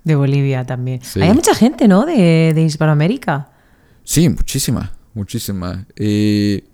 De 0.05 0.17
Bolivia 0.17 0.65
también. 0.65 1.01
Hay 1.21 1.33
mucha 1.35 1.55
gente, 1.55 1.87
¿no? 1.87 2.07
De, 2.07 2.53
de 2.55 2.63
Hispanoamérica. 2.63 3.51
Sí, 4.05 4.29
muchísima, 4.29 4.93
muchísima. 5.13 5.87
Eh, 5.97 6.65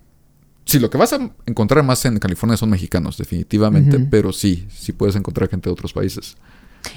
sí, 0.65 0.79
lo 0.79 0.89
que 0.89 0.97
vas 0.97 1.13
a 1.15 1.31
encontrar 1.47 1.83
más 1.85 2.05
en 2.05 2.19
California 2.19 2.57
son 2.57 2.71
mexicanos, 2.71 3.19
definitivamente, 3.19 3.99
pero 3.99 4.33
sí, 4.33 4.67
sí 4.71 4.93
puedes 4.93 5.17
encontrar 5.17 5.49
gente 5.49 5.69
de 5.69 5.73
otros 5.73 5.93
países. 5.93 6.37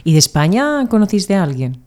¿Y 0.03 0.13
de 0.13 0.19
España 0.19 0.85
conociste 0.89 1.33
a 1.33 1.41
alguien? 1.41 1.81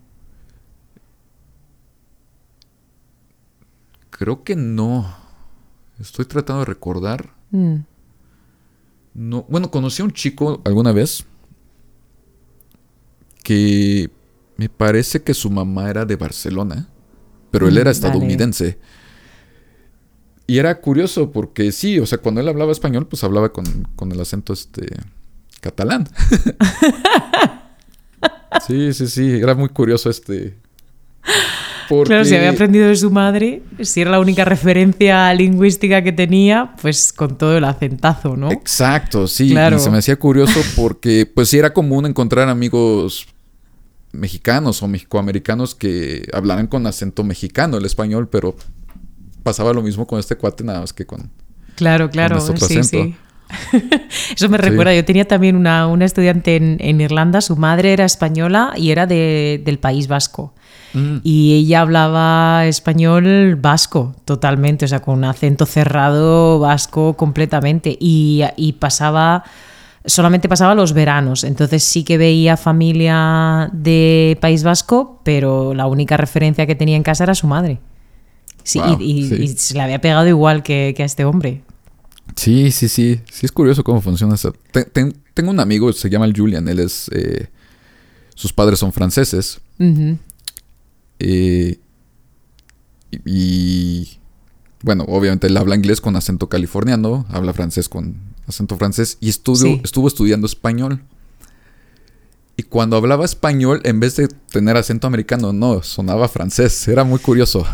Creo 4.21 4.45
que 4.45 4.55
no. 4.55 5.17
Estoy 5.99 6.27
tratando 6.27 6.61
de 6.61 6.67
recordar. 6.67 7.31
Mm. 7.53 7.77
No, 9.15 9.47
bueno, 9.49 9.71
conocí 9.71 10.03
a 10.03 10.05
un 10.05 10.13
chico 10.13 10.61
alguna 10.67 10.93
vez 10.93 11.25
que 13.43 14.11
me 14.59 14.69
parece 14.69 15.23
que 15.23 15.33
su 15.33 15.49
mamá 15.51 15.89
era 15.89 16.05
de 16.05 16.17
Barcelona, 16.17 16.87
pero 17.51 17.67
él 17.67 17.77
Mm, 17.77 17.79
era 17.79 17.91
estadounidense. 17.93 18.79
Y 20.47 20.59
era 20.59 20.83
curioso 20.83 21.33
porque 21.33 21.73
sí, 21.73 21.99
o 21.99 22.05
sea, 22.05 22.19
cuando 22.19 22.43
él 22.43 22.49
hablaba 22.49 22.73
español, 22.73 23.07
pues 23.07 23.25
hablaba 23.25 23.55
con, 23.55 23.89
con 23.97 24.13
el 24.13 24.21
acento 24.21 24.53
este 24.53 24.87
catalán. 25.63 26.07
sí, 28.67 28.93
sí, 28.93 29.07
sí, 29.07 29.31
era 29.31 29.55
muy 29.55 29.71
curioso 29.71 30.11
este. 30.11 30.59
Porque... 31.91 32.09
Claro, 32.09 32.25
si 32.25 32.37
había 32.37 32.51
aprendido 32.51 32.87
de 32.89 32.95
su 32.95 33.11
madre, 33.11 33.63
si 33.81 34.01
era 34.01 34.13
la 34.13 34.21
única 34.21 34.45
referencia 34.45 35.35
lingüística 35.35 36.03
que 36.05 36.13
tenía, 36.13 36.75
pues 36.81 37.13
con 37.13 37.37
todo 37.37 37.59
el 37.59 37.65
acentazo, 37.65 38.37
¿no? 38.37 38.51
Exacto, 38.53 39.27
sí. 39.27 39.51
Claro. 39.51 39.77
Y 39.77 39.81
se 39.81 39.91
me 39.91 39.99
hacía 39.99 40.15
curioso 40.17 40.61
porque, 40.77 41.27
pues 41.27 41.49
sí, 41.49 41.59
era 41.59 41.73
común 41.75 42.07
encontrar 42.07 42.49
amigos 42.49 43.27
mexicanos 44.13 44.83
o 44.83 44.89
mexicoamericanos 44.89 45.75
que 45.75 46.27
hablaran 46.33 46.67
con 46.69 46.87
acento 46.87 47.25
mexicano 47.25 47.77
el 47.77 47.85
español, 47.85 48.29
pero 48.29 48.55
pasaba 49.43 49.73
lo 49.73 49.83
mismo 49.83 50.07
con 50.07 50.19
este 50.21 50.37
cuate, 50.37 50.65
nada 50.65 50.81
más 50.81 50.93
que 50.93 51.07
con. 51.07 51.31
Claro, 51.77 52.09
claro, 52.11 52.39
este 52.39 52.53
otro 52.53 52.67
sí, 52.69 52.79
acento. 52.79 53.05
sí. 53.05 53.17
Eso 54.37 54.49
me 54.49 54.59
recuerda, 54.59 54.95
yo 54.95 55.05
tenía 55.05 55.27
también 55.27 55.57
una, 55.57 55.89
una 55.89 56.05
estudiante 56.05 56.55
en, 56.55 56.77
en 56.81 57.01
Irlanda, 57.01 57.41
su 57.41 57.57
madre 57.57 57.93
era 57.93 58.05
española 58.05 58.75
y 58.77 58.91
era 58.93 59.07
de- 59.07 59.61
del 59.65 59.79
País 59.81 60.07
Vasco. 60.07 60.55
Mm. 60.95 61.17
Y 61.23 61.55
ella 61.55 61.83
hablaba 61.83 62.67
español 62.67 63.57
vasco 63.57 64.15
totalmente, 64.25 64.85
o 64.85 64.89
sea, 64.89 65.01
con 65.01 65.19
un 65.19 65.25
acento 65.25 65.67
cerrado 65.67 66.59
vasco 66.59 67.15
completamente. 67.17 67.97
Y, 68.01 68.43
y 68.57 68.73
pasaba, 68.73 69.45
solamente 70.05 70.49
pasaba 70.49 70.75
los 70.75 70.93
veranos. 70.93 71.45
Entonces 71.45 71.85
sí 71.85 72.03
que 72.05 72.19
veía 72.19 72.57
familia 72.57 73.71
de 73.73 74.37
País 74.41 74.63
Vasco, 74.65 75.21
pero 75.25 75.75
la 75.75 75.87
única 75.87 76.17
referencia 76.17 76.67
que 76.67 76.75
tenía 76.75 76.97
en 76.97 77.03
casa 77.03 77.25
era 77.25 77.35
su 77.35 77.47
madre. 77.47 77.79
Sí, 78.63 78.79
Wow, 78.79 78.99
y, 79.01 79.05
y- 79.05 79.29
sí. 79.29 79.35
y 79.37 79.49
se 79.49 79.75
le 79.75 79.81
había 79.83 80.01
pegado 80.01 80.27
igual 80.29 80.63
que, 80.63 80.93
que 80.97 81.03
a 81.03 81.07
este 81.07 81.25
hombre. 81.25 81.63
Sí, 82.37 82.71
sí, 82.71 82.89
sí. 82.89 83.21
Sí, 83.31 83.47
es 83.47 83.53
curioso 83.53 83.83
cómo 83.83 84.01
funciona 84.01 84.35
eso. 84.35 84.55
Te- 84.71 84.85
ten- 84.85 85.17
tengo 85.35 85.51
un 85.51 85.61
amigo, 85.61 85.93
se 85.93 86.09
llama 86.11 86.27
el 86.27 86.37
Julian. 86.37 86.69
Él 86.69 86.79
es. 86.81 87.09
eh, 87.13 87.49
sus 88.35 88.53
padres 88.53 88.79
son 88.79 88.93
franceses. 88.93 89.61
Ujú. 89.79 90.17
Eh, 91.21 91.79
y, 93.11 93.19
y, 93.25 94.09
Bueno, 94.83 95.05
obviamente 95.09 95.47
él 95.47 95.57
habla 95.57 95.75
inglés 95.75 96.01
con 96.01 96.17
acento 96.17 96.49
californiano, 96.49 97.27
habla 97.29 97.53
francés 97.53 97.89
con 97.89 98.17
acento 98.47 98.77
francés 98.77 99.19
y 99.21 99.29
estudio, 99.29 99.67
Sí. 99.67 99.81
estuvo 99.85 100.09
estudiando 100.09 100.47
español. 100.47 101.03
Y 102.57 102.63
cuando 102.65 102.97
hablaba 102.97 103.25
español, 103.25 103.81
en 103.85 104.01
vez 104.01 104.17
de 104.17 104.29
tener 104.51 104.77
acento 104.77 105.07
americano, 105.07 105.53
no, 105.53 105.83
sonaba 105.83 106.29
francés. 106.29 106.89
Era 106.89 107.05
muy 107.05 107.19
curioso. 107.19 107.65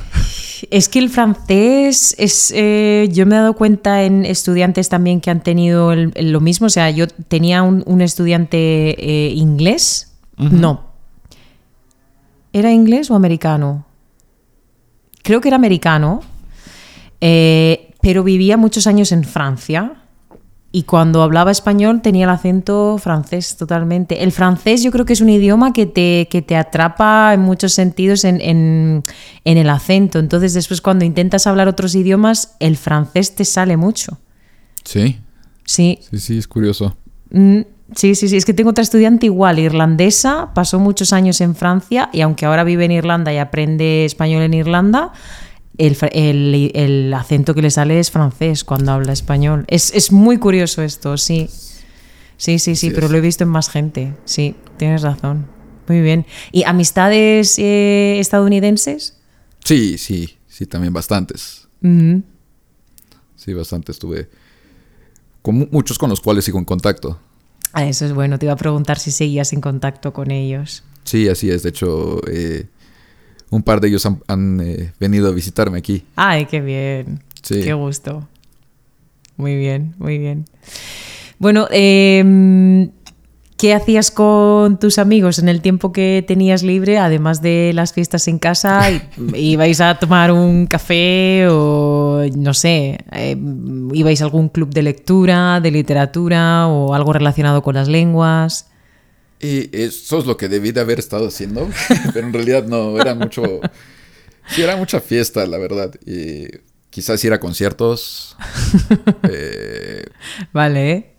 Es 0.70 0.88
que 0.88 0.98
el 1.00 1.10
francés 1.10 2.14
es. 2.18 2.52
eh, 2.54 3.08
yo 3.12 3.26
me 3.26 3.34
he 3.34 3.38
dado 3.38 3.54
cuenta 3.54 4.04
en 4.04 4.24
estudiantes 4.24 4.88
también 4.88 5.20
que 5.20 5.30
han 5.30 5.42
tenido 5.42 5.92
el- 5.92 6.12
el- 6.14 6.30
lo 6.32 6.40
mismo. 6.40 6.66
O 6.68 6.70
sea, 6.70 6.88
yo 6.90 7.06
tenía 7.08 7.62
un, 7.62 7.82
un 7.86 8.00
estudiante 8.00 8.56
eh, 8.58 9.32
inglés. 9.34 10.12
No. 10.38 10.86
¿Era 12.58 12.72
inglés 12.72 13.10
o 13.10 13.14
americano? 13.14 13.84
Creo 15.22 15.40
que 15.40 15.48
era 15.48 15.56
americano. 15.56 16.22
eh, 17.20 17.92
pero 18.02 18.22
vivía 18.22 18.56
muchos 18.56 18.86
años 18.86 19.10
en 19.12 19.24
Francia. 19.24 20.02
Y 20.72 20.82
cuando 20.84 21.22
hablaba 21.22 21.50
español 21.50 22.02
tenía 22.02 22.24
el 22.24 22.30
acento 22.30 22.98
francés 22.98 23.56
totalmente. 23.56 24.22
El 24.22 24.30
francés 24.30 24.82
yo 24.82 24.90
creo 24.92 25.04
que 25.04 25.14
es 25.14 25.20
un 25.20 25.30
idioma 25.30 25.72
que 25.72 25.86
te, 25.86 26.28
que 26.30 26.40
te 26.42 26.54
atrapa 26.56 27.32
en 27.34 27.40
muchos 27.40 27.72
sentidos 27.72 28.24
en, 28.24 28.40
en- 28.40 29.04
en 29.44 29.58
el 29.58 29.68
acento. 29.70 30.18
Entonces 30.18 30.54
después 30.54 30.80
cuando 30.80 31.04
intentas 31.04 31.46
hablar 31.46 31.66
otros 31.68 31.94
idiomas, 31.94 32.56
el 32.60 32.76
francés 32.76 33.34
te 33.34 33.44
sale 33.44 33.76
mucho. 33.76 34.18
Sí, 34.84 35.18
Sí, 35.64 35.98
sí, 36.10 36.18
sí, 36.20 36.38
es 36.38 36.46
curioso. 36.46 36.96
Mm, 37.30 37.60
sí, 37.94 38.14
sí, 38.14 38.28
sí. 38.28 38.36
Es 38.36 38.44
que 38.44 38.54
tengo 38.54 38.70
otra 38.70 38.82
estudiante 38.82 39.26
igual, 39.26 39.58
irlandesa, 39.58 40.52
pasó 40.54 40.78
muchos 40.80 41.12
años 41.12 41.40
en 41.40 41.54
Francia 41.54 42.10
y 42.12 42.20
aunque 42.22 42.46
ahora 42.46 42.64
vive 42.64 42.84
en 42.84 42.92
Irlanda 42.92 43.32
y 43.32 43.38
aprende 43.38 44.04
español 44.04 44.42
en 44.42 44.54
Irlanda, 44.54 45.12
el, 45.78 45.94
fra- 45.94 46.08
el- 46.08 46.70
el 46.74 47.12
acento 47.14 47.54
que 47.54 47.62
le 47.62 47.70
sale 47.70 47.98
es 48.00 48.10
francés 48.10 48.64
cuando 48.64 48.92
habla 48.92 49.12
español. 49.12 49.64
Es, 49.68 49.92
es 49.94 50.10
muy 50.12 50.38
curioso 50.38 50.82
esto, 50.82 51.16
sí. 51.16 51.48
Sí, 52.38 52.58
sí, 52.58 52.76
sí, 52.76 52.90
pero 52.90 53.06
es. 53.06 53.12
lo 53.12 53.18
he 53.18 53.20
visto 53.22 53.44
en 53.44 53.50
más 53.50 53.68
gente. 53.70 54.14
Sí, 54.26 54.54
tienes 54.76 55.02
razón. 55.02 55.46
Muy 55.88 56.00
bien. 56.02 56.26
¿Y 56.52 56.64
amistades 56.64 57.58
eh, 57.58 58.18
estadounidenses? 58.18 59.18
Sí, 59.64 59.96
sí, 59.98 60.36
sí, 60.48 60.66
también 60.66 60.92
bastantes. 60.92 61.68
Sí, 63.36 63.52
bastantes. 63.54 63.98
Tuve 63.98 64.28
con 65.42 65.54
mu- 65.56 65.68
muchos 65.70 65.98
con 65.98 66.10
los 66.10 66.20
cuales 66.20 66.44
sigo 66.44 66.58
en 66.58 66.64
contacto. 66.64 67.20
Ah, 67.78 67.84
eso 67.84 68.06
es 68.06 68.14
bueno. 68.14 68.38
Te 68.38 68.46
iba 68.46 68.54
a 68.54 68.56
preguntar 68.56 68.98
si 68.98 69.10
seguías 69.10 69.52
en 69.52 69.60
contacto 69.60 70.14
con 70.14 70.30
ellos. 70.30 70.82
Sí, 71.04 71.28
así 71.28 71.50
es. 71.50 71.62
De 71.62 71.68
hecho, 71.68 72.26
eh, 72.26 72.64
un 73.50 73.62
par 73.62 73.82
de 73.82 73.88
ellos 73.88 74.06
han, 74.06 74.22
han, 74.28 74.60
eh, 74.62 74.94
venido 74.98 75.28
a 75.28 75.32
visitarme 75.32 75.76
aquí. 75.76 76.02
Ay, 76.16 76.46
qué 76.46 76.62
bien. 76.62 77.22
Sí. 77.42 77.60
Qué 77.60 77.74
gusto. 77.74 78.26
Muy 79.36 79.56
bien, 79.56 79.94
muy 79.98 80.16
bien. 80.16 80.46
Bueno, 81.38 81.68
em, 81.70 82.92
¿qué 83.56 83.74
hacías 83.74 84.10
con 84.10 84.78
tus 84.78 84.98
amigos 84.98 85.38
en 85.38 85.48
el 85.48 85.60
tiempo 85.60 85.92
que 85.92 86.24
tenías 86.26 86.62
libre, 86.62 86.98
además 86.98 87.42
de 87.42 87.72
las 87.74 87.92
fiestas 87.92 88.28
en 88.28 88.38
casa? 88.38 88.90
¿Ibais 89.34 89.80
a 89.80 89.98
tomar 89.98 90.32
un 90.32 90.66
café 90.66 91.46
o, 91.48 92.22
no 92.36 92.54
sé, 92.54 92.98
em, 93.12 93.94
ibais 93.94 94.20
a 94.20 94.24
algún 94.24 94.48
club 94.48 94.72
de 94.72 94.82
lectura, 94.82 95.60
de 95.60 95.70
literatura 95.70 96.68
o 96.68 96.94
algo 96.94 97.12
relacionado 97.12 97.62
con 97.62 97.74
las 97.74 97.88
lenguas? 97.88 98.68
Y 99.40 99.76
eso 99.76 100.18
es 100.18 100.26
lo 100.26 100.36
que 100.36 100.48
debí 100.48 100.72
de 100.72 100.80
haber 100.80 100.98
estado 100.98 101.28
haciendo, 101.28 101.68
pero 102.12 102.26
en 102.26 102.32
realidad 102.32 102.64
no, 102.64 103.00
era 103.00 103.14
mucho... 103.14 103.60
Sí, 104.48 104.62
era 104.62 104.76
mucha 104.76 105.00
fiesta, 105.00 105.44
la 105.44 105.58
verdad. 105.58 105.92
Y 106.06 106.46
quizás 106.90 107.22
ir 107.24 107.32
a 107.32 107.40
conciertos. 107.40 108.36
Eh, 109.28 110.04
Vale, 110.52 110.92
¿eh? 110.92 111.15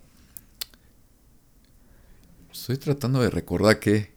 Estoy 2.68 2.76
tratando 2.76 3.20
de 3.22 3.30
recordar 3.30 3.80
qué, 3.80 4.10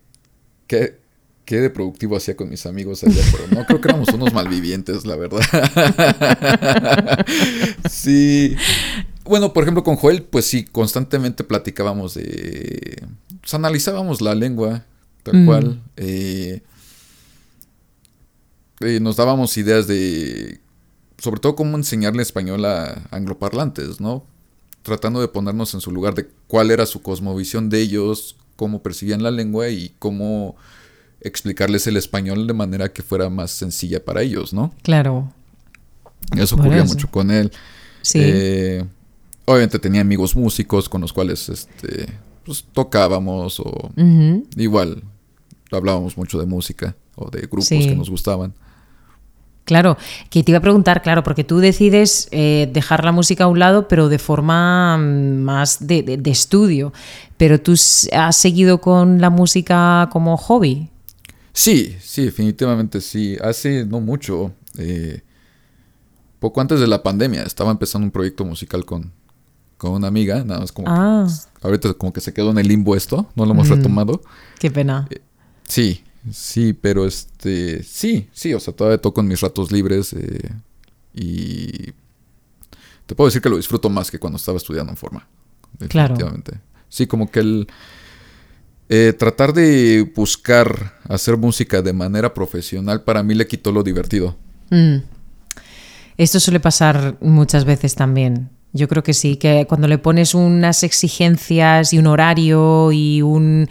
qué, 0.67 0.99
qué 1.45 1.61
de 1.61 1.69
productivo 1.69 2.17
hacía 2.17 2.35
con 2.35 2.49
mis 2.49 2.65
amigos 2.65 3.03
allá, 3.03 3.21
pero 3.31 3.47
no 3.47 3.65
creo 3.65 3.79
que 3.79 3.87
éramos 3.87 4.09
unos 4.09 4.33
malvivientes, 4.33 5.05
la 5.05 5.15
verdad. 5.15 5.39
sí. 7.89 8.55
Bueno, 9.23 9.53
por 9.53 9.63
ejemplo, 9.63 9.83
con 9.83 9.95
Joel, 9.95 10.23
pues 10.23 10.45
sí, 10.45 10.65
constantemente 10.65 11.43
platicábamos 11.43 12.15
de. 12.15 13.03
Pues 13.39 13.53
analizábamos 13.53 14.21
la 14.21 14.35
lengua, 14.35 14.83
tal 15.23 15.37
Mm. 15.43 15.45
cual. 15.45 15.81
eh, 15.97 16.61
eh, 18.81 18.99
nos 18.99 19.15
dábamos 19.15 19.55
ideas 19.57 19.87
de. 19.87 20.59
Sobre 21.19 21.39
todo 21.39 21.55
cómo 21.55 21.77
enseñarle 21.77 22.23
español 22.23 22.65
a 22.65 23.07
angloparlantes, 23.11 23.99
¿no? 24.01 24.25
Tratando 24.81 25.21
de 25.21 25.27
ponernos 25.27 25.73
en 25.75 25.81
su 25.81 25.91
lugar 25.91 26.15
de 26.15 26.27
cuál 26.47 26.71
era 26.71 26.87
su 26.87 27.03
cosmovisión 27.03 27.69
de 27.69 27.79
ellos, 27.79 28.37
cómo 28.55 28.81
percibían 28.81 29.23
la 29.23 29.31
lengua 29.31 29.69
y 29.69 29.93
cómo 29.99 30.55
explicarles 31.21 31.85
el 31.87 31.97
español 31.97 32.47
de 32.47 32.53
manera 32.53 32.91
que 32.91 33.03
fuera 33.03 33.29
más 33.29 33.51
sencilla 33.51 34.03
para 34.03 34.21
ellos, 34.21 34.53
¿no? 34.53 34.73
Claro. 34.81 35.31
Eso 36.35 36.55
Bueno, 36.55 36.69
ocurría 36.69 36.83
eso. 36.83 36.93
mucho 36.93 37.11
con 37.11 37.29
él. 37.31 37.51
Sí. 38.01 38.19
Eh, 38.21 38.85
obviamente 39.45 39.79
tenía 39.79 40.01
amigos 40.01 40.35
músicos 40.35 40.87
con 40.89 41.01
los 41.01 41.13
cuales 41.13 41.49
este, 41.49 42.07
pues, 42.45 42.63
tocábamos 42.73 43.59
o 43.59 43.91
igual 44.57 45.03
hablábamos 45.71 46.17
mucho 46.17 46.39
de 46.39 46.45
música. 46.45 46.95
o 47.15 47.29
de 47.29 47.41
grupos 47.41 47.67
que 47.69 47.95
nos 47.95 48.09
gustaban. 48.09 48.53
Claro, 49.65 49.97
que 50.29 50.43
te 50.43 50.51
iba 50.51 50.57
a 50.57 50.61
preguntar, 50.61 51.01
claro, 51.01 51.23
porque 51.23 51.43
tú 51.43 51.59
decides 51.59 52.27
eh, 52.31 52.69
dejar 52.73 53.05
la 53.05 53.11
música 53.11 53.43
a 53.43 53.47
un 53.47 53.59
lado, 53.59 53.87
pero 53.87 54.09
de 54.09 54.17
forma 54.17 54.97
mm, 54.97 55.43
más 55.43 55.87
de, 55.87 56.19
estudio. 56.25 56.93
Pero 57.37 57.61
tú 57.61 57.73
has 58.11 58.35
seguido 58.35 58.81
con 58.81 59.21
la 59.21 59.29
música 59.29 60.09
como 60.11 60.35
hobby. 60.37 60.89
Sí, 61.53 61.95
sí, 62.01 62.25
definitivamente 62.25 63.01
sí. 63.01 63.37
Hace 63.41 63.85
no 63.85 63.99
mucho, 63.99 64.51
eh, 64.77 65.21
poco 66.39 66.59
antes 66.61 66.79
de 66.79 66.87
la 66.87 67.03
pandemia, 67.03 67.43
estaba 67.43 67.71
empezando 67.71 68.05
un 68.05 68.11
proyecto 68.11 68.45
musical 68.45 68.83
con, 68.85 69.11
con 69.77 69.91
una 69.91 70.07
amiga, 70.07 70.43
nada 70.43 70.61
más 70.61 70.71
como 70.71 70.87
ah. 70.89 71.27
ahorita 71.61 71.93
como 71.93 72.13
que 72.13 72.21
se 72.21 72.33
quedó 72.33 72.51
en 72.51 72.57
el 72.57 72.67
limbo 72.67 72.95
esto, 72.95 73.27
no 73.35 73.45
lo 73.45 73.51
hemos 73.51 73.69
retomado. 73.69 74.21
Qué 74.59 74.71
pena. 74.71 75.07
Eh, 75.09 75.21
sí, 75.67 76.03
Sí, 76.29 76.73
pero 76.73 77.05
este, 77.05 77.83
sí, 77.83 78.27
sí, 78.31 78.53
o 78.53 78.59
sea, 78.59 78.75
todavía 78.75 78.99
toco 78.99 79.21
en 79.21 79.27
mis 79.27 79.41
ratos 79.41 79.71
libres 79.71 80.13
eh, 80.13 80.51
y 81.13 81.91
te 83.07 83.15
puedo 83.15 83.27
decir 83.27 83.41
que 83.41 83.49
lo 83.49 83.57
disfruto 83.57 83.89
más 83.89 84.11
que 84.11 84.19
cuando 84.19 84.37
estaba 84.37 84.57
estudiando 84.57 84.91
en 84.91 84.97
forma. 84.97 85.27
Definitivamente. 85.79 86.59
Sí, 86.89 87.07
como 87.07 87.31
que 87.31 87.39
el 87.39 87.67
eh, 88.89 89.13
tratar 89.13 89.53
de 89.53 90.11
buscar 90.15 90.99
hacer 91.07 91.37
música 91.37 91.81
de 91.81 91.93
manera 91.93 92.33
profesional 92.33 93.03
para 93.03 93.23
mí 93.23 93.33
le 93.33 93.47
quitó 93.47 93.71
lo 93.71 93.83
divertido. 93.83 94.35
Mm. 94.69 94.97
Esto 96.17 96.39
suele 96.39 96.59
pasar 96.59 97.17
muchas 97.21 97.65
veces 97.65 97.95
también. 97.95 98.49
Yo 98.73 98.87
creo 98.87 99.01
que 99.01 99.13
sí, 99.13 99.37
que 99.37 99.65
cuando 99.67 99.87
le 99.87 99.97
pones 99.97 100.35
unas 100.35 100.83
exigencias 100.83 101.93
y 101.93 101.99
un 101.99 102.07
horario 102.07 102.91
y 102.91 103.21
un 103.21 103.69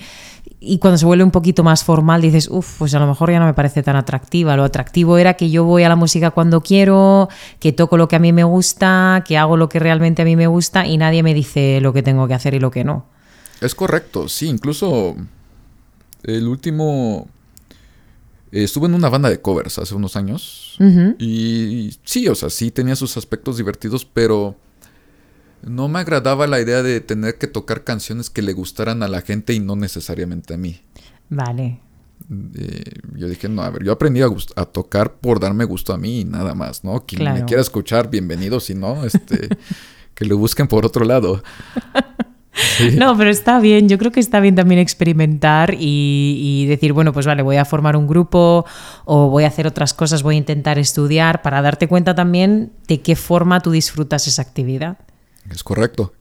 y 0.60 0.78
cuando 0.78 0.98
se 0.98 1.06
vuelve 1.06 1.24
un 1.24 1.30
poquito 1.30 1.64
más 1.64 1.84
formal 1.84 2.20
dices, 2.20 2.48
uff, 2.50 2.78
pues 2.78 2.94
a 2.94 2.98
lo 2.98 3.06
mejor 3.06 3.30
ya 3.30 3.40
no 3.40 3.46
me 3.46 3.54
parece 3.54 3.82
tan 3.82 3.96
atractiva. 3.96 4.56
Lo 4.56 4.64
atractivo 4.64 5.16
era 5.16 5.34
que 5.34 5.50
yo 5.50 5.64
voy 5.64 5.84
a 5.84 5.88
la 5.88 5.96
música 5.96 6.30
cuando 6.30 6.60
quiero, 6.60 7.30
que 7.58 7.72
toco 7.72 7.96
lo 7.96 8.08
que 8.08 8.16
a 8.16 8.18
mí 8.18 8.32
me 8.34 8.44
gusta, 8.44 9.24
que 9.26 9.38
hago 9.38 9.56
lo 9.56 9.70
que 9.70 9.78
realmente 9.78 10.20
a 10.20 10.26
mí 10.26 10.36
me 10.36 10.46
gusta 10.46 10.86
y 10.86 10.98
nadie 10.98 11.22
me 11.22 11.32
dice 11.32 11.80
lo 11.80 11.94
que 11.94 12.02
tengo 12.02 12.28
que 12.28 12.34
hacer 12.34 12.52
y 12.52 12.60
lo 12.60 12.70
que 12.70 12.84
no. 12.84 13.06
Es 13.62 13.74
correcto, 13.74 14.28
sí, 14.28 14.48
incluso 14.48 15.16
el 16.22 16.46
último... 16.46 17.26
estuve 18.52 18.86
en 18.86 18.94
una 18.94 19.08
banda 19.08 19.30
de 19.30 19.40
covers 19.40 19.78
hace 19.78 19.94
unos 19.94 20.14
años 20.16 20.76
y 21.18 21.94
sí, 22.04 22.28
o 22.28 22.34
sea, 22.34 22.50
sí 22.50 22.70
tenía 22.70 22.96
sus 22.96 23.16
aspectos 23.16 23.56
divertidos, 23.56 24.04
pero 24.04 24.56
no 25.62 25.88
me 25.88 26.00
agradaba 26.00 26.46
la 26.46 26.60
idea 26.60 26.82
de 26.82 27.00
tener 27.00 27.36
que 27.36 27.46
tocar 27.46 27.84
canciones 27.84 28.30
que 28.30 28.42
le 28.42 28.52
gustaran 28.52 29.02
a 29.02 29.08
la 29.08 29.20
gente 29.20 29.52
y 29.52 29.60
no 29.60 29.76
necesariamente 29.76 30.54
a 30.54 30.56
mí. 30.56 30.80
Vale. 31.28 31.80
Eh, 32.54 32.82
yo 33.16 33.28
dije, 33.28 33.48
no, 33.48 33.62
a 33.62 33.70
ver, 33.70 33.82
yo 33.82 33.92
aprendí 33.92 34.20
a, 34.22 34.64
tocar 34.66 35.14
por 35.14 35.40
darme 35.40 35.64
gusto 35.64 35.92
a 35.92 35.98
mí 35.98 36.20
y 36.20 36.24
nada 36.24 36.54
más, 36.54 36.84
¿no? 36.84 37.04
Quien 37.06 37.24
me 37.32 37.44
quiera 37.44 37.60
escuchar, 37.60 38.10
bienvenido, 38.10 38.60
si 38.60 38.74
no, 38.74 39.04
este, 39.04 39.48
que 40.14 40.24
lo 40.24 40.38
busquen 40.38 40.68
por 40.68 40.86
otro 40.86 41.04
lado. 41.04 41.42
No, 42.96 43.16
pero 43.16 43.30
está 43.30 43.60
bien, 43.60 43.88
yo 43.88 43.96
creo 43.96 44.10
que 44.10 44.20
está 44.20 44.40
bien 44.40 44.54
también 44.54 44.80
experimentar 44.80 45.76
y, 45.78 46.66
decir, 46.66 46.92
bueno, 46.92 47.12
pues 47.12 47.24
vale, 47.24 47.42
voy 47.42 47.56
a 47.56 47.64
formar 47.64 47.96
un 47.96 48.06
grupo 48.06 48.66
o 49.04 49.28
voy 49.30 49.44
a 49.44 49.46
hacer 49.46 49.66
otras 49.66 49.94
cosas, 49.94 50.22
voy 50.22 50.34
a 50.34 50.38
intentar 50.38 50.78
estudiar 50.78 51.42
para 51.42 51.62
darte 51.62 51.88
cuenta 51.88 52.14
también 52.14 52.72
de 52.86 53.00
qué 53.00 53.16
forma 53.16 53.60
tú 53.60 53.70
disfrutas 53.70 54.26
esa 54.26 54.42
actividad. 54.42 54.98
Es 55.48 55.62
correcto. 55.62 56.12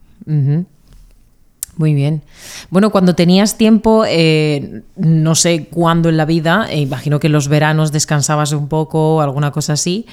Muy 1.80 1.94
bien. 1.94 2.24
Bueno, 2.70 2.90
cuando 2.90 3.16
tenías 3.16 3.58
tiempo, 3.58 4.04
eh, 4.06 4.82
no 4.98 5.34
sé 5.34 5.70
cuándo 5.72 6.10
en 6.10 6.18
la 6.18 6.26
vida, 6.26 6.68
eh, 6.70 6.82
imagino 6.82 7.22
que 7.22 7.28
en 7.28 7.34
los 7.34 7.48
veranos 7.48 7.94
descansabas 7.94 8.52
un 8.52 8.68
poco 8.68 9.16
o 9.16 9.22
alguna 9.22 9.52
cosa 9.52 9.74
así, 9.74 10.06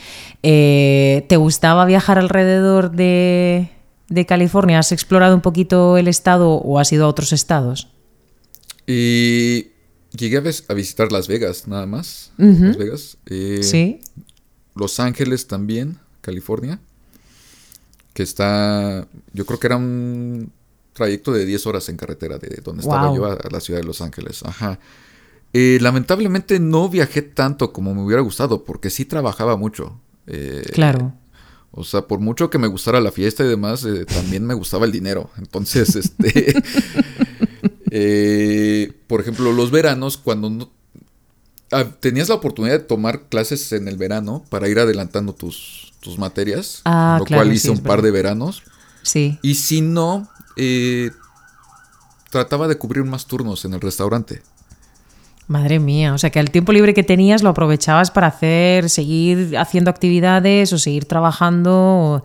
eh, 0.44 1.26
¿te 1.28 1.36
gustaba 1.36 1.84
viajar 1.84 2.18
alrededor 2.18 2.92
de, 2.92 3.68
California? 4.28 4.78
¿Has 4.78 4.92
explorado 4.92 5.34
un 5.34 5.40
poquito 5.40 5.96
el 5.96 6.06
estado 6.06 6.52
o 6.52 6.78
has 6.78 6.92
ido 6.92 7.04
a 7.04 7.08
otros 7.08 7.32
estados? 7.32 7.88
Y 8.86 9.66
llegué 10.16 10.36
a, 10.36 10.74
visitar 10.74 11.10
Las 11.10 11.26
Vegas, 11.26 11.66
nada 11.66 11.86
más. 11.86 12.30
Las 12.38 12.76
Vegas. 12.76 13.18
sí. 13.62 13.98
Los 14.76 15.00
Ángeles 15.00 15.48
también, 15.48 15.98
California 16.20 16.78
que 18.16 18.22
está, 18.22 19.06
yo 19.34 19.44
creo 19.44 19.60
que 19.60 19.66
era 19.66 19.76
un 19.76 20.50
trayecto 20.94 21.32
de 21.32 21.44
10 21.44 21.66
horas 21.66 21.86
en 21.90 21.98
carretera 21.98 22.38
de 22.38 22.62
donde 22.64 22.80
estaba 22.80 23.14
yo 23.14 23.26
a, 23.26 23.38
la 23.50 23.60
ciudad 23.60 23.78
de 23.78 23.86
Los 23.86 24.00
Ángeles. 24.00 24.42
Ajá. 24.42 24.80
Eh, 25.52 25.76
lamentablemente 25.82 26.58
no 26.58 26.88
viajé 26.88 27.20
tanto 27.20 27.74
como 27.74 27.94
me 27.94 28.02
hubiera 28.02 28.22
gustado, 28.22 28.64
porque 28.64 28.88
sí 28.88 29.04
trabajaba 29.04 29.58
mucho. 29.58 30.00
Eh, 30.26 30.64
claro. 30.72 31.12
O 31.72 31.84
sea, 31.84 32.06
por 32.06 32.20
mucho 32.20 32.48
que 32.48 32.56
me 32.56 32.68
gustara 32.68 33.02
la 33.02 33.12
fiesta 33.12 33.44
y 33.44 33.48
demás, 33.48 33.84
eh, 33.84 34.06
también 34.06 34.46
me 34.46 34.54
gustaba 34.54 34.86
el 34.86 34.92
dinero. 34.92 35.28
Entonces, 35.36 35.94
este. 37.90 38.94
por 39.08 39.20
ejemplo, 39.20 39.52
los 39.52 39.70
veranos, 39.70 40.16
cuando 40.16 40.48
no. 40.48 40.70
Ah, 41.70 41.84
tenías 42.00 42.30
la 42.30 42.36
oportunidad 42.36 42.78
de 42.78 42.84
tomar 42.84 43.28
clases 43.28 43.72
en 43.72 43.88
el 43.88 43.98
verano 43.98 44.42
para 44.48 44.68
ir 44.70 44.78
adelantando 44.78 45.34
tus, 45.34 45.85
tus 46.06 46.18
materias, 46.18 46.82
ah, 46.84 47.16
lo 47.18 47.26
cual 47.26 47.52
hice 47.52 47.68
un 47.68 47.80
par 47.80 48.00
de 48.00 48.12
veranos. 48.12 48.62
Sí. 49.02 49.40
Y 49.42 49.56
si 49.56 49.80
no, 49.80 50.28
eh, 50.56 51.10
trataba 52.30 52.68
de 52.68 52.78
cubrir 52.78 53.02
más 53.02 53.26
turnos 53.26 53.64
en 53.64 53.74
el 53.74 53.80
restaurante. 53.80 54.42
Madre 55.48 55.80
mía, 55.80 56.14
o 56.14 56.18
sea 56.18 56.30
que 56.30 56.38
el 56.38 56.52
tiempo 56.52 56.72
libre 56.72 56.94
que 56.94 57.02
tenías 57.02 57.42
lo 57.42 57.50
aprovechabas 57.50 58.12
para 58.12 58.28
hacer, 58.28 58.88
seguir 58.88 59.58
haciendo 59.58 59.90
actividades 59.90 60.72
o 60.72 60.78
seguir 60.78 61.06
trabajando. 61.06 62.22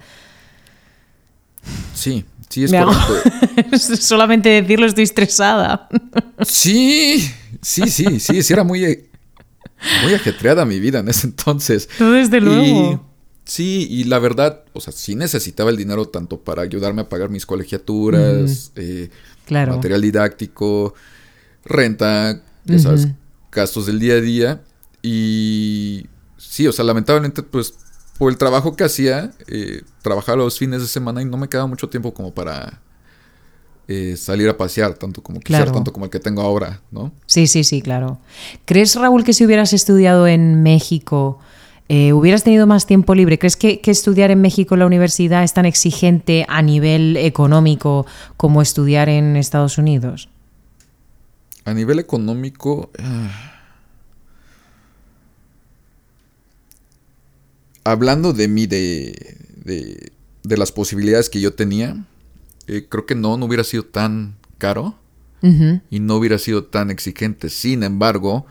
Sí, 1.96 2.24
sí 2.50 2.66
es 2.66 2.72
correcto. 2.72 3.78
Solamente 4.00 4.50
decirlo 4.62 4.86
estoy 4.86 5.06
estresada. 5.06 5.90
Sí, 6.46 7.28
sí, 7.64 7.90
sí, 7.90 8.20
sí, 8.20 8.44
sí 8.44 8.54
era 8.54 8.64
muy, 8.64 9.10
muy 10.04 10.14
ajetreada 10.14 10.66
mi 10.66 10.80
vida 10.80 11.00
en 11.00 11.10
ese 11.10 11.28
entonces. 11.28 11.90
Desde 11.98 12.42
luego. 12.42 13.11
Sí, 13.52 13.86
y 13.90 14.06
la 14.06 14.18
verdad, 14.18 14.64
o 14.72 14.80
sea, 14.80 14.94
sí 14.94 15.14
necesitaba 15.14 15.72
el 15.72 15.76
dinero 15.76 16.08
tanto 16.08 16.40
para 16.40 16.62
ayudarme 16.62 17.02
a 17.02 17.10
pagar 17.10 17.30
mis 17.30 17.46
colegiaturas, 17.46 18.72
eh, 18.78 19.10
material 19.50 20.02
didáctico, 20.02 20.94
renta, 21.66 22.42
gastos 23.52 23.88
del 23.88 24.00
día 24.00 24.14
a 24.14 24.22
día. 24.22 24.62
Y 25.02 26.06
sí, 26.38 26.66
o 26.66 26.72
sea, 26.72 26.86
lamentablemente, 26.86 27.44
pues, 27.44 27.74
por 28.18 28.32
el 28.32 28.38
trabajo 28.38 28.78
que 28.78 28.86
hacía, 28.86 29.34
eh, 29.48 29.82
trabajaba 30.02 30.38
los 30.38 30.58
fines 30.58 30.80
de 30.80 30.88
semana 30.88 31.22
y 31.22 31.26
no 31.26 31.36
me 31.36 31.50
quedaba 31.50 31.68
mucho 31.68 31.90
tiempo 31.90 32.14
como 32.14 32.34
para 32.34 32.80
eh, 33.90 34.16
salir 34.16 34.48
a 34.48 34.56
pasear, 34.56 34.94
tanto 34.94 35.22
como 35.22 35.42
quisiera, 35.42 35.70
tanto 35.74 35.92
como 35.92 36.06
el 36.06 36.12
que 36.12 36.22
tengo 36.22 36.42
ahora, 36.42 36.80
¿no? 36.90 37.12
Sí, 37.26 37.48
sí, 37.48 37.66
sí, 37.66 37.82
claro. 37.82 38.18
¿Crees, 38.64 38.96
Raúl, 38.96 39.26
que 39.26 39.34
si 39.34 39.46
hubieras 39.46 39.74
estudiado 39.74 40.26
en 40.26 40.64
México 40.64 41.42
eh, 41.90 42.14
¿Hubieras 42.14 42.44
tenido 42.44 42.68
más 42.68 42.86
tiempo 42.86 43.16
libre? 43.16 43.38
¿Crees 43.38 43.58
que, 43.58 43.82
estudiar 43.86 44.32
en 44.32 44.40
México 44.40 44.76
en 44.76 44.80
la 44.80 44.86
universidad 44.86 45.44
es 45.44 45.54
tan 45.54 45.66
exigente 45.66 46.46
a 46.48 46.62
nivel 46.62 47.18
económico 47.18 48.06
como 48.38 48.62
estudiar 48.62 49.10
en 49.10 49.36
Estados 49.36 49.78
Unidos? 49.78 50.30
A 51.66 51.74
nivel 51.74 52.00
económico... 52.00 52.90
Ah, 52.98 53.52
hablando 57.84 58.34
de 58.34 58.48
mí, 58.48 58.68
de, 58.68 59.38
de, 59.64 60.58
las 60.58 60.72
posibilidades 60.72 61.30
que 61.30 61.42
yo 61.42 61.54
tenía, 61.54 62.06
eh, 62.68 62.86
creo 62.88 63.06
que 63.06 63.16
no, 63.16 63.38
no 63.38 63.46
hubiera 63.46 63.64
sido 63.64 63.84
tan 63.84 64.36
caro 64.58 64.96
y 65.90 66.00
no 66.00 66.18
hubiera 66.18 66.38
sido 66.38 66.66
tan 66.66 66.92
exigente. 66.92 67.50
Sin 67.50 67.82
embargo, 67.82 68.46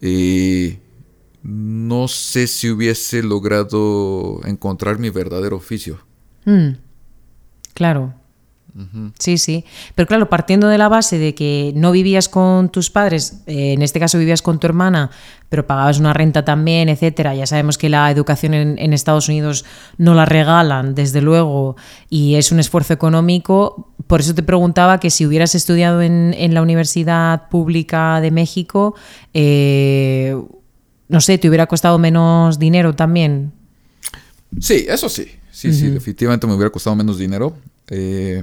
eh, 0.00 0.80
no 1.42 2.08
sé 2.08 2.46
si 2.46 2.70
hubiese 2.70 3.22
logrado 3.22 4.40
encontrar 4.44 4.98
mi 4.98 5.10
verdadero 5.10 5.56
oficio. 5.56 5.98
Mm, 6.44 6.76
claro. 7.74 8.14
Sí, 9.18 9.36
sí. 9.36 9.66
Pero 9.94 10.08
claro, 10.08 10.30
partiendo 10.30 10.66
de 10.66 10.78
la 10.78 10.88
base 10.88 11.18
de 11.18 11.34
que 11.34 11.72
no 11.76 11.92
vivías 11.92 12.30
con 12.30 12.70
tus 12.70 12.88
padres, 12.88 13.42
eh, 13.46 13.74
en 13.74 13.82
este 13.82 14.00
caso 14.00 14.18
vivías 14.18 14.40
con 14.40 14.58
tu 14.58 14.66
hermana, 14.66 15.10
pero 15.50 15.66
pagabas 15.66 15.98
una 15.98 16.14
renta 16.14 16.44
también, 16.44 16.88
etcétera. 16.88 17.34
Ya 17.34 17.46
sabemos 17.46 17.76
que 17.76 17.90
la 17.90 18.10
educación 18.10 18.54
en, 18.54 18.92
Estados 18.94 19.28
Unidos 19.28 19.66
no 19.98 20.14
la 20.14 20.24
regalan, 20.24 20.94
desde 20.94 21.20
luego, 21.20 21.76
y 22.08 22.36
es 22.36 22.50
un 22.50 22.60
esfuerzo 22.60 22.94
económico. 22.94 23.92
Por 24.06 24.20
eso 24.20 24.34
te 24.34 24.42
preguntaba 24.42 25.00
que 25.00 25.10
si 25.10 25.26
hubieras 25.26 25.54
estudiado 25.54 26.00
en, 26.00 26.54
la 26.54 26.62
Universidad 26.62 27.50
Pública 27.50 28.22
de 28.22 28.30
México, 28.30 28.94
eh, 29.34 30.34
no 31.12 31.20
sé, 31.20 31.38
te 31.38 31.48
hubiera 31.48 31.66
costado 31.66 31.98
menos 31.98 32.58
dinero 32.58 32.94
también. 32.94 33.52
Sí, 34.60 34.86
eso 34.88 35.08
sí. 35.08 35.28
Sí, 35.52 35.72
sí, 35.72 35.88
definitivamente 35.90 36.46
me 36.46 36.54
hubiera 36.54 36.70
costado 36.70 36.96
menos 36.96 37.18
dinero. 37.18 37.56
Eh, 37.88 38.42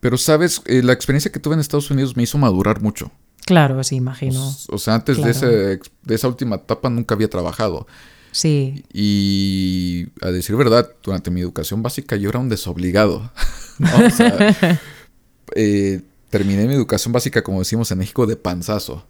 pero, 0.00 0.16
sabes, 0.16 0.62
eh, 0.66 0.82
la 0.82 0.92
experiencia 0.92 1.32
que 1.32 1.40
tuve 1.40 1.54
en 1.54 1.60
Estados 1.60 1.90
Unidos 1.90 2.16
me 2.16 2.22
hizo 2.22 2.38
madurar 2.38 2.80
mucho. 2.80 3.10
Claro, 3.46 3.82
sí, 3.84 3.96
imagino. 3.96 4.54
O 4.68 4.78
sea, 4.78 4.94
antes 4.94 5.22
de, 5.22 5.30
ese- 5.30 5.80
de 6.02 6.14
esa 6.14 6.28
última 6.28 6.56
etapa 6.56 6.88
nunca 6.90 7.14
había 7.14 7.28
trabajado. 7.28 7.86
Sí, 8.32 8.84
Y 8.92 10.06
a 10.20 10.30
decir 10.30 10.56
verdad, 10.56 10.90
durante 11.02 11.30
mi 11.30 11.40
educación 11.40 11.82
básica 11.82 12.16
yo 12.16 12.28
era 12.30 12.38
un 12.38 12.48
desobligado. 12.48 13.30
¿no? 13.78 13.88
O 14.06 14.10
sea, 14.10 14.80
eh, 15.56 16.02
terminé 16.34 16.66
mi 16.66 16.74
educación 16.74 17.12
básica, 17.12 17.44
como 17.44 17.60
decimos 17.60 17.92
en 17.92 17.98
México, 17.98 18.26
de 18.26 18.34
panzazo. 18.34 19.06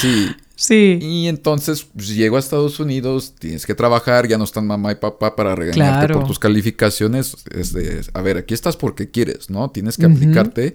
sí. 0.00 0.26
sí. 0.56 0.98
Y 1.00 1.28
entonces 1.28 1.86
pues, 1.94 2.08
llego 2.08 2.34
a 2.34 2.40
Estados 2.40 2.80
Unidos, 2.80 3.34
tienes 3.38 3.64
que 3.64 3.76
trabajar, 3.76 4.26
ya 4.26 4.38
no 4.38 4.42
están 4.44 4.66
mamá 4.66 4.90
y 4.90 4.96
papá 4.96 5.36
para 5.36 5.54
regañarte 5.54 6.06
Claro. 6.06 6.18
por 6.18 6.26
tus 6.26 6.40
calificaciones. 6.40 7.36
Es 7.52 7.72
de, 7.72 8.04
a 8.12 8.22
ver, 8.22 8.38
aquí 8.38 8.54
estás 8.54 8.76
porque 8.76 9.08
quieres, 9.08 9.50
¿no? 9.50 9.70
Tienes 9.70 9.96
que 9.96 10.06
aplicarte. 10.06 10.74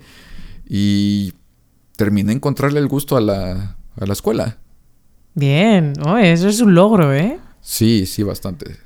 Y 0.66 1.34
terminé 1.98 2.32
encontrarle 2.32 2.80
el 2.80 2.88
gusto 2.88 3.18
a 3.18 3.22
la, 3.22 3.76
a 4.00 4.06
la 4.06 4.14
escuela. 4.14 4.58
Bien, 5.36 5.92
oh, 6.06 6.16
eso 6.18 6.48
es 6.48 6.62
un 6.62 6.76
logro, 6.76 7.14
¿eh? 7.14 7.40
Sí, 7.60 8.06
sí, 8.06 8.24
bastante. 8.24 8.78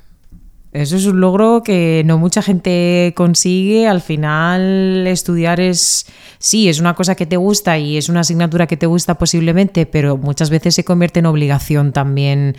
Eso 0.78 0.96
es 0.96 1.06
un 1.06 1.20
logro 1.20 1.62
que 1.62 2.02
no 2.06 2.18
mucha 2.18 2.42
gente 2.42 3.12
consigue. 3.16 3.86
Al 3.88 4.00
final, 4.00 5.06
estudiar 5.06 5.60
es, 5.60 6.06
sí, 6.38 6.68
es 6.68 6.80
una 6.80 6.94
cosa 6.94 7.14
que 7.14 7.26
te 7.26 7.36
gusta 7.36 7.78
y 7.78 7.96
es 7.96 8.08
una 8.08 8.20
asignatura 8.20 8.66
que 8.66 8.76
te 8.76 8.86
gusta 8.86 9.16
posiblemente, 9.16 9.86
pero 9.86 10.16
muchas 10.16 10.50
veces 10.50 10.74
se 10.74 10.84
convierte 10.84 11.20
en 11.20 11.26
obligación 11.26 11.92
también 11.92 12.56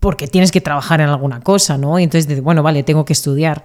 porque 0.00 0.28
tienes 0.28 0.50
que 0.50 0.60
trabajar 0.60 1.00
en 1.00 1.08
alguna 1.08 1.40
cosa, 1.40 1.78
¿no? 1.78 1.98
Y 1.98 2.04
entonces, 2.04 2.42
bueno, 2.42 2.62
vale, 2.62 2.82
tengo 2.82 3.04
que 3.04 3.12
estudiar. 3.12 3.64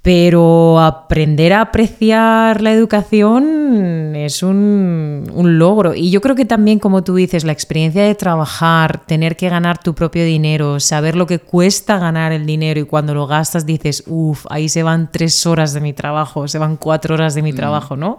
Pero 0.00 0.80
aprender 0.80 1.52
a 1.52 1.60
apreciar 1.60 2.62
la 2.62 2.72
educación 2.72 4.14
es 4.16 4.42
un, 4.42 5.30
un 5.34 5.58
logro. 5.58 5.94
Y 5.94 6.10
yo 6.10 6.20
creo 6.20 6.34
que 6.34 6.44
también, 6.44 6.78
como 6.78 7.02
tú 7.02 7.16
dices, 7.16 7.44
la 7.44 7.52
experiencia 7.52 8.04
de 8.04 8.14
trabajar, 8.14 9.04
tener 9.06 9.36
que 9.36 9.48
ganar 9.48 9.82
tu 9.82 9.94
propio 9.94 10.24
dinero, 10.24 10.80
saber 10.80 11.16
lo 11.16 11.26
que 11.26 11.40
cuesta 11.40 11.98
ganar 11.98 12.32
el 12.32 12.46
dinero 12.46 12.80
y 12.80 12.84
cuando 12.84 13.12
lo 13.12 13.26
gastas 13.26 13.66
dices, 13.66 14.04
uff, 14.06 14.46
ahí 14.50 14.68
se 14.68 14.82
van 14.82 15.10
tres 15.10 15.44
horas 15.46 15.72
de 15.74 15.80
mi 15.80 15.92
trabajo, 15.92 16.48
se 16.48 16.58
van 16.58 16.76
cuatro 16.76 17.14
horas 17.14 17.34
de 17.34 17.42
mi 17.42 17.52
trabajo, 17.52 17.96
¿no? 17.96 18.18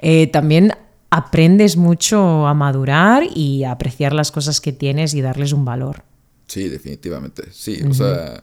Eh, 0.00 0.26
también 0.26 0.72
aprendes 1.10 1.76
mucho 1.76 2.46
a 2.46 2.54
madurar 2.54 3.22
y 3.34 3.62
a 3.62 3.70
apreciar 3.70 4.12
las 4.12 4.32
cosas 4.32 4.60
que 4.60 4.72
tienes 4.72 5.14
y 5.14 5.20
darles 5.20 5.52
un 5.52 5.64
valor. 5.64 6.02
Sí, 6.48 6.68
definitivamente. 6.68 7.44
Sí, 7.52 7.80
o 7.88 7.94
sea, 7.94 8.42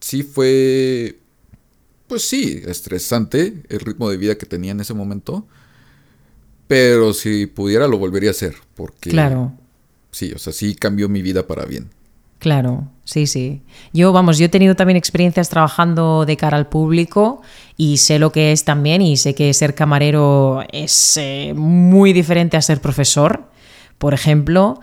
sí 0.00 0.22
fue, 0.22 1.18
pues 2.08 2.28
sí, 2.28 2.62
estresante 2.66 3.62
el 3.68 3.80
ritmo 3.80 4.08
de 4.10 4.16
vida 4.16 4.36
que 4.36 4.46
tenía 4.46 4.72
en 4.72 4.80
ese 4.80 4.94
momento. 4.94 5.46
Pero 6.68 7.12
si 7.12 7.46
pudiera 7.46 7.86
lo 7.86 7.98
volvería 7.98 8.30
a 8.30 8.32
hacer, 8.32 8.54
porque 8.74 9.10
Claro. 9.10 9.52
sí, 10.10 10.32
o 10.34 10.38
sea, 10.38 10.52
sí 10.52 10.74
cambió 10.74 11.08
mi 11.08 11.22
vida 11.22 11.46
para 11.46 11.64
bien. 11.64 11.90
Claro, 12.38 12.88
sí, 13.04 13.26
sí. 13.26 13.62
Yo, 13.92 14.12
vamos, 14.12 14.36
yo 14.38 14.46
he 14.46 14.48
tenido 14.48 14.74
también 14.76 14.96
experiencias 14.96 15.48
trabajando 15.48 16.26
de 16.26 16.36
cara 16.36 16.56
al 16.56 16.68
público 16.68 17.40
y 17.76 17.96
sé 17.96 18.18
lo 18.18 18.30
que 18.30 18.52
es 18.52 18.64
también 18.64 19.00
y 19.00 19.16
sé 19.16 19.34
que 19.34 19.54
ser 19.54 19.74
camarero 19.74 20.62
es 20.72 21.16
eh, 21.16 21.54
muy 21.56 22.12
diferente 22.12 22.56
a 22.56 22.62
ser 22.62 22.80
profesor, 22.80 23.48
por 23.98 24.12
ejemplo. 24.12 24.80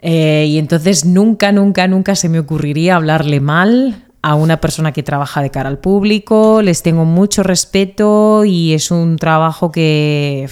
Eh, 0.00 0.46
y 0.48 0.58
entonces 0.58 1.04
nunca, 1.04 1.52
nunca, 1.52 1.88
nunca 1.88 2.14
se 2.16 2.28
me 2.28 2.38
ocurriría 2.38 2.96
hablarle 2.96 3.40
mal 3.40 4.07
a 4.22 4.34
una 4.34 4.60
persona 4.60 4.92
que 4.92 5.02
trabaja 5.02 5.40
de 5.42 5.50
cara 5.50 5.68
al 5.68 5.78
público. 5.78 6.60
Les 6.62 6.82
tengo 6.82 7.04
mucho 7.04 7.42
respeto 7.42 8.44
y 8.44 8.72
es 8.74 8.90
un 8.90 9.16
trabajo 9.16 9.70
que, 9.72 10.48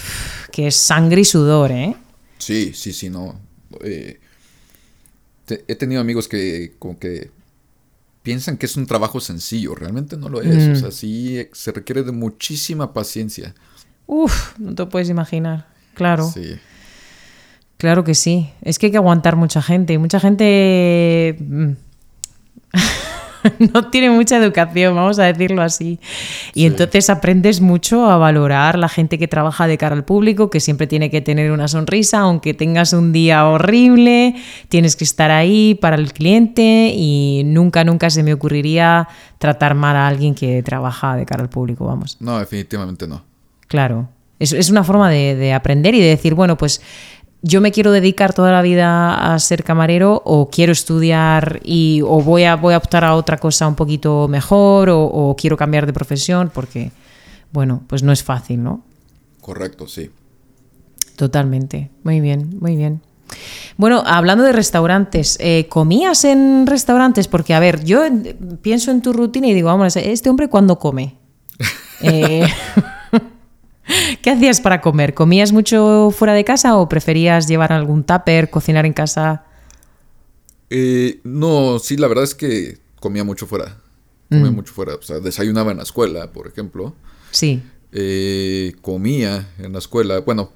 que 0.51 0.67
es 0.67 0.75
sangre 0.75 1.21
y 1.21 1.25
sudor, 1.25 1.71
¿eh? 1.71 1.95
Sí, 2.37 2.71
sí, 2.73 2.93
sí, 2.93 3.09
no. 3.09 3.39
eh, 3.83 4.19
te- 5.45 5.65
he 5.67 5.75
tenido 5.75 6.01
amigos 6.01 6.27
que 6.27 6.75
como 6.79 6.97
que 6.99 7.29
piensan 8.23 8.57
que 8.57 8.65
es 8.65 8.75
un 8.77 8.85
trabajo 8.85 9.19
sencillo, 9.21 9.73
realmente 9.75 10.17
no 10.17 10.27
lo 10.29 10.41
es. 10.41 10.67
O 10.69 10.75
sea, 10.75 10.91
sí 10.91 11.37
eh, 11.39 11.49
se 11.53 11.71
requiere 11.71 12.03
de 12.03 12.11
muchísima 12.11 12.93
paciencia. 12.93 13.53
Uf, 14.05 14.57
no 14.57 14.75
te 14.75 14.85
puedes 14.85 15.09
imaginar. 15.09 15.67
Claro. 15.93 16.29
Sí. 16.33 16.55
Claro 17.77 18.03
que 18.03 18.15
sí. 18.15 18.49
Es 18.61 18.79
que 18.79 18.87
hay 18.87 18.91
que 18.91 18.97
aguantar 18.97 19.35
mucha 19.35 19.61
gente. 19.61 19.93
y 19.93 19.97
Mucha 19.97 20.19
gente 20.19 21.37
mm, 21.39 21.71
no 23.73 23.89
tiene 23.89 24.09
mucha 24.09 24.37
educación, 24.37 24.95
vamos 24.95 25.19
a 25.19 25.23
decirlo 25.23 25.61
así. 25.61 25.99
Y 26.53 26.61
Sí. 26.61 26.65
entonces 26.65 27.09
aprendes 27.09 27.61
mucho 27.61 28.09
a 28.09 28.17
valorar 28.17 28.77
la 28.77 28.89
gente 28.89 29.17
que 29.17 29.27
trabaja 29.27 29.67
de 29.67 29.77
cara 29.77 29.95
al 29.95 30.03
público, 30.03 30.49
que 30.49 30.59
siempre 30.59 30.87
tiene 30.87 31.09
que 31.09 31.21
tener 31.21 31.51
una 31.51 31.67
sonrisa, 31.67 32.19
aunque 32.19 32.53
tengas 32.53 32.93
un 32.93 33.11
día 33.11 33.45
horrible, 33.47 34.35
tienes 34.69 34.95
que 34.95 35.03
estar 35.03 35.31
ahí 35.31 35.75
para 35.75 35.95
el 35.95 36.13
cliente 36.13 36.91
y 36.95 37.43
nunca, 37.45 37.83
nunca 37.83 38.09
se 38.09 38.23
me 38.23 38.33
ocurriría 38.33 39.07
tratar 39.37 39.75
mal 39.75 39.95
a 39.95 40.07
alguien 40.07 40.35
que 40.35 40.61
trabaja 40.63 41.15
de 41.15 41.25
cara 41.25 41.43
al 41.43 41.49
público, 41.49 41.85
vamos. 41.85 42.17
No, 42.19 42.39
definitivamente 42.39 43.07
no. 43.07 43.23
Claro. 43.67 44.09
Es, 44.39 44.53
es 44.53 44.69
una 44.69 44.83
forma 44.83 45.09
de, 45.09 45.35
de 45.35 45.53
aprender 45.53 45.95
y 45.95 45.99
de 45.99 46.07
decir, 46.09 46.35
bueno, 46.35 46.57
pues 46.57 46.81
yo 47.41 47.61
me 47.61 47.71
quiero 47.71 47.91
dedicar 47.91 48.33
toda 48.33 48.51
la 48.51 48.61
vida 48.61 49.33
a 49.33 49.39
ser 49.39 49.63
camarero 49.63 50.21
o 50.25 50.49
quiero 50.49 50.71
estudiar 50.71 51.61
y 51.63 52.01
o 52.03 52.21
voy 52.21 52.43
a, 52.43 52.55
voy 52.55 52.73
a 52.73 52.77
optar 52.77 53.03
a 53.03 53.15
otra 53.15 53.37
cosa 53.37 53.67
un 53.67 53.75
poquito 53.75 54.27
mejor 54.27 54.89
o, 54.89 55.03
o 55.03 55.35
quiero 55.35 55.57
cambiar 55.57 55.85
de 55.85 55.93
profesión 55.93 56.51
porque, 56.53 56.91
bueno, 57.51 57.83
pues 57.87 58.03
no 58.03 58.11
es 58.11 58.23
fácil, 58.23 58.63
¿no? 58.63 58.83
Correcto, 59.41 59.87
sí. 59.87 60.09
Totalmente. 61.15 61.89
Muy 62.03 62.21
bien, 62.21 62.57
muy 62.59 62.75
bien. 62.75 63.01
Bueno, 63.77 64.03
hablando 64.05 64.43
de 64.43 64.53
restaurantes, 64.53 65.37
eh, 65.39 65.67
¿comías 65.69 66.23
en 66.25 66.65
restaurantes? 66.65 67.27
Porque, 67.27 67.53
a 67.53 67.59
ver, 67.59 67.83
yo 67.83 68.03
pienso 68.61 68.91
en 68.91 69.01
tu 69.01 69.13
rutina 69.13 69.47
y 69.47 69.53
digo, 69.53 69.67
vamos, 69.67 69.95
este 69.95 70.29
hombre 70.29 70.49
cuándo 70.49 70.79
come. 70.79 71.15
Eh, 71.99 72.47
¿Qué 74.21 74.29
hacías 74.29 74.61
para 74.61 74.81
comer? 74.81 75.13
¿Comías 75.13 75.51
mucho 75.51 76.11
fuera 76.11 76.33
de 76.33 76.43
casa 76.43 76.77
o 76.77 76.89
preferías 76.89 77.47
llevar 77.47 77.71
algún 77.71 78.03
tupper, 78.03 78.49
cocinar 78.49 78.85
en 78.85 78.93
casa? 78.93 79.45
Eh, 80.69 81.19
no, 81.23 81.79
sí, 81.79 81.97
la 81.97 82.07
verdad 82.07 82.23
es 82.23 82.35
que 82.35 82.77
comía 82.99 83.23
mucho 83.23 83.47
fuera. 83.47 83.77
Comía 84.29 84.51
mucho 84.51 84.73
fuera. 84.73 84.95
O 84.95 85.01
sea, 85.01 85.19
desayunaba 85.19 85.71
en 85.71 85.77
la 85.77 85.83
escuela, 85.83 86.31
por 86.33 86.47
ejemplo. 86.47 86.93
Sí. 87.31 87.61
Eh, 87.93 88.75
comía 88.81 89.53
en 89.57 89.71
la 89.71 89.79
escuela. 89.79 90.19
Bueno, 90.19 90.51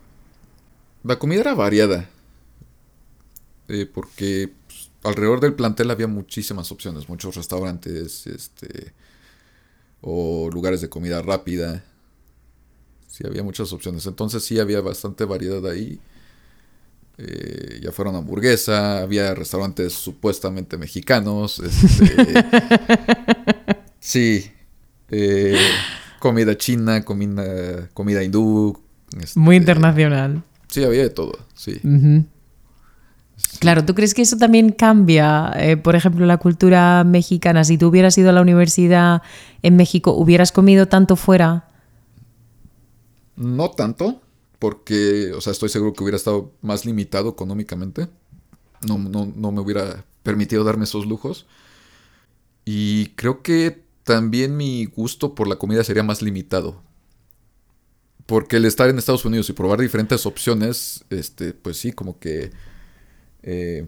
la 1.04 1.18
comida 1.18 1.42
era 1.42 1.54
variada. 1.54 2.10
Eh, 3.70 3.86
porque 3.92 4.52
pues, 4.68 4.90
alrededor 5.04 5.40
del 5.40 5.54
plantel 5.54 5.90
había 5.92 6.08
muchísimas 6.08 6.72
opciones. 6.72 7.08
Muchos 7.08 7.36
restaurantes, 7.36 8.28
este... 8.28 8.94
O 10.04 10.50
lugares 10.52 10.82
de 10.82 10.90
comida 10.90 11.22
rápida. 11.22 11.86
Sí, 13.12 13.28
había 13.28 13.44
muchas 13.44 13.72
opciones. 13.74 14.06
Entonces 14.06 14.44
sí 14.44 14.58
había 14.58 14.80
bastante 14.80 15.26
variedad 15.26 15.66
ahí. 15.70 16.00
Eh, 17.18 17.82
ya 17.84 17.92
fueron 17.92 18.16
hamburguesa, 18.16 19.02
había 19.02 19.36
restaurantes 19.36 19.94
supuestamente 19.94 20.78
mexicanos. 20.78 21.60
Este, 21.60 22.46
sí. 24.00 24.52
eh, 25.10 25.58
comida 26.20 26.58
china, 26.58 27.04
comida, 27.04 27.90
comida 27.94 28.24
hindú. 28.24 28.82
este, 29.22 29.38
Muy 29.38 29.58
internacional. 29.58 30.42
Sí, 30.70 30.84
había 30.86 31.04
de 31.04 31.10
todo, 31.10 31.38
sí. 31.54 31.82
Claro, 33.60 33.84
¿tú 33.84 33.94
crees 33.94 34.14
que 34.14 34.22
eso 34.22 34.38
también 34.38 34.72
cambia, 34.72 35.52
eh, 35.58 35.76
por 35.76 35.98
ejemplo, 35.98 36.26
la 36.26 36.38
cultura 36.38 37.04
mexicana? 37.04 37.66
Si 37.66 37.78
tú 37.78 37.90
hubieras 37.90 38.18
ido 38.18 38.30
a 38.30 38.34
la 38.34 38.42
universidad 38.42 39.22
en 39.64 39.76
México, 39.76 40.14
¿hubieras 40.14 40.54
comido 40.54 40.88
tanto 40.88 41.18
fuera? 41.18 41.66
No 43.42 43.72
tanto, 43.72 44.22
porque, 44.60 45.32
o 45.34 45.42
sea, 45.42 45.52
estoy 45.52 45.70
seguro 45.70 45.94
que 45.94 46.04
hubiera 46.04 46.18
estado 46.18 46.52
más 46.62 46.86
limitado 46.86 47.30
económicamente. 47.30 48.08
No, 48.88 49.00
no, 49.00 49.26
no 49.36 49.52
me 49.52 49.62
hubiera 49.62 50.06
permitido 50.22 50.64
darme 50.64 50.84
esos 50.84 51.08
lujos. 51.08 51.48
Y 52.66 53.08
creo 53.16 53.42
que 53.42 53.84
también 54.04 54.56
mi 54.56 54.86
gusto 54.86 55.34
por 55.34 55.48
la 55.48 55.56
comida 55.56 55.84
sería 55.84 56.04
más 56.04 56.22
limitado. 56.22 56.84
Porque 58.28 58.58
el 58.58 58.66
estar 58.66 58.88
en 58.90 59.00
Estados 59.00 59.26
Unidos 59.26 59.50
y 59.50 59.54
probar 59.54 59.80
diferentes 59.80 60.28
opciones, 60.28 61.04
este, 61.10 61.54
pues 61.54 61.78
sí, 61.78 61.92
como 61.92 62.20
que 62.20 62.52
eh, 63.42 63.88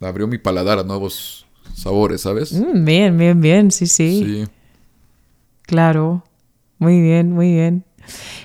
abrió 0.00 0.28
mi 0.28 0.38
paladar 0.38 0.78
a 0.78 0.84
nuevos 0.84 1.46
sabores, 1.74 2.20
¿sabes? 2.20 2.52
Mm, 2.52 2.84
bien, 2.84 3.18
bien, 3.18 3.40
bien, 3.40 3.70
sí, 3.72 3.88
sí, 3.88 4.24
Sí. 4.24 4.50
Claro. 5.62 6.24
Muy 6.78 7.00
bien, 7.00 7.32
muy 7.32 7.52
bien. 7.52 7.84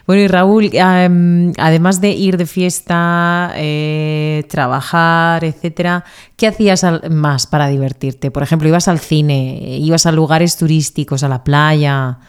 Bueno, 0.07 0.21
y 0.23 0.27
Raúl, 0.27 0.69
em, 0.73 1.51
además 1.57 2.01
de 2.01 2.11
ir 2.11 2.37
de 2.37 2.45
fiesta, 2.45 3.51
eh, 3.55 4.43
trabajar, 4.49 5.43
etcétera, 5.43 6.03
¿qué 6.37 6.47
hacías 6.47 6.85
más 7.09 7.47
para 7.47 7.67
divertirte? 7.67 8.31
Por 8.31 8.43
ejemplo, 8.43 8.67
ibas 8.67 8.87
al 8.87 8.99
cine, 8.99 9.77
ibas 9.79 10.05
a 10.05 10.11
lugares 10.11 10.57
turísticos, 10.57 11.23
a 11.23 11.27
la 11.29 11.43
playa. 11.43 12.19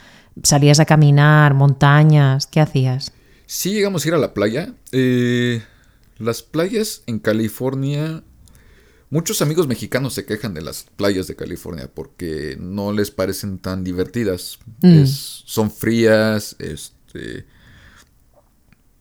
¿Salías 0.42 0.80
a 0.80 0.84
caminar, 0.84 1.54
montañas? 1.54 2.46
¿Qué 2.46 2.60
hacías? 2.60 3.12
Sí, 3.46 3.72
llegamos 3.72 4.04
a 4.04 4.08
ir 4.08 4.14
a 4.14 4.18
la 4.18 4.34
playa. 4.34 4.74
Eh, 4.92 5.62
las 6.18 6.42
playas 6.42 7.02
en 7.06 7.18
California. 7.18 8.22
Muchos 9.08 9.40
amigos 9.40 9.68
mexicanos 9.68 10.14
se 10.14 10.26
quejan 10.26 10.52
de 10.52 10.62
las 10.62 10.84
playas 10.96 11.26
de 11.28 11.36
California 11.36 11.88
porque 11.94 12.56
no 12.60 12.92
les 12.92 13.10
parecen 13.12 13.58
tan 13.58 13.84
divertidas. 13.84 14.58
Mm. 14.82 15.02
Es- 15.04 15.42
son 15.46 15.70
frías. 15.70 16.56
Este. 17.16 17.46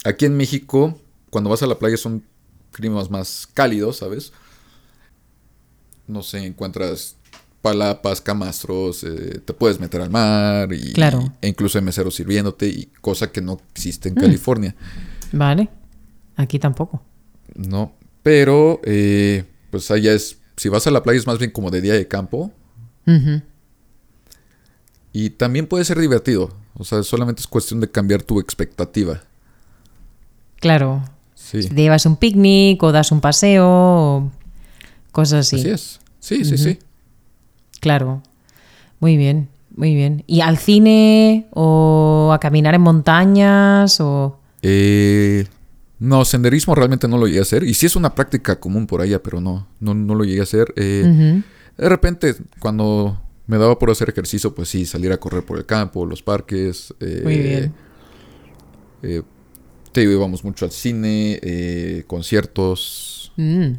Aquí 0.03 0.25
en 0.25 0.37
México, 0.37 0.99
cuando 1.29 1.49
vas 1.49 1.63
a 1.63 1.67
la 1.67 1.79
playa 1.79 1.97
son 1.97 2.23
climas 2.71 3.09
más 3.09 3.47
cálidos, 3.53 3.97
¿sabes? 3.97 4.31
No 6.07 6.21
sé, 6.21 6.45
encuentras 6.45 7.15
palapas, 7.61 8.21
camastros, 8.21 9.03
eh, 9.03 9.41
te 9.43 9.53
puedes 9.53 9.79
meter 9.79 10.01
al 10.01 10.11
mar 10.11 10.71
y 10.71 10.93
Claro. 10.93 11.33
e 11.41 11.47
incluso 11.47 11.79
hay 11.79 11.83
meseros 11.83 12.13
sirviéndote 12.13 12.67
y 12.67 12.85
cosa 13.01 13.31
que 13.31 13.41
no 13.41 13.59
existe 13.71 14.09
en 14.09 14.15
California. 14.15 14.75
Vale. 15.31 15.69
Aquí 16.35 16.59
tampoco. 16.59 17.01
No, 17.55 17.95
pero 18.21 18.79
eh, 18.83 19.45
pues 19.71 19.89
allá 19.89 20.13
es, 20.13 20.37
si 20.57 20.69
vas 20.69 20.85
a 20.85 20.91
la 20.91 21.01
playa 21.01 21.17
es 21.17 21.25
más 21.25 21.39
bien 21.39 21.49
como 21.49 21.71
de 21.71 21.81
día 21.81 21.93
de 21.93 22.07
campo 22.07 22.51
y 25.13 25.31
también 25.31 25.65
puede 25.65 25.85
ser 25.85 25.99
divertido, 25.99 26.53
o 26.77 26.83
sea, 26.83 27.03
solamente 27.03 27.41
es 27.41 27.47
cuestión 27.47 27.79
de 27.79 27.89
cambiar 27.89 28.21
tu 28.21 28.39
expectativa. 28.39 29.21
Claro. 30.59 31.03
Sí, 31.33 31.67
Te 31.67 31.75
llevas 31.75 32.05
un 32.05 32.17
picnic 32.17 32.81
o 32.83 32.91
das 32.91 33.11
un 33.11 33.21
paseo 33.21 33.65
o 33.67 34.31
cosas 35.11 35.47
así. 35.47 35.57
así 35.57 35.69
es. 35.69 35.99
Sí, 36.19 36.43
sí, 36.43 36.57
sí. 36.57 36.79
Claro. 37.79 38.23
Muy 38.99 39.15
bien, 39.15 39.47
muy 39.75 39.93
bien. 39.93 40.23
¿Y 40.27 40.41
al 40.41 40.57
cine 40.57 41.47
o 41.51 42.31
a 42.33 42.39
caminar 42.39 42.73
en 42.73 42.81
montañas 42.81 43.99
o...? 44.01 44.39
Eh, 44.63 45.45
no, 45.99 46.25
senderismo 46.25 46.73
realmente 46.73 47.07
no 47.07 47.17
lo 47.17 47.27
llegué 47.27 47.39
a 47.39 47.43
hacer 47.43 47.63
y 47.63 47.75
sí 47.75 47.85
es 47.85 47.95
una 47.95 48.15
práctica 48.15 48.59
común 48.59 48.87
por 48.87 49.01
allá, 49.01 49.21
pero 49.21 49.39
no, 49.39 49.67
no, 49.79 49.93
no 49.93 50.15
lo 50.15 50.23
llegué 50.23 50.39
a 50.39 50.43
hacer. 50.43 50.73
Eh. 50.75 51.43
De 51.77 51.89
repente, 51.89 52.35
cuando 52.59 53.21
me 53.47 53.57
daba 53.57 53.77
por 53.77 53.89
hacer 53.91 54.09
ejercicio, 54.09 54.53
pues 54.55 54.69
sí, 54.69 54.85
salir 54.85 55.11
a 55.11 55.17
correr 55.17 55.45
por 55.45 55.57
el 55.57 55.65
campo, 55.65 56.05
los 56.05 56.21
parques. 56.23 56.93
eh, 56.99 57.21
Muy 57.23 57.37
bien. 57.37 57.73
eh, 59.03 59.21
te 59.91 60.03
íbamos 60.03 60.43
mucho 60.43 60.65
al 60.65 60.71
cine, 60.71 61.39
eh, 61.41 62.03
conciertos. 62.07 63.31
Mm. 63.37 63.71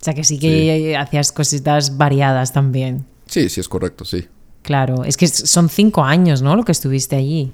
O 0.00 0.04
sea 0.04 0.14
que 0.14 0.22
sí 0.24 0.38
que 0.38 0.96
hacías 0.96 1.32
cositas 1.32 1.96
variadas 1.96 2.52
también. 2.52 3.06
Sí, 3.26 3.48
sí, 3.48 3.60
es 3.60 3.68
correcto, 3.68 4.04
sí. 4.04 4.26
Claro. 4.62 5.04
Es 5.04 5.16
que 5.16 5.26
son 5.26 5.68
cinco 5.68 6.04
años, 6.04 6.42
¿no? 6.42 6.54
Lo 6.54 6.64
que 6.64 6.72
estuviste 6.72 7.16
allí. 7.16 7.52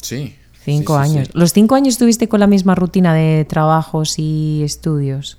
Sí. 0.00 0.36
Cinco 0.64 1.02
sí, 1.02 1.08
sí, 1.10 1.16
años. 1.16 1.28
¿Los 1.32 1.52
cinco 1.52 1.74
años 1.74 1.94
estuviste 1.94 2.28
con 2.28 2.40
la 2.40 2.46
misma 2.46 2.74
rutina 2.74 3.14
de 3.14 3.44
trabajos 3.48 4.18
y 4.18 4.62
estudios? 4.62 5.38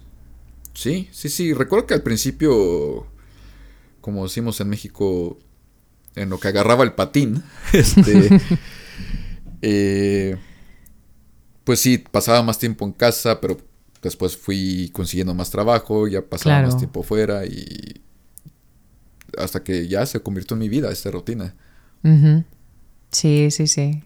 Sí, 0.74 1.08
sí, 1.12 1.30
sí. 1.30 1.54
Recuerdo 1.54 1.86
que 1.88 1.94
al 1.94 2.02
principio, 2.02 3.06
como 4.04 4.24
decimos 4.24 4.60
en 4.60 4.68
México, 4.68 5.40
en 6.16 6.30
lo 6.30 6.38
que 6.40 6.50
agarraba 6.50 6.84
el 6.84 6.92
patín, 6.92 7.42
este, 7.74 8.30
eh, 9.62 10.38
pues 11.64 11.80
sí, 11.80 11.98
pasaba 11.98 12.44
más 12.44 12.60
tiempo 12.60 12.86
en 12.86 12.92
casa, 12.92 13.40
pero 13.40 13.58
después 14.02 14.36
fui 14.36 14.90
consiguiendo 14.94 15.34
más 15.34 15.50
trabajo, 15.50 16.08
ya 16.10 16.22
pasaba 16.22 16.56
Claro. 16.58 16.68
más 16.68 16.78
tiempo 16.78 17.02
fuera 17.04 17.46
y 17.46 18.02
hasta 19.38 19.64
que 19.64 19.88
ya 19.88 20.06
se 20.06 20.20
convirtió 20.20 20.56
en 20.56 20.60
mi 20.60 20.70
vida 20.70 20.92
esta 20.92 21.10
rutina. 21.10 21.56
Sí, 23.12 23.50
sí, 23.50 23.68
sí. 23.68 24.04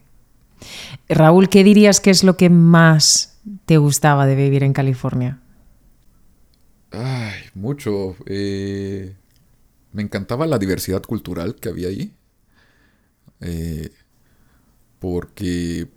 Raúl, 1.09 1.49
¿qué 1.49 1.63
dirías 1.63 1.99
que 1.99 2.11
es 2.11 2.23
lo 2.23 2.37
que 2.37 2.49
más 2.51 3.39
te 3.65 3.77
gustaba 3.77 4.27
de 4.27 4.35
vivir 4.35 4.63
en 4.63 4.73
California? 4.73 5.39
Ay, 6.91 7.33
mucho. 7.55 8.15
eh, 8.27 9.15
me 9.97 10.03
encantaba 10.03 10.45
la 10.45 10.59
diversidad 10.59 11.01
cultural 11.01 11.55
que 11.55 11.69
había 11.69 11.87
ahí. 11.87 12.13
Eh, 13.41 13.89
porque, 14.99 15.89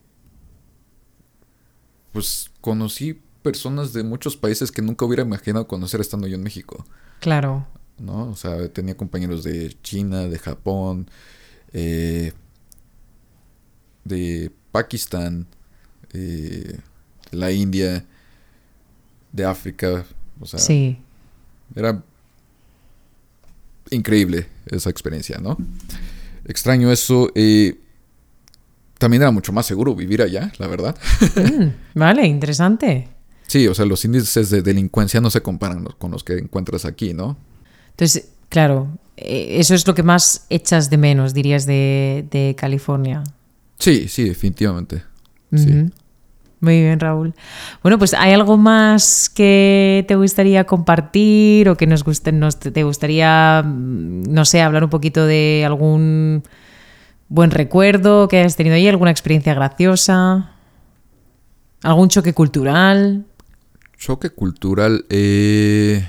pues, 2.13 2.51
conocí 2.63 3.21
personas 3.43 3.93
de 3.93 4.03
muchos 4.03 4.39
países 4.39 4.73
que 4.73 4.81
nunca 4.81 5.05
hubiera 5.05 5.23
imaginado 5.23 5.67
conocer 5.69 6.01
estando 6.01 6.27
yo 6.27 6.37
en 6.37 6.43
México, 6.43 6.85
Claro. 7.21 7.67
¿no? 7.99 8.31
O 8.31 8.37
sea, 8.37 8.73
tenía 8.73 8.97
compañeros 8.97 9.45
de 9.45 9.77
China, 9.83 10.23
de 10.29 10.39
Japón, 10.39 11.11
eh, 11.75 12.33
de 14.05 14.51
Pakistán, 14.73 15.47
eh, 16.15 16.79
de 17.31 17.37
la 17.37 17.53
India, 17.53 18.07
de 19.33 19.45
África, 19.45 20.07
o 20.41 20.47
sea, 20.47 20.59
Sí. 20.59 20.99
era 21.75 22.03
increíble 23.91 24.47
esa 24.67 24.91
experiencia, 24.91 25.39
¿no? 25.39 25.57
Extraño 26.45 26.91
eso. 26.91 27.31
eh, 27.35 27.79
también 28.99 29.23
era 29.23 29.31
mucho 29.31 29.53
más 29.53 29.65
seguro 29.67 29.95
vivir 29.95 30.21
allá, 30.21 30.53
la 30.59 30.67
verdad. 30.67 30.95
Mm, 31.37 31.99
vale, 31.99 32.27
interesante. 32.27 33.09
Sí, 33.47 33.67
o 33.67 33.75
sea, 33.75 33.85
los 33.87 34.05
índices 34.05 34.51
de 34.51 34.63
delincuencia 34.63 35.21
no 35.21 35.31
se 35.31 35.41
comparan 35.41 35.85
con 35.99 36.11
los 36.11 36.23
que 36.23 36.35
encuentras 36.35 36.85
aquí, 36.85 37.15
¿no? 37.15 37.37
Entonces, 37.91 38.29
claro, 38.49 38.99
eh, 39.17 39.57
eso 39.59 39.75
es 39.75 39.87
lo 39.87 39.95
que 39.95 40.03
más 40.03 40.45
echas 40.51 40.91
de 40.91 40.99
menos, 40.99 41.33
dirías, 41.35 41.67
de, 41.67 42.27
de 42.31 42.55
California. 42.57 43.25
Sí, 43.79 44.07
sí, 44.09 44.25
definitivamente. 44.29 45.03
Sí. 45.57 45.91
Muy 46.61 46.81
bien, 46.81 47.01
Raúl. 47.01 47.35
Bueno, 47.83 47.99
pues 47.99 48.13
¿hay 48.13 48.33
algo 48.33 48.59
más 48.59 49.31
que 49.31 50.05
te 50.07 50.15
gustaría 50.15 50.65
compartir 50.65 51.69
o 51.71 51.77
que 51.77 51.87
nos 51.87 52.05
guste, 52.05 52.33
nos, 52.33 52.59
te 52.59 52.83
gustaría, 52.83 53.63
mm, 53.65 54.25
no 54.33 54.45
sé, 54.45 54.61
hablar 54.61 54.85
un 54.85 54.91
poquito 54.91 55.25
de 55.25 55.63
algún 55.65 56.43
buen 57.29 57.51
recuerdo 57.51 58.29
que 58.29 58.39
hayas 58.41 58.57
tenido 58.57 58.75
ahí, 58.77 58.87
alguna 58.89 59.11
experiencia 59.11 59.55
graciosa, 59.55 60.53
algún 61.83 62.09
choque 62.11 62.35
cultural? 62.35 63.25
Choque 63.97 64.29
cultural. 64.31 65.07
eh, 65.09 66.07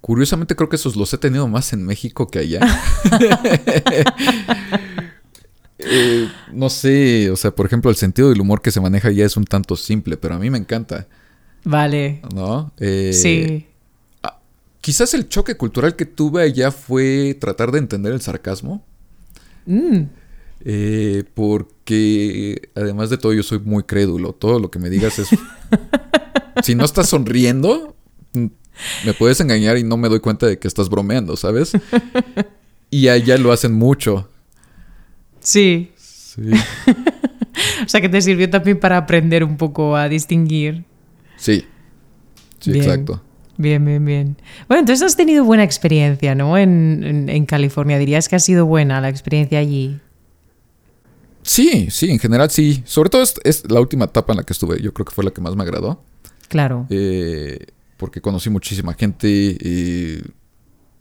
Curiosamente 0.00 0.54
creo 0.54 0.68
que 0.68 0.76
esos 0.76 0.94
los 0.94 1.12
he 1.14 1.18
tenido 1.18 1.48
más 1.48 1.72
en 1.72 1.84
México 1.84 2.28
que 2.28 2.38
allá. 2.38 2.60
Eh, 5.88 6.28
no 6.52 6.68
sé, 6.68 7.30
o 7.30 7.36
sea, 7.36 7.54
por 7.54 7.66
ejemplo, 7.66 7.90
el 7.90 7.96
sentido 7.96 8.28
del 8.28 8.40
humor 8.40 8.60
que 8.60 8.70
se 8.70 8.80
maneja 8.80 9.08
allá 9.08 9.24
es 9.24 9.36
un 9.36 9.44
tanto 9.44 9.76
simple, 9.76 10.16
pero 10.16 10.34
a 10.34 10.38
mí 10.38 10.50
me 10.50 10.58
encanta, 10.58 11.06
Vale. 11.64 12.22
¿no? 12.34 12.72
Eh, 12.78 13.12
sí. 13.12 13.66
Quizás 14.80 15.14
el 15.14 15.28
choque 15.28 15.56
cultural 15.56 15.96
que 15.96 16.06
tuve 16.06 16.42
allá 16.42 16.70
fue 16.70 17.36
tratar 17.40 17.72
de 17.72 17.78
entender 17.78 18.12
el 18.12 18.20
sarcasmo. 18.20 18.84
Mm, 19.64 20.02
eh, 20.64 21.24
porque 21.34 22.70
además 22.76 23.10
de 23.10 23.18
todo 23.18 23.32
yo 23.32 23.42
soy 23.42 23.58
muy 23.58 23.82
crédulo. 23.82 24.32
Todo 24.32 24.60
lo 24.60 24.70
que 24.70 24.78
me 24.78 24.88
digas 24.88 25.18
es... 25.18 25.28
si 26.62 26.76
no 26.76 26.84
estás 26.84 27.08
sonriendo, 27.08 27.96
me 28.32 29.12
puedes 29.18 29.40
engañar 29.40 29.76
y 29.76 29.82
no 29.82 29.96
me 29.96 30.08
doy 30.08 30.20
cuenta 30.20 30.46
de 30.46 30.60
que 30.60 30.68
estás 30.68 30.88
bromeando, 30.88 31.36
¿sabes? 31.36 31.72
Y 32.88 33.08
allá 33.08 33.36
lo 33.36 33.50
hacen 33.50 33.72
mucho. 33.72 34.28
Sí. 35.46 35.92
Sí. 35.96 36.42
O 37.84 37.88
sea 37.88 38.00
que 38.00 38.08
te 38.08 38.20
sirvió 38.20 38.50
también 38.50 38.78
para 38.78 38.96
aprender 38.98 39.42
un 39.44 39.56
poco 39.56 39.96
a 39.96 40.08
distinguir. 40.08 40.84
Sí. 41.36 41.64
Sí, 42.60 42.72
Bien. 42.72 42.84
exacto. 42.84 43.22
Bien, 43.56 43.82
bien, 43.84 44.04
bien. 44.04 44.36
Bueno, 44.68 44.80
entonces 44.80 45.06
has 45.06 45.16
tenido 45.16 45.44
buena 45.44 45.62
experiencia, 45.64 46.34
¿no? 46.34 46.58
En, 46.58 47.02
en- 47.04 47.28
en 47.30 47.46
California. 47.46 47.98
¿Dirías 47.98 48.28
que 48.28 48.36
ha 48.36 48.40
sido 48.40 48.66
buena 48.66 49.00
la 49.00 49.08
experiencia 49.08 49.58
allí? 49.58 49.98
Sí, 51.42 51.88
sí, 51.90 52.10
en 52.10 52.18
general 52.18 52.50
sí. 52.50 52.82
Sobre 52.84 53.08
todo 53.08 53.22
es, 53.22 53.34
es 53.44 53.70
la 53.70 53.80
última 53.80 54.04
etapa 54.06 54.32
en 54.32 54.38
la 54.38 54.42
que 54.42 54.52
estuve. 54.52 54.80
Yo 54.82 54.92
creo 54.92 55.06
que 55.06 55.14
fue 55.14 55.24
la 55.24 55.30
que 55.30 55.40
más 55.40 55.54
me 55.56 55.62
agradó. 55.62 56.02
Claro. 56.48 56.86
eh, 56.90 57.58
porque 57.96 58.20
conocí 58.20 58.50
muchísima 58.50 58.92
gente. 58.94 59.28
y 59.28 60.20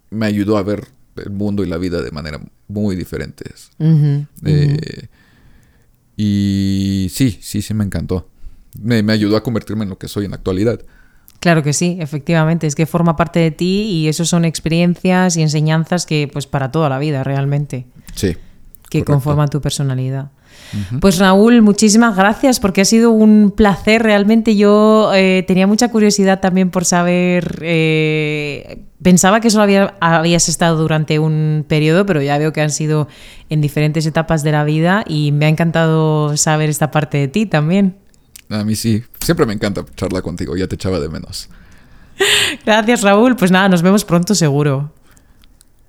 me 0.10 0.26
ayudó 0.28 0.58
a 0.58 0.64
ver 0.64 0.88
el 1.16 1.32
mundo 1.32 1.64
y 1.64 1.68
la 1.68 1.78
vida 1.78 2.02
de 2.02 2.12
manera 2.12 2.40
muy 2.68 2.96
diferentes. 2.96 3.72
Eh, 3.80 5.08
y 6.18 7.08
sí, 7.12 7.38
sí, 7.42 7.62
sí 7.62 7.74
me 7.74 7.84
encantó. 7.84 8.28
Me, 8.82 9.04
me 9.04 9.14
ayudó 9.14 9.38
a 9.38 9.44
convertirme 9.44 9.84
en 9.84 9.90
lo 9.90 9.98
que 9.98 10.08
soy 10.08 10.26
en 10.26 10.32
la 10.32 10.38
actualidad. 10.38 10.82
Claro 11.40 11.64
que 11.64 11.74
sí, 11.74 11.98
efectivamente. 12.00 12.68
Es 12.68 12.76
que 12.76 12.86
forma 12.86 13.16
parte 13.16 13.40
de 13.40 13.52
ti 13.52 13.84
y 13.84 14.08
eso 14.08 14.26
son 14.26 14.46
experiencias 14.46 15.38
y 15.38 15.42
enseñanzas 15.42 16.06
que, 16.06 16.30
pues, 16.32 16.48
para 16.48 16.72
toda 16.72 16.90
la 16.90 16.98
vida, 16.98 17.24
realmente. 17.24 17.86
Sí, 18.16 18.34
que 18.90 19.00
Correcto. 19.00 19.14
conforman 19.14 19.50
tu 19.50 19.62
personalidad. 19.62 20.32
Pues 21.00 21.20
Raúl, 21.20 21.62
muchísimas 21.62 22.16
gracias 22.18 22.60
porque 22.60 22.82
ha 22.82 22.86
sido 22.86 23.12
un 23.12 23.54
placer 23.56 24.04
realmente. 24.04 24.56
Yo 24.58 25.12
eh, 25.14 25.44
tenía 25.48 25.68
mucha 25.68 25.90
curiosidad 25.90 26.42
también 26.42 26.70
por 26.70 26.84
saber, 26.84 27.60
eh, 27.62 28.80
pensaba 29.02 29.40
que 29.40 29.50
solo 29.50 29.64
había- 29.64 29.94
habías 30.02 30.50
estado 30.50 30.78
durante 30.78 31.18
un 31.20 31.64
periodo, 31.68 32.06
pero 32.06 32.22
ya 32.22 32.38
veo 32.38 32.52
que 32.52 32.62
han 32.62 32.72
sido 32.72 33.08
en 33.50 33.62
diferentes 33.62 34.06
etapas 34.06 34.44
de 34.44 34.52
la 34.52 34.64
vida 34.66 35.04
y 35.08 35.32
me 35.32 35.46
ha 35.46 35.50
encantado 35.50 36.36
saber 36.36 36.70
esta 36.70 36.92
parte 36.92 37.18
de 37.20 37.28
ti 37.30 37.46
también. 37.46 37.96
A 38.50 38.64
mí 38.64 38.76
sí. 38.76 39.04
Siempre 39.22 39.46
me 39.46 39.54
encanta 39.54 39.86
charlar 39.96 40.24
contigo. 40.24 40.58
Ya 40.58 40.68
te 40.68 40.76
echaba 40.76 41.00
de 41.00 41.08
menos. 41.10 41.50
Gracias 42.66 43.02
Raúl, 43.02 43.36
pues 43.36 43.50
nada, 43.52 43.70
nos 43.70 43.82
vemos 43.82 44.04
pronto 44.06 44.36
seguro. 44.36 44.92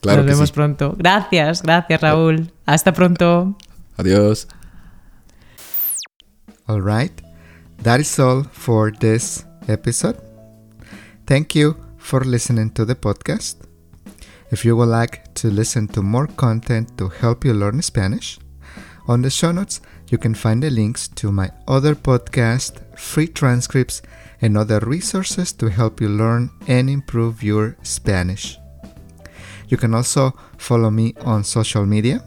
Claro 0.01 0.19
nos 0.23 0.27
vemos 0.31 0.49
sí. 0.51 0.55
pronto. 0.55 0.95
Gracias, 0.97 1.63
gracias 1.63 2.01
Raúl. 2.01 2.53
Hasta 2.67 2.93
pronto. 2.93 3.57
Adiós. 3.99 4.47
All 6.69 6.81
right, 6.81 7.13
that 7.79 8.01
is 8.01 8.19
all 8.19 8.43
for 8.43 8.91
this 8.91 9.45
episode. 9.69 10.19
Thank 11.27 11.55
you 11.55 11.77
for 11.97 12.21
listening 12.21 12.71
to 12.73 12.85
the 12.85 12.95
podcast. 12.95 13.57
If 14.51 14.65
you 14.65 14.77
would 14.77 14.89
like 14.89 15.35
to 15.35 15.51
listen 15.51 15.89
to 15.89 16.03
more 16.03 16.27
content 16.27 16.97
to 16.99 17.09
help 17.09 17.45
you 17.45 17.53
learn 17.53 17.83
Spanish, 17.83 18.39
on 19.09 19.23
the 19.23 19.31
show 19.31 19.53
notes 19.53 19.81
you 20.11 20.19
can 20.19 20.35
find 20.35 20.63
the 20.63 20.71
links 20.71 21.09
to 21.09 21.33
my 21.33 21.51
other 21.67 21.95
podcast, 21.95 22.79
free 22.99 23.27
transcripts, 23.27 24.03
and 24.41 24.57
other 24.57 24.81
resources 24.81 25.53
to 25.55 25.69
help 25.69 26.01
you 26.01 26.09
learn 26.09 26.51
and 26.69 26.91
improve 26.91 27.43
your 27.43 27.77
Spanish. 27.83 28.59
You 29.69 29.77
can 29.77 29.95
also 29.95 30.33
follow 30.59 30.91
me 30.91 31.15
on 31.25 31.43
social 31.43 31.87
media. 31.87 32.23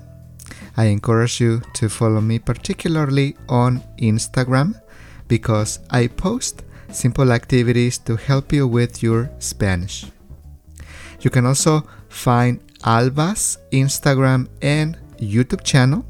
I 0.77 0.85
encourage 0.85 1.41
you 1.41 1.61
to 1.73 1.89
follow 1.89 2.21
me 2.21 2.39
particularly 2.39 3.35
on 3.47 3.83
Instagram 3.97 4.81
because 5.27 5.79
I 5.89 6.07
post 6.07 6.63
simple 6.91 7.31
activities 7.31 7.97
to 7.99 8.15
help 8.15 8.51
you 8.51 8.67
with 8.67 9.03
your 9.03 9.29
Spanish. 9.39 10.05
You 11.21 11.29
can 11.29 11.45
also 11.45 11.83
find 12.07 12.59
Alba's 12.83 13.57
Instagram 13.71 14.47
and 14.61 14.97
YouTube 15.19 15.63
channel 15.63 16.05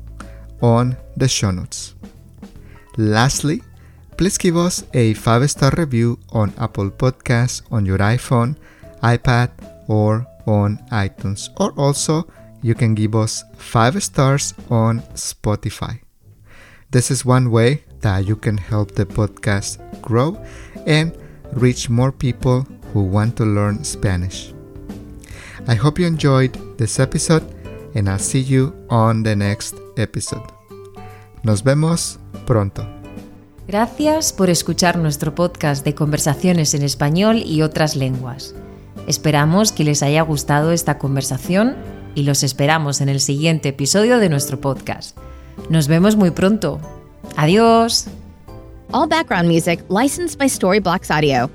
on 0.62 0.96
the 1.18 1.28
show 1.28 1.52
notes. 1.52 1.96
Lastly, 2.98 3.62
please 4.18 4.38
give 4.38 4.58
us 4.58 4.84
a 4.94 5.14
5 5.14 5.50
star 5.50 5.72
review 5.78 6.20
on 6.32 6.54
Apple 6.58 6.92
Podcasts 6.92 7.62
on 7.72 7.86
your 7.86 7.98
iPhone, 7.98 8.56
iPad, 9.02 9.50
or 9.88 10.28
on 10.46 10.78
iTunes. 10.92 11.50
Or 11.58 11.72
also, 11.72 12.28
you 12.62 12.76
can 12.76 12.96
give 12.96 13.16
us 13.16 13.44
5 13.58 14.02
stars 14.04 14.54
on 14.70 15.02
Spotify. 15.16 16.00
This 16.92 17.12
is 17.12 17.26
one 17.26 17.52
way 17.52 17.84
that 18.02 18.26
you 18.26 18.36
can 18.36 18.58
help 18.58 18.96
the 18.96 19.06
podcast 19.06 19.80
grow 20.02 20.38
and 20.88 21.16
reach 21.54 21.90
more 21.90 22.12
people 22.12 22.66
who 22.94 23.04
want 23.04 23.36
to 23.38 23.46
learn 23.46 23.84
Spanish. 23.84 24.54
I 25.68 25.76
hope 25.76 26.00
you 26.00 26.08
enjoyed 26.08 26.58
this 26.78 27.00
episode 27.00 27.44
and 27.96 28.10
I'll 28.10 28.20
see 28.20 28.40
you 28.40 28.74
on 28.90 29.24
the 29.24 29.36
next 29.36 29.76
episode. 29.98 30.48
Nos 31.44 31.64
vemos 31.64 32.20
pronto. 32.46 32.88
Gracias 33.68 34.34
por 34.34 34.50
escuchar 34.50 34.98
nuestro 34.98 35.36
podcast 35.36 35.86
de 35.86 35.94
conversaciones 35.94 36.74
en 36.74 36.82
español 36.82 37.44
y 37.46 37.62
otras 37.62 37.96
lenguas. 37.96 38.56
Esperamos 39.08 39.72
que 39.72 39.84
les 39.84 40.02
haya 40.02 40.24
gustado 40.24 40.72
esta 40.72 40.98
conversación 40.98 41.76
y 42.16 42.24
los 42.24 42.44
esperamos 42.44 43.02
en 43.02 43.10
el 43.10 43.20
siguiente 43.20 43.70
episodio 43.70 44.20
de 44.20 44.30
nuestro 44.30 44.60
podcast. 44.60 45.18
Nos 45.70 45.88
vemos 45.88 46.16
muy 46.16 46.32
pronto. 46.32 46.80
Adiós. 47.36 48.08
All 48.92 49.08
background 49.08 49.48
music 49.48 49.84
licensed 49.90 50.38
by 50.40 50.48
Storyblocks 50.48 51.12
Audio. 51.12 51.50